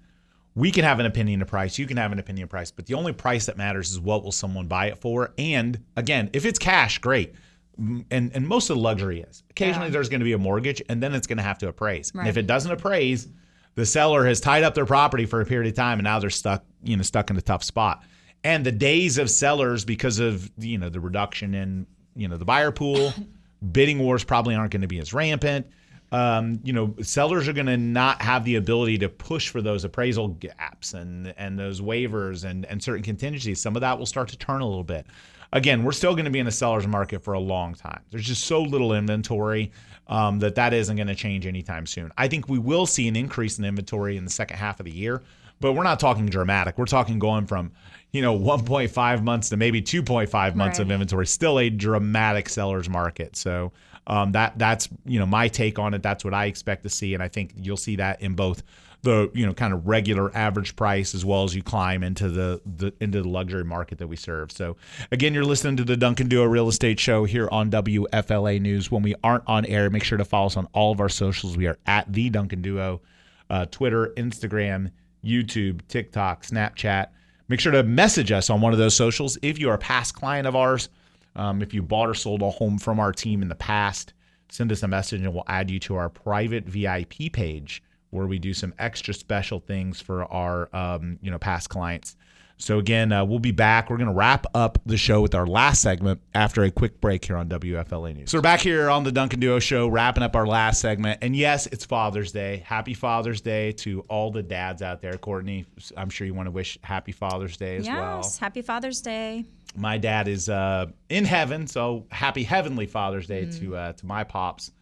we 0.55 0.71
can 0.71 0.85
have 0.85 1.01
an 1.01 1.07
opinion 1.07 1.43
of 1.43 1.49
price, 1.49 1.79
you 1.79 1.87
can 1.87 1.97
have 1.97 2.13
an 2.13 2.19
opinion 2.19 2.45
of 2.45 2.51
price, 2.51 2.71
but 2.71 2.87
the 2.87 2.95
only 2.95 3.13
price 3.13 3.47
that 3.47 3.57
matters 3.57 3.91
is 3.91 4.01
what 4.01 4.23
will 4.25 4.33
someone 4.33 4.67
buy 4.67 4.87
it 4.87 4.99
for. 4.99 5.33
And 5.39 5.83
again, 5.97 6.31
if 6.33 6.45
it's 6.45 6.59
cash, 6.59 6.99
great. 6.99 7.35
And 7.77 8.33
and 8.35 8.47
most 8.47 8.71
of 8.71 8.77
the 8.77 8.83
luxury 8.83 9.21
is. 9.21 9.43
Occasionally 9.51 9.87
Yeah. 9.89 9.93
there's 9.93 10.09
going 10.09 10.21
to 10.21 10.25
be 10.25 10.33
a 10.33 10.39
mortgage 10.39 10.83
and 10.89 11.01
then 11.03 11.15
it's 11.15 11.27
going 11.29 11.37
to 11.39 11.45
have 11.45 11.59
to 11.59 11.69
appraise. 11.69 12.13
And 12.15 12.29
if 12.29 12.37
it 12.37 12.47
doesn't 12.47 12.71
appraise, 12.73 13.29
the 13.77 13.87
seller 13.87 14.27
has 14.27 14.41
tied 14.41 14.65
up 14.65 14.75
their 14.75 14.87
property 14.87 15.27
for 15.27 15.41
a 15.41 15.47
period 15.47 15.71
of 15.71 15.77
time 15.77 15.99
and 15.99 16.05
now 16.05 16.19
they're 16.19 16.31
stuck, 16.31 16.65
you 16.83 16.97
know, 16.97 17.03
stuck 17.05 17.31
in 17.31 17.37
a 17.37 17.41
tough 17.41 17.63
spot. 17.63 18.03
And 18.45 18.65
the 18.65 18.73
days 18.73 19.19
of 19.19 19.31
sellers 19.31 19.85
because 19.85 20.19
of, 20.21 20.51
you 20.59 20.79
know, 20.79 20.89
the 20.89 21.01
reduction 21.01 21.55
in, 21.55 21.87
you 22.15 22.29
know, 22.29 22.37
the 22.37 22.45
buyer 22.45 22.73
pool, 22.73 23.13
Bidding 23.73 23.99
wars 23.99 24.23
probably 24.23 24.55
aren't 24.55 24.71
going 24.71 24.83
to 24.83 24.89
be 24.89 25.01
as 25.01 25.13
rampant. 25.13 25.67
Um, 26.11 26.61
you 26.63 26.73
know, 26.73 26.95
sellers 27.03 27.49
are 27.49 27.53
going 27.53 27.67
to 27.67 27.77
not 27.77 28.23
have 28.23 28.45
the 28.45 28.55
ability 28.57 28.99
to 28.99 29.09
push 29.09 29.49
for 29.49 29.61
those 29.61 29.85
appraisal 29.85 30.29
gaps 30.29 30.95
and 30.95 31.35
and 31.37 31.59
those 31.59 31.81
waivers 31.81 32.45
and 32.45 32.65
and 32.67 32.83
certain 32.83 33.03
contingencies. 33.03 33.61
Some 33.61 33.77
of 33.77 33.81
that 33.81 33.99
will 33.99 34.07
start 34.07 34.29
to 34.29 34.39
turn 34.39 34.61
a 34.61 34.67
little 34.67 34.85
bit. 34.85 35.07
Again, 35.53 35.83
we're 35.83 35.93
still 35.93 36.13
going 36.13 36.25
to 36.25 36.31
be 36.31 36.39
in 36.39 36.47
a 36.47 36.53
seller's 36.53 36.87
market 36.87 37.25
for 37.25 37.35
a 37.35 37.41
long 37.41 37.75
time. 37.75 38.01
There's 38.11 38.27
just 38.27 38.45
so 38.45 38.63
little 38.63 38.95
inventory 38.95 39.73
um, 40.07 40.39
that 40.39 40.55
that 40.55 40.73
isn't 40.73 40.97
going 40.97 41.09
to 41.09 41.15
change 41.15 41.47
anytime 41.47 41.87
soon. 41.87 42.13
I 42.17 42.29
think 42.29 42.49
we 42.49 42.59
will 42.59 42.87
see 42.87 43.09
an 43.09 43.17
increase 43.17 43.59
in 43.59 43.65
inventory 43.65 44.17
in 44.17 44.25
the 44.25 44.31
second 44.31 44.59
half 44.59 44.79
of 44.79 44.85
the 44.85 44.93
year, 44.93 45.23
but 45.61 45.73
we're 45.73 45.85
not 45.85 46.01
talking 46.01 46.27
dramatic. 46.27 46.79
We're 46.79 46.85
talking 46.87 47.19
going 47.19 47.47
from 47.47 47.73
you 48.13 48.23
know 48.23 48.39
1.5 48.39 49.23
months 49.23 49.49
to 49.51 49.57
maybe 49.57 49.83
2.5 49.83 50.55
months 50.55 50.79
Right. 50.79 50.85
of 50.87 50.91
inventory. 50.91 51.27
Still 51.27 51.59
a 51.59 51.71
dramatic 51.71 52.49
seller's 52.49 52.89
market. 52.89 53.37
So 53.37 53.73
um, 54.07 54.33
that 54.33 54.59
that's 54.59 54.89
you 55.05 55.19
know 55.19 55.27
my 55.27 55.49
take 55.49 55.79
on 55.79 55.95
it. 55.95 56.03
That's 56.03 56.25
what 56.25 56.33
I 56.35 56.47
expect 56.47 56.83
to 56.85 56.89
see, 56.89 57.15
and 57.15 57.23
I 57.23 57.29
think 57.29 57.53
you'll 57.57 57.77
see 57.77 57.97
that 57.97 58.23
in 58.23 58.35
both 58.35 58.63
the 59.03 59.31
you 59.35 59.47
know 59.47 59.53
kind 59.55 59.73
of 59.73 59.87
regular 59.87 60.35
average 60.37 60.75
price 60.75 61.15
as 61.15 61.25
well 61.25 61.45
as 61.45 61.55
you 61.55 61.63
climb 61.63 62.03
into 62.03 62.29
the, 62.29 62.61
the 62.65 62.93
into 63.01 63.23
the 63.23 63.29
luxury 63.29 63.63
market 63.65 63.99
that 63.99 64.07
we 64.09 64.17
serve. 64.17 64.51
So 64.51 64.77
again, 65.13 65.35
you're 65.35 65.45
listening 65.45 65.77
to 65.77 65.85
the 65.85 65.97
Duncan 65.97 66.29
Duo 66.29 66.45
Real 66.45 66.67
Estate 66.69 66.99
Show 66.99 67.25
here 67.25 67.49
on 67.53 67.71
WFLA 67.71 68.61
News. 68.61 68.91
When 68.91 69.03
we 69.03 69.15
aren't 69.23 69.45
on 69.47 69.67
air, 69.67 69.89
make 69.91 70.03
sure 70.03 70.19
to 70.19 70.25
follow 70.25 70.47
us 70.47 70.57
on 70.57 70.67
all 70.73 70.91
of 70.91 71.01
our 71.01 71.09
socials. 71.11 71.57
We 71.57 71.67
are 71.67 71.79
at 71.87 72.13
the 72.13 72.29
Duncan 72.31 72.61
Duo, 72.63 73.03
uh, 73.51 73.67
Twitter, 73.67 74.13
Instagram, 74.17 74.91
YouTube, 75.25 75.83
TikTok, 75.89 76.43
Snapchat. 76.45 77.09
Make 77.49 77.61
sure 77.61 77.73
to 77.73 77.83
message 77.83 78.31
us 78.31 78.51
on 78.51 78.61
one 78.61 78.73
of 78.75 78.79
those 78.79 78.95
socials 78.95 79.39
if 79.41 79.59
you 79.59 79.71
are 79.71 79.75
a 79.75 79.79
past 79.79 80.15
client 80.15 80.47
of 80.47 80.55
ours. 80.55 80.91
Um, 81.35 81.63
if 81.63 81.73
you 81.73 81.83
bought 81.83 82.09
or 82.09 82.15
sold 82.15 82.43
a 82.43 82.51
home 82.51 82.79
from 82.79 83.01
our 83.01 83.11
team 83.11 83.41
in 83.41 83.49
the 83.49 83.55
past, 83.55 84.13
send 84.51 84.71
us 84.71 84.83
a 84.83 84.89
message 84.89 85.23
and 85.23 85.33
we'll 85.33 85.45
add 85.47 85.71
you 85.71 85.79
to 85.81 85.97
our 85.97 86.11
private 86.11 86.65
VIP 86.65 87.33
page 87.33 87.83
where 88.11 88.27
we 88.27 88.39
do 88.39 88.53
some 88.53 88.75
extra 88.79 89.15
special 89.15 89.61
things 89.61 90.01
for 90.01 90.25
our 90.27 90.69
um, 90.75 91.19
you 91.23 91.31
know 91.31 91.39
past 91.39 91.71
clients. 91.71 92.17
So 92.61 92.79
again, 92.79 93.13
uh, 93.13 93.25
we'll 93.25 93.39
be 93.39 93.53
back. 93.53 93.89
We're 93.89 93.99
going 93.99 94.09
to 94.09 94.15
wrap 94.15 94.47
up 94.53 94.79
the 94.85 94.97
show 94.97 95.21
with 95.21 95.35
our 95.35 95.47
last 95.47 95.81
segment 95.81 96.21
after 96.35 96.65
a 96.65 96.71
quick 96.71 97.01
break 97.01 97.25
here 97.25 97.37
on 97.37 97.49
WFLA 97.49 98.17
News. 98.17 98.31
So 98.31 98.39
we're 98.39 98.43
back 98.43 98.61
here 98.61 98.91
on 98.91 99.05
the 99.05 99.13
Duncan 99.13 99.39
Duo 99.39 99.61
Show, 99.61 99.87
wrapping 99.87 100.25
up 100.25 100.35
our 100.35 100.47
last 100.47 100.81
segment. 100.81 101.21
And 101.23 101.37
yes, 101.37 101.67
it's 101.69 101.85
Father's 101.85 102.33
Day. 102.33 102.63
Happy 102.67 102.95
Father's 102.95 103.41
Day 103.41 103.73
to 103.73 104.01
all 104.09 104.33
the 104.33 104.43
dads 104.43 104.83
out 104.83 105.01
there. 105.01 105.17
Courtney, 105.17 105.67
I'm 105.97 106.11
sure 106.11 106.27
you 106.27 106.35
want 106.35 106.49
to 106.49 106.51
wish 106.51 106.79
Happy 106.83 107.13
Father's 107.13 107.57
Day 107.57 107.77
as 107.77 107.87
yes. 107.87 107.95
well 107.95 108.17
Yes, 108.17 108.39
Happy 108.39 108.63
Father's 108.63 109.01
Day. 109.01 109.45
my 109.77 109.97
dad 109.97 110.27
is 110.27 110.49
uh, 110.49 110.87
in 111.09 111.25
heaven, 111.25 111.69
so 111.69 112.07
happy 112.11 112.43
heavenly 112.43 112.87
Father's 112.87 113.29
Day 113.29 113.47
to 113.53 113.77
uh, 113.77 113.93
to 113.93 114.07
my 114.07 114.25
pops. 114.25 114.73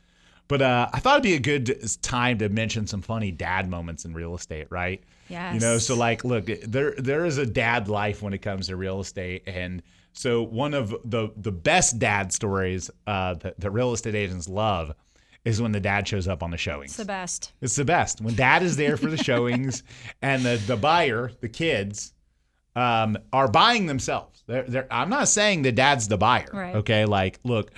But 0.49 0.63
uh, 0.63 0.89
I 0.93 1.01
thought 1.01 1.15
it'd 1.15 1.25
be 1.25 1.35
a 1.35 1.41
good 1.41 1.79
time 2.03 2.39
to 2.39 2.49
mention 2.49 2.87
some 2.87 3.03
funny 3.03 3.33
dad 3.33 3.69
moments 3.69 4.05
in 4.05 4.15
real 4.15 4.35
estate, 4.35 4.69
right? 4.71 5.03
You 5.55 5.61
know, 5.61 5.79
so 5.79 5.95
like, 5.97 6.25
look, 6.25 6.47
there 6.47 6.95
there 6.99 7.25
is 7.25 7.39
a 7.39 7.47
dad 7.47 7.89
life 7.89 8.23
when 8.23 8.33
it 8.33 8.39
comes 8.39 8.69
to 8.69 8.77
real 8.77 9.01
estate, 9.01 9.43
and 9.47 9.83
so 10.13 10.43
one 10.43 10.75
of 10.75 10.95
the 11.05 11.31
the 11.37 11.53
best 11.53 11.99
dad 11.99 12.33
stories 12.33 12.91
uh, 13.07 13.35
that, 13.35 13.59
that 13.61 13.71
real 13.71 13.93
estate 13.93 14.15
agents 14.15 14.49
love 14.49 14.95
is 15.47 15.63
when 15.63 15.71
the 15.71 15.81
dad 15.81 16.07
shows 16.09 16.27
up 16.27 16.43
on 16.43 16.51
the 16.51 16.57
showings. 16.57 16.91
It's 16.91 16.97
the 16.97 17.05
best. 17.05 17.53
It's 17.61 17.77
the 17.77 17.85
best 17.85 18.21
when 18.21 18.35
dad 18.35 18.63
is 18.65 18.77
there 18.77 18.97
for 18.97 19.09
the 19.09 19.17
showings 19.17 19.85
and 20.23 20.43
the, 20.43 20.57
the 20.67 20.77
buyer, 20.77 21.31
the 21.41 21.49
kids, 21.49 22.13
um, 22.75 23.17
are 23.33 23.47
buying 23.47 23.87
themselves. 23.87 24.43
They're, 24.49 24.65
they're, 24.65 24.87
I'm 24.91 25.09
not 25.09 25.29
saying 25.29 25.63
that 25.63 25.77
dad's 25.77 26.09
the 26.09 26.19
buyer. 26.19 26.51
Right. 26.53 26.75
Okay. 26.75 27.05
Like, 27.05 27.39
look, 27.45 27.71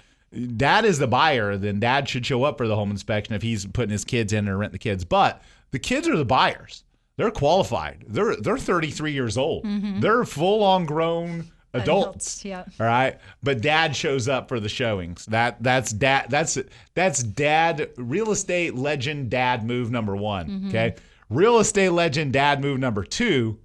dad 0.57 0.87
is 0.87 0.99
the 0.99 1.07
buyer, 1.07 1.59
then 1.59 1.79
dad 1.79 2.09
should 2.09 2.25
show 2.25 2.43
up 2.45 2.57
for 2.57 2.67
the 2.67 2.75
home 2.75 2.91
inspection 2.91 3.35
if 3.35 3.43
he's 3.43 3.67
putting 3.67 3.91
his 3.91 4.05
kids 4.05 4.33
in 4.33 4.49
or 4.49 4.57
rent 4.57 4.73
the 4.73 4.79
kids. 4.79 5.05
But 5.05 5.43
the 5.71 5.79
kids 5.79 6.09
are 6.09 6.17
the 6.17 6.25
buyers. 6.25 6.85
They're 7.19 7.31
qualified. 7.33 8.05
They're 8.09 8.37
they're 8.37 8.57
33 8.57 9.13
years 9.13 9.37
old. 9.37 9.67
They're 10.01 10.25
full 10.25 10.63
on 10.63 10.87
grown 10.87 11.51
adults. 11.75 12.43
Adults, 12.43 12.45
yeah. 12.45 12.65
All 12.81 12.87
right. 12.87 13.19
But 13.43 13.61
dad 13.61 13.95
shows 13.95 14.29
up 14.29 14.49
for 14.49 14.61
the 14.61 14.69
showings. 14.69 15.27
That 15.27 15.63
that's 15.63 15.91
dad 15.91 16.27
that's 16.31 16.57
that's 16.95 17.23
dad 17.23 17.91
real 17.97 18.31
estate 18.31 18.77
legend 18.77 19.31
dad 19.31 19.67
move 19.67 19.91
number 19.91 20.17
one. 20.17 20.49
Mm-hmm. 20.49 20.69
Okay. 20.69 20.95
Real 21.29 21.59
estate 21.59 21.91
legend 21.91 22.33
dad 22.33 22.61
move 22.61 22.79
number 22.79 23.03
two 23.03 23.59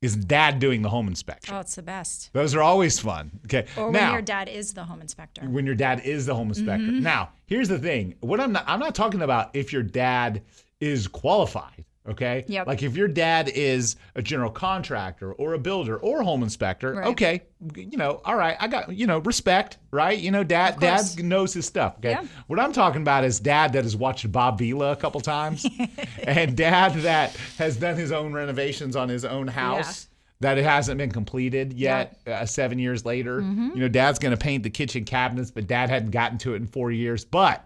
is 0.00 0.16
dad 0.16 0.60
doing 0.60 0.82
the 0.82 0.88
home 0.88 1.08
inspection. 1.08 1.54
Oh, 1.54 1.60
it's 1.60 1.74
the 1.74 1.82
best. 1.82 2.32
Those 2.32 2.54
are 2.54 2.62
always 2.62 2.98
fun. 2.98 3.32
Okay. 3.46 3.66
Or 3.76 3.84
when 3.86 3.94
now 3.94 4.12
your 4.12 4.22
dad 4.22 4.48
is 4.48 4.74
the 4.74 4.84
home 4.84 5.00
inspector. 5.00 5.42
when 5.42 5.66
your 5.66 5.74
dad 5.74 6.00
is 6.04 6.26
the 6.26 6.34
home 6.34 6.48
inspector. 6.48 6.86
Mm-hmm. 6.86 7.02
Now, 7.02 7.30
here's 7.46 7.68
the 7.68 7.78
thing. 7.80 8.14
What 8.20 8.38
I'm 8.40 8.52
not 8.52 8.64
I'm 8.68 8.80
not 8.80 8.94
talking 8.94 9.22
about 9.22 9.50
if 9.54 9.72
your 9.72 9.82
dad 9.82 10.42
is 10.80 11.06
qualified, 11.06 11.84
okay? 12.08 12.44
Yep. 12.48 12.66
Like 12.66 12.82
if 12.82 12.96
your 12.96 13.08
dad 13.08 13.48
is 13.48 13.96
a 14.14 14.22
general 14.22 14.50
contractor 14.50 15.32
or 15.32 15.54
a 15.54 15.58
builder 15.58 15.96
or 15.96 16.20
a 16.20 16.24
home 16.24 16.42
inspector, 16.42 16.94
Right. 16.94 17.06
okay, 17.08 17.42
you 17.76 17.96
know, 17.96 18.20
all 18.24 18.36
right, 18.36 18.56
I 18.60 18.68
got, 18.68 18.94
you 18.94 19.06
know, 19.06 19.18
respect, 19.18 19.78
right? 19.90 20.18
You 20.18 20.30
know, 20.30 20.42
dad 20.44 20.80
dad 20.80 21.02
knows 21.22 21.52
his 21.54 21.66
stuff, 21.66 21.96
okay? 21.98 22.10
Yeah. 22.10 22.24
What 22.48 22.58
I'm 22.58 22.72
talking 22.72 23.02
about 23.02 23.24
is 23.24 23.38
dad 23.40 23.72
that 23.74 23.84
has 23.84 23.96
watched 23.96 24.30
Bob 24.32 24.58
Vila 24.58 24.92
a 24.92 24.96
couple 24.96 25.20
times 25.20 25.66
and 26.24 26.56
dad 26.56 26.94
that 27.02 27.36
has 27.58 27.76
done 27.76 27.96
his 27.96 28.12
own 28.12 28.32
renovations 28.32 28.96
on 28.96 29.08
his 29.08 29.24
own 29.24 29.46
house 29.48 30.08
that 30.40 30.58
it 30.58 30.64
hasn't 30.64 30.98
been 30.98 31.12
completed 31.12 31.72
yet 31.72 32.18
uh, 32.26 32.44
seven 32.44 32.76
years 32.80 33.04
later. 33.04 33.40
You 33.42 33.76
know, 33.76 33.86
dad's 33.86 34.18
going 34.18 34.32
to 34.32 34.36
paint 34.36 34.64
the 34.64 34.70
kitchen 34.70 35.04
cabinets, 35.04 35.52
but 35.52 35.68
dad 35.68 35.88
hadn't 35.88 36.10
gotten 36.10 36.36
to 36.38 36.54
it 36.54 36.56
in 36.56 36.66
four 36.66 36.90
years. 36.90 37.24
But 37.24 37.64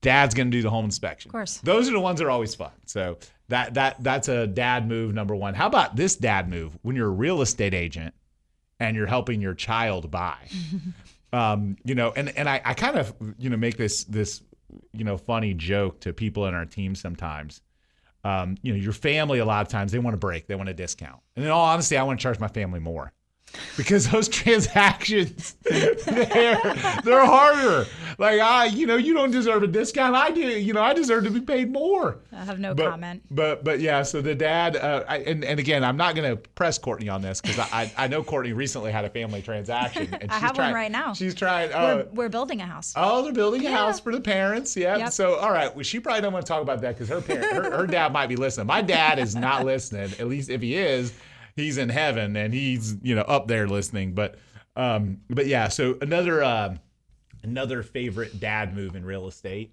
dad's 0.00 0.34
going 0.34 0.50
to 0.50 0.56
do 0.56 0.62
the 0.62 0.70
home 0.70 0.86
inspection. 0.86 1.28
Of 1.28 1.32
course. 1.32 1.58
Those 1.58 1.86
are 1.86 1.92
the 1.92 2.00
ones 2.00 2.20
that 2.20 2.26
are 2.26 2.30
always 2.30 2.54
fun. 2.54 2.70
So 2.86 3.18
that 3.48 3.74
that 3.74 4.02
that's 4.02 4.28
a 4.28 4.46
dad 4.46 4.88
move 4.88 5.14
number 5.14 5.34
one. 5.34 5.54
How 5.54 5.66
about 5.66 5.96
this 5.96 6.16
dad 6.16 6.48
move 6.48 6.78
when 6.82 6.96
you're 6.96 7.08
a 7.08 7.10
real 7.10 7.42
estate 7.42 7.74
agent 7.74 8.14
and 8.80 8.96
you're 8.96 9.06
helping 9.06 9.40
your 9.40 9.54
child 9.54 10.10
buy? 10.10 10.38
um, 11.32 11.76
you 11.84 11.94
know, 11.94 12.12
and 12.16 12.36
and 12.36 12.48
I, 12.48 12.60
I 12.64 12.74
kind 12.74 12.96
of 12.96 13.14
you 13.38 13.50
know 13.50 13.56
make 13.56 13.76
this 13.76 14.04
this 14.04 14.42
you 14.92 15.04
know 15.04 15.16
funny 15.16 15.54
joke 15.54 16.00
to 16.00 16.12
people 16.12 16.46
in 16.46 16.54
our 16.54 16.64
team 16.64 16.94
sometimes. 16.94 17.60
Um, 18.24 18.56
you 18.62 18.72
know, 18.72 18.78
your 18.78 18.94
family 18.94 19.38
a 19.38 19.44
lot 19.44 19.66
of 19.66 19.68
times 19.68 19.92
they 19.92 19.98
want 19.98 20.14
a 20.14 20.18
break, 20.18 20.46
they 20.46 20.54
want 20.54 20.70
a 20.70 20.74
discount, 20.74 21.20
and 21.36 21.44
in 21.44 21.50
all 21.50 21.66
honesty, 21.66 21.98
I 21.98 22.02
want 22.04 22.18
to 22.18 22.22
charge 22.22 22.38
my 22.38 22.48
family 22.48 22.80
more 22.80 23.12
because 23.76 24.08
those 24.10 24.28
transactions 24.40 25.54
they're 25.62 26.60
they're 27.04 27.26
harder. 27.26 27.86
Like 28.18 28.40
I, 28.40 28.66
you 28.66 28.86
know, 28.86 28.96
you 28.96 29.14
don't 29.14 29.30
deserve 29.30 29.62
a 29.62 29.66
discount. 29.66 30.14
I 30.14 30.30
do. 30.30 30.40
You 30.40 30.72
know, 30.72 30.82
I 30.82 30.94
deserve 30.94 31.24
to 31.24 31.30
be 31.30 31.40
paid 31.40 31.72
more. 31.72 32.18
I 32.32 32.44
have 32.44 32.58
no 32.60 32.74
But, 32.74 32.90
comment. 32.90 33.22
but 33.30 33.64
but 33.64 33.80
yeah, 33.80 34.02
so 34.02 34.20
the 34.20 34.34
dad, 34.34 34.76
uh, 34.76 35.04
I, 35.08 35.18
and 35.18 35.44
and 35.44 35.58
again, 35.58 35.82
I'm 35.84 35.96
not 35.96 36.14
going 36.14 36.30
to 36.30 36.36
press 36.50 36.78
Courtney 36.78 37.08
on 37.08 37.22
this 37.22 37.40
because 37.40 37.58
I, 37.58 37.92
I 37.96 38.06
know 38.06 38.22
Courtney 38.22 38.52
recently 38.52 38.92
had 38.92 39.04
a 39.04 39.10
family 39.10 39.42
transaction. 39.42 40.08
And 40.20 40.30
I 40.30 40.34
she's 40.34 40.40
have 40.42 40.50
one 40.50 40.54
trying, 40.56 40.74
right 40.74 40.92
now. 40.92 41.12
She's 41.14 41.34
trying. 41.34 41.70
We're, 41.70 41.76
Uh, 41.76 42.04
we're 42.12 42.28
building 42.28 42.60
a 42.60 42.66
house. 42.66 42.92
Oh, 42.96 43.22
they're 43.22 43.32
building 43.32 43.66
a 43.66 43.70
house 43.72 43.98
for 44.00 44.12
the 44.12 44.20
parents. 44.20 44.76
Yeah. 44.76 44.96
Yep. 44.96 45.12
So, 45.12 45.34
all 45.36 45.50
right. 45.52 45.74
Well, 45.74 45.82
she 45.82 45.98
probably 46.00 46.22
don't 46.22 46.32
want 46.32 46.46
to 46.46 46.48
talk 46.52 46.62
about 46.62 46.80
that 46.82 46.94
because 46.94 47.08
her, 47.08 47.20
parent, 47.20 47.52
her 47.52 47.78
her 47.78 47.86
dad 47.86 48.12
might 48.12 48.28
be 48.28 48.36
listening. 48.36 48.66
My 48.66 48.82
dad 48.82 49.18
is 49.18 49.34
not 49.34 49.64
listening. 49.64 50.12
At 50.20 50.28
least 50.28 50.50
if 50.50 50.60
he 50.60 50.76
is, 50.76 51.12
he's 51.56 51.78
in 51.78 51.88
heaven 51.88 52.36
and 52.36 52.52
he's 52.54 52.96
you 53.02 53.14
know 53.14 53.22
up 53.22 53.46
there 53.48 53.66
listening. 53.68 54.12
But 54.14 54.36
um, 54.76 55.20
but 55.30 55.46
yeah. 55.46 55.68
So 55.68 55.96
another 56.00 56.42
uh, 56.42 56.76
another 57.42 57.82
favorite 57.82 58.40
dad 58.40 58.74
move 58.74 58.96
in 58.96 59.04
real 59.04 59.26
estate 59.26 59.72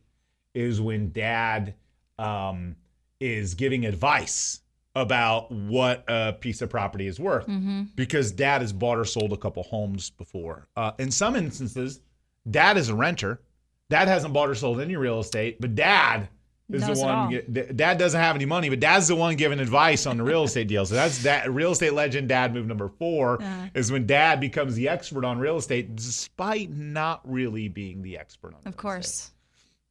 is 0.54 0.82
when 0.82 1.12
dad 1.12 1.74
um 2.20 2.76
is 3.20 3.54
giving 3.54 3.86
advice 3.86 4.62
about 4.96 5.50
what 5.52 6.04
a 6.10 6.34
piece 6.34 6.62
of 6.62 6.70
property 6.70 7.08
is 7.08 7.18
worth 7.20 7.48
because 7.96 8.32
dad 8.32 8.60
has 8.62 8.74
bought 8.74 8.98
or 8.98 9.06
sold 9.06 9.32
a 9.32 9.38
couple 9.38 9.64
homes 9.64 10.10
before. 10.10 10.68
Uh, 10.76 10.92
in 11.00 11.10
some 11.10 11.36
instances, 11.36 12.02
dad 12.50 12.76
is 12.78 12.90
a 12.90 12.96
renter. 12.96 13.42
Dad 13.90 14.10
hasn't 14.10 14.34
bought 14.34 14.50
or 14.50 14.56
sold 14.56 14.82
any 14.82 14.98
real 14.98 15.20
estate, 15.22 15.62
but 15.62 15.76
dad 15.76 16.28
is 16.74 16.82
Knows 16.88 17.00
the 17.00 17.06
one. 17.06 17.16
all. 17.16 17.30
get- 17.30 17.54
d- 17.54 17.74
Dad 17.74 17.98
doesn't 17.98 18.20
have 18.20 18.36
any 18.36 18.46
money, 18.46 18.70
but 18.70 18.80
dad's 18.80 19.08
the 19.08 19.16
one 19.16 19.36
giving 19.36 19.60
advice 19.60 20.06
on 20.06 20.18
the 20.18 20.24
real 20.24 20.44
estate 20.44 20.68
deal. 20.68 20.86
So 20.86 20.96
that's 20.96 21.24
that 21.24 21.52
real 21.52 21.72
estate 21.72 21.94
legend 21.94 22.30
dad 22.30 22.54
move 22.54 22.68
number 22.68 22.88
4 22.88 23.42
Uh-huh. 23.42 23.68
is 23.74 23.92
when 23.92 24.06
dad 24.06 24.40
becomes 24.40 24.76
the 24.76 24.90
expert 24.90 25.24
on 25.26 25.38
real 25.40 25.58
estate, 25.58 25.96
despite 25.96 26.70
not 26.72 27.22
really 27.30 27.68
being 27.68 28.02
the 28.02 28.18
expert 28.18 28.54
on. 28.54 28.60
real 28.64 28.70
Of 28.70 28.78
course. 28.78 29.32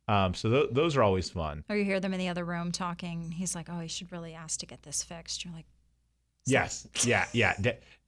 Um, 0.08 0.34
so 0.34 0.50
th- 0.50 0.70
those 0.72 0.96
are 0.96 1.02
always 1.02 1.30
fun. 1.30 1.62
Or 1.68 1.76
you 1.76 1.84
hear 1.84 2.00
them 2.00 2.12
in 2.12 2.18
the 2.18 2.28
other 2.28 2.44
room 2.44 2.72
talking. 2.72 3.30
He's 3.30 3.54
like, 3.54 3.68
"Oh, 3.70 3.80
you 3.80 3.88
should 3.88 4.10
really 4.10 4.34
ask 4.34 4.58
to 4.60 4.66
get 4.66 4.82
this 4.82 5.02
fixed." 5.04 5.44
You're 5.44 5.54
like, 5.54 5.66
Yes. 6.46 6.88
Yeah. 7.04 7.26
Yeah. 7.32 7.52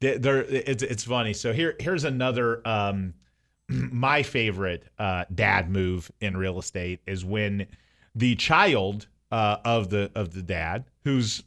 There. 0.01 0.43
It's 0.43 0.83
it's 0.83 1.05
funny. 1.05 1.33
So 1.33 1.53
here 1.53 1.77
here's 1.79 2.03
another. 2.05 2.67
Um, 2.67 3.15
my 3.69 4.23
favorite 4.25 4.85
uh, 4.99 5.27
dad 5.33 5.71
move 5.71 6.11
in 6.21 6.37
real 6.37 6.59
estate 6.59 7.01
is 7.07 7.25
when 7.25 7.67
the 8.15 8.35
child 8.37 9.07
uh, 9.31 9.57
of 9.65 9.89
the 9.91 10.11
of 10.15 10.33
the 10.35 10.43
dad 10.43 10.85
who's 11.05 11.43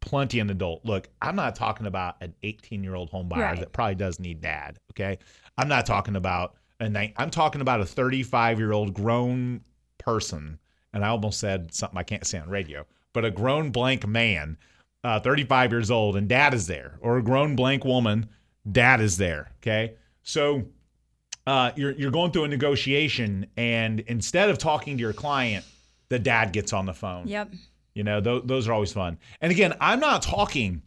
plenty 0.00 0.40
an 0.40 0.48
adult. 0.50 0.84
Look, 0.84 1.08
I'm 1.20 1.36
not 1.36 1.54
talking 1.54 1.86
about 1.86 2.16
an 2.22 2.34
18 2.42 2.82
year 2.82 2.94
old 2.94 3.10
home 3.10 3.28
buyer 3.28 3.42
Right. 3.42 3.58
that 3.60 3.72
probably 3.72 3.96
does 3.96 4.18
need 4.18 4.40
dad. 4.40 4.78
Okay. 4.92 5.18
I'm 5.58 5.68
not 5.68 5.84
talking 5.86 6.16
about 6.16 6.54
they, 6.78 7.12
I'm 7.18 7.30
talking 7.30 7.60
about 7.60 7.80
a 7.82 7.84
35 7.86 8.58
year 8.58 8.72
old 8.72 8.94
grown 8.94 9.60
person, 9.98 10.58
and 10.94 11.04
I 11.04 11.08
almost 11.08 11.38
said 11.38 11.74
something 11.74 11.98
I 11.98 12.02
can't 12.02 12.26
say 12.26 12.38
on 12.38 12.48
radio, 12.48 12.86
but 13.12 13.24
a 13.26 13.30
grown 13.30 13.70
blank 13.70 14.06
man, 14.06 14.56
uh, 15.04 15.20
35 15.20 15.72
years 15.72 15.90
old, 15.90 16.16
and 16.16 16.26
dad 16.26 16.54
is 16.54 16.66
there, 16.66 16.98
or 17.02 17.18
a 17.18 17.22
grown 17.22 17.54
blank 17.54 17.84
woman, 17.84 18.30
dad 18.70 19.02
is 19.02 19.18
there. 19.18 19.52
Okay, 19.58 19.96
so 20.22 20.64
uh, 21.46 21.72
you're 21.76 21.92
you're 21.92 22.10
going 22.10 22.30
through 22.32 22.44
a 22.44 22.48
negotiation, 22.48 23.46
and 23.58 24.00
instead 24.00 24.48
of 24.48 24.56
talking 24.56 24.96
to 24.96 25.00
your 25.02 25.12
client, 25.12 25.66
the 26.10 26.18
dad 26.18 26.52
gets 26.52 26.72
on 26.74 26.84
the 26.84 26.92
phone. 26.92 27.26
Yep. 27.26 27.52
You 27.94 28.04
know, 28.04 28.20
th- 28.20 28.42
those 28.44 28.68
are 28.68 28.72
always 28.72 28.92
fun. 28.92 29.18
And 29.40 29.50
again, 29.50 29.74
I'm 29.80 29.98
not 30.00 30.22
talking 30.22 30.82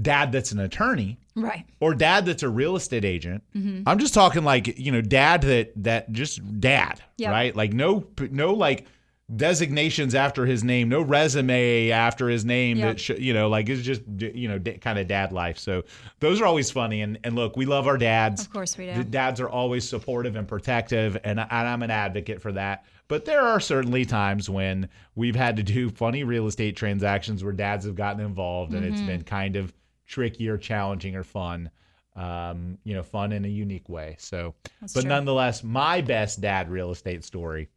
dad 0.00 0.32
that's 0.32 0.52
an 0.52 0.60
attorney 0.60 1.18
Right. 1.34 1.64
or 1.80 1.94
dad 1.94 2.26
that's 2.26 2.42
a 2.42 2.48
real 2.48 2.76
estate 2.76 3.04
agent. 3.04 3.42
Mm-hmm. 3.54 3.82
I'm 3.86 3.98
just 3.98 4.14
talking 4.14 4.44
like, 4.44 4.78
you 4.78 4.90
know, 4.92 5.00
dad 5.02 5.42
that 5.42 5.72
that 5.84 6.12
just 6.12 6.60
dad, 6.60 7.02
Yep. 7.18 7.30
right? 7.30 7.54
Like 7.56 7.72
no 7.72 8.06
no 8.30 8.54
like 8.54 8.86
designations 9.34 10.14
after 10.14 10.46
his 10.46 10.62
name, 10.62 10.88
no 10.88 11.00
resume 11.02 11.90
after 11.90 12.28
his 12.28 12.44
name 12.44 12.78
Yep. 12.78 12.88
that 12.88 13.00
sh- 13.00 13.18
you 13.18 13.34
know, 13.34 13.48
like 13.48 13.68
it's 13.68 13.82
just 13.82 14.02
you 14.18 14.48
know, 14.48 14.58
d- 14.58 14.78
kind 14.78 14.98
of 14.98 15.08
dad 15.08 15.32
life. 15.32 15.58
So 15.58 15.82
those 16.20 16.40
are 16.40 16.46
always 16.46 16.70
funny 16.70 17.02
and 17.02 17.18
and 17.24 17.34
look, 17.34 17.56
we 17.56 17.66
love 17.66 17.86
our 17.86 17.98
dads. 17.98 18.42
Of 18.42 18.52
course 18.52 18.76
we 18.78 18.86
The 18.86 18.94
do. 18.94 19.04
dads 19.04 19.40
are 19.40 19.48
always 19.48 19.88
supportive 19.88 20.36
and 20.36 20.46
protective, 20.46 21.16
and, 21.24 21.40
I- 21.40 21.46
and 21.50 21.68
I'm 21.68 21.82
an 21.82 21.90
advocate 21.90 22.40
for 22.40 22.52
that. 22.52 22.84
But 23.08 23.24
there 23.24 23.40
are 23.40 23.60
certainly 23.60 24.04
times 24.04 24.50
when 24.50 24.88
we've 25.14 25.36
had 25.36 25.56
to 25.56 25.62
do 25.62 25.90
funny 25.90 26.24
real 26.24 26.46
estate 26.46 26.76
transactions 26.76 27.44
where 27.44 27.52
dads 27.52 27.84
have 27.84 27.94
gotten 27.94 28.24
involved, 28.24 28.74
and 28.74 28.84
Mm-hmm. 28.84 28.90
it's 28.90 29.02
been 29.02 29.22
kind 29.22 29.56
of 29.56 29.72
tricky 30.06 30.48
or 30.48 30.58
challenging 30.58 31.14
or 31.16 31.24
fun. 31.24 31.70
Um, 32.16 32.78
you 32.84 32.94
know, 32.94 33.02
fun 33.02 33.30
in 33.32 33.44
a 33.44 33.48
unique 33.48 33.88
way. 33.90 34.16
So, 34.18 34.54
That's 34.80 34.94
but 34.94 35.02
true. 35.02 35.10
nonetheless, 35.10 35.62
my 35.62 36.00
best 36.00 36.40
dad 36.40 36.70
real 36.70 36.90
estate 36.90 37.24
story. 37.24 37.68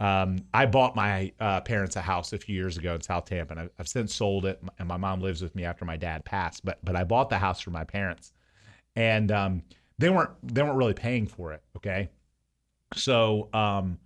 Um, 0.00 0.44
I 0.52 0.66
bought 0.66 0.96
my 0.96 1.32
uh, 1.40 1.60
parents 1.62 1.96
a 1.96 2.00
house 2.02 2.32
a 2.32 2.38
few 2.38 2.54
years 2.54 2.76
ago 2.76 2.94
in 2.96 3.00
South 3.02 3.26
Tampa, 3.26 3.52
and 3.52 3.60
I've, 3.60 3.70
I've 3.78 3.88
since 3.88 4.14
sold 4.14 4.44
it. 4.44 4.60
And 4.78 4.88
my 4.88 4.96
mom 4.96 5.20
lives 5.20 5.40
with 5.42 5.54
me 5.54 5.64
after 5.64 5.84
my 5.84 5.96
dad 5.96 6.24
passed. 6.24 6.64
But 6.64 6.84
but 6.84 6.96
I 6.96 7.04
bought 7.04 7.30
the 7.30 7.38
house 7.38 7.60
for 7.60 7.70
my 7.70 7.84
parents, 7.84 8.32
and 8.96 9.32
um, 9.32 9.62
they 9.98 10.10
weren't 10.10 10.30
they 10.42 10.62
weren't 10.62 10.76
really 10.76 10.94
paying 10.94 11.26
for 11.26 11.52
it. 11.52 11.62
Okay, 11.76 12.08
so 12.94 13.48
um, 13.52 13.98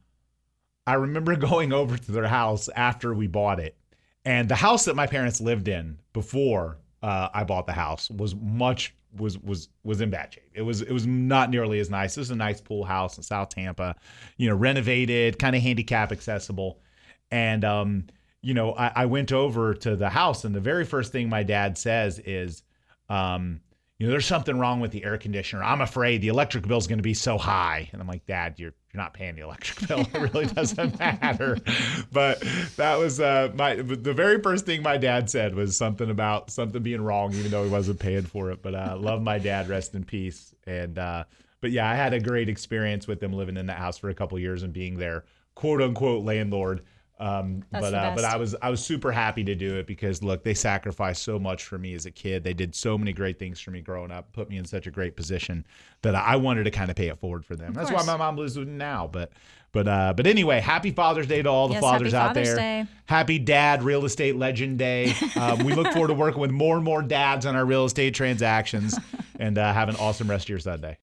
I 0.91 0.95
remember 0.95 1.37
going 1.51 1.73
over 1.73 1.97
to 1.97 2.13
their 2.13 2.27
house 2.27 2.69
after 2.75 3.15
we 3.15 3.27
bought 3.27 3.61
it, 3.61 3.77
and 4.25 4.49
the 4.49 4.57
house 4.57 4.85
that 4.87 4.97
my 4.97 5.07
parents 5.07 5.41
lived 5.41 5.69
in 5.69 5.99
before 6.13 6.79
uh, 7.03 7.29
I 7.33 7.45
bought 7.45 7.67
the 7.67 7.73
house 7.73 8.11
was 8.11 8.35
much 8.35 8.95
was 9.17 9.39
was 9.39 9.69
was 9.85 10.01
in 10.01 10.11
bad 10.11 10.35
shape. 10.35 10.51
It 10.53 10.63
was 10.63 10.83
it 10.83 10.93
was 10.93 11.07
not 11.07 11.51
nearly 11.51 11.81
as 11.81 11.91
nice. 11.91 12.15
This 12.15 12.27
is 12.27 12.31
a 12.31 12.37
nice 12.37 12.61
pool 12.61 12.85
house 12.85 13.17
in 13.17 13.23
South 13.23 13.49
Tampa, 13.51 13.97
you 14.37 14.49
know, 14.49 14.57
renovated, 14.57 15.39
kind 15.39 15.57
of 15.57 15.63
handicap 15.63 16.13
accessible, 16.13 16.81
and 17.31 17.65
um, 17.65 18.05
you 18.43 18.55
know, 18.55 18.75
I, 18.75 18.93
I 18.97 19.07
went 19.07 19.33
over 19.33 19.75
to 19.75 19.97
the 19.97 20.09
house, 20.09 20.45
and 20.45 20.55
the 20.55 20.61
very 20.61 20.85
first 20.85 21.13
thing 21.13 21.29
my 21.29 21.43
dad 21.43 21.77
says 21.79 22.19
is, 22.21 22.63
um, 23.09 23.61
you 23.99 24.07
know, 24.07 24.11
there's 24.11 24.27
something 24.27 24.59
wrong 24.59 24.81
with 24.81 24.93
the 24.93 25.05
air 25.05 25.19
conditioner. 25.19 25.63
I'm 25.63 25.83
afraid 25.83 26.23
the 26.23 26.29
electric 26.29 26.67
bill 26.67 26.79
is 26.79 26.87
going 26.87 26.99
to 26.99 27.03
be 27.03 27.15
so 27.15 27.37
high. 27.37 27.89
And 27.93 28.01
I'm 28.01 28.09
like, 28.09 28.25
Dad, 28.25 28.55
you're 28.59 28.73
you're 28.93 29.03
not 29.03 29.15
paying 29.15 29.37
the 29.37 29.43
electric 29.43 29.89
bill. 29.89 30.01
It 30.01 30.33
really 30.33 30.47
doesn't 30.47 30.99
matter. 30.99 31.59
But 32.13 32.43
that 32.77 32.99
was 32.99 33.21
uh, 33.21 33.51
my 33.55 33.77
the 33.77 34.15
very 34.15 34.41
first 34.43 34.67
thing 34.67 34.83
my 34.83 34.97
dad 34.97 35.31
said 35.31 35.55
was 35.55 35.77
something 35.77 36.11
about 36.11 36.51
something 36.51 36.83
being 36.83 37.03
wrong, 37.03 37.33
even 37.35 37.51
though 37.51 37.65
he 37.65 37.71
wasn't 37.71 38.01
paying 38.01 38.23
for 38.23 38.51
it. 38.51 38.63
But 38.63 38.75
uh, 38.75 38.97
love 38.99 39.23
my 39.23 39.39
dad, 39.39 39.69
rest 39.69 39.95
in 39.95 40.05
peace. 40.05 40.55
And 40.67 40.99
uh, 40.99 41.25
but 41.61 41.71
yeah, 41.71 41.89
I 41.89 41.95
had 41.95 42.15
a 42.15 42.21
great 42.21 42.49
experience 42.49 43.07
with 43.07 43.21
them 43.21 43.33
living 43.33 43.57
in 43.57 43.67
that 43.67 43.79
house 43.79 43.99
for 43.99 44.09
a 44.09 44.15
couple 44.15 44.39
years 44.39 44.63
and 44.63 44.73
being 44.73 44.99
their 44.99 45.25
quote 45.55 45.83
unquote 45.83 46.25
landlord. 46.25 46.83
Um, 47.21 47.63
but 47.71 47.93
uh, 47.95 48.13
but. 48.17 48.25
I 48.25 48.37
was 48.37 48.57
I 48.63 48.71
was 48.71 48.83
super 48.83 49.13
happy 49.13 49.45
to 49.45 49.55
do 49.55 49.77
it 49.77 49.87
because 49.87 50.23
look, 50.23 50.43
they 50.43 50.55
sacrificed 50.55 51.23
so 51.23 51.39
much 51.39 51.65
for 51.65 51.77
me 51.79 51.93
as 51.93 52.07
a 52.07 52.11
kid. 52.11 52.43
They 52.43 52.55
did 52.55 52.75
so 52.75 52.97
many 52.97 53.13
great 53.13 53.39
things 53.39 53.61
for 53.61 53.71
me 53.71 53.83
growing 53.83 54.11
up, 54.11 54.33
put 54.33 54.49
me 54.49 54.57
in 54.57 54.65
such 54.65 54.87
a 54.87 54.91
great 54.91 55.17
position 55.17 55.67
that 56.01 56.15
I 56.15 56.37
wanted 56.37 56.65
to 56.65 56.71
kind 56.71 56.91
of 56.91 56.97
pay 56.97 57.09
it 57.09 57.19
forward 57.19 57.45
for 57.45 57.57
them. 57.57 57.75
That's 57.75 57.93
why 57.93 58.05
my 58.05 58.17
mom 58.17 58.39
lives 58.39 58.59
with 58.59 58.69
me 58.69 58.75
now. 58.75 59.07
But 59.07 59.33
but 59.73 59.87
uh, 59.87 60.15
but 60.17 60.27
anyway, 60.27 60.61
happy 60.61 60.93
Father's 60.93 61.27
Day 61.27 61.43
to 61.43 61.49
all 61.49 61.69
the 61.69 61.75
Yes, 61.75 61.83
fathers 61.83 62.15
out 62.15 62.29
Father's 62.29 62.49
there. 62.49 62.57
Day. 62.57 62.87
Happy 63.05 63.39
Dad 63.39 63.83
Real 63.83 64.05
Estate 64.07 64.37
Legend 64.37 64.79
Day. 64.79 65.13
Um, 65.37 65.65
we 65.65 65.73
look 65.75 65.91
forward 65.93 66.09
to 66.09 66.15
working 66.15 66.41
with 66.41 66.51
more 66.51 66.77
and 66.77 66.85
more 66.85 67.01
dads 67.03 67.47
on 67.47 67.55
our 67.57 67.65
real 67.65 67.85
estate 67.87 68.15
transactions. 68.15 68.99
And 69.39 69.57
uh, 69.57 69.73
have 69.73 69.89
an 69.89 69.97
awesome 69.97 70.29
rest 70.29 70.47
of 70.47 70.49
your 70.51 70.59
Sunday. 70.59 70.99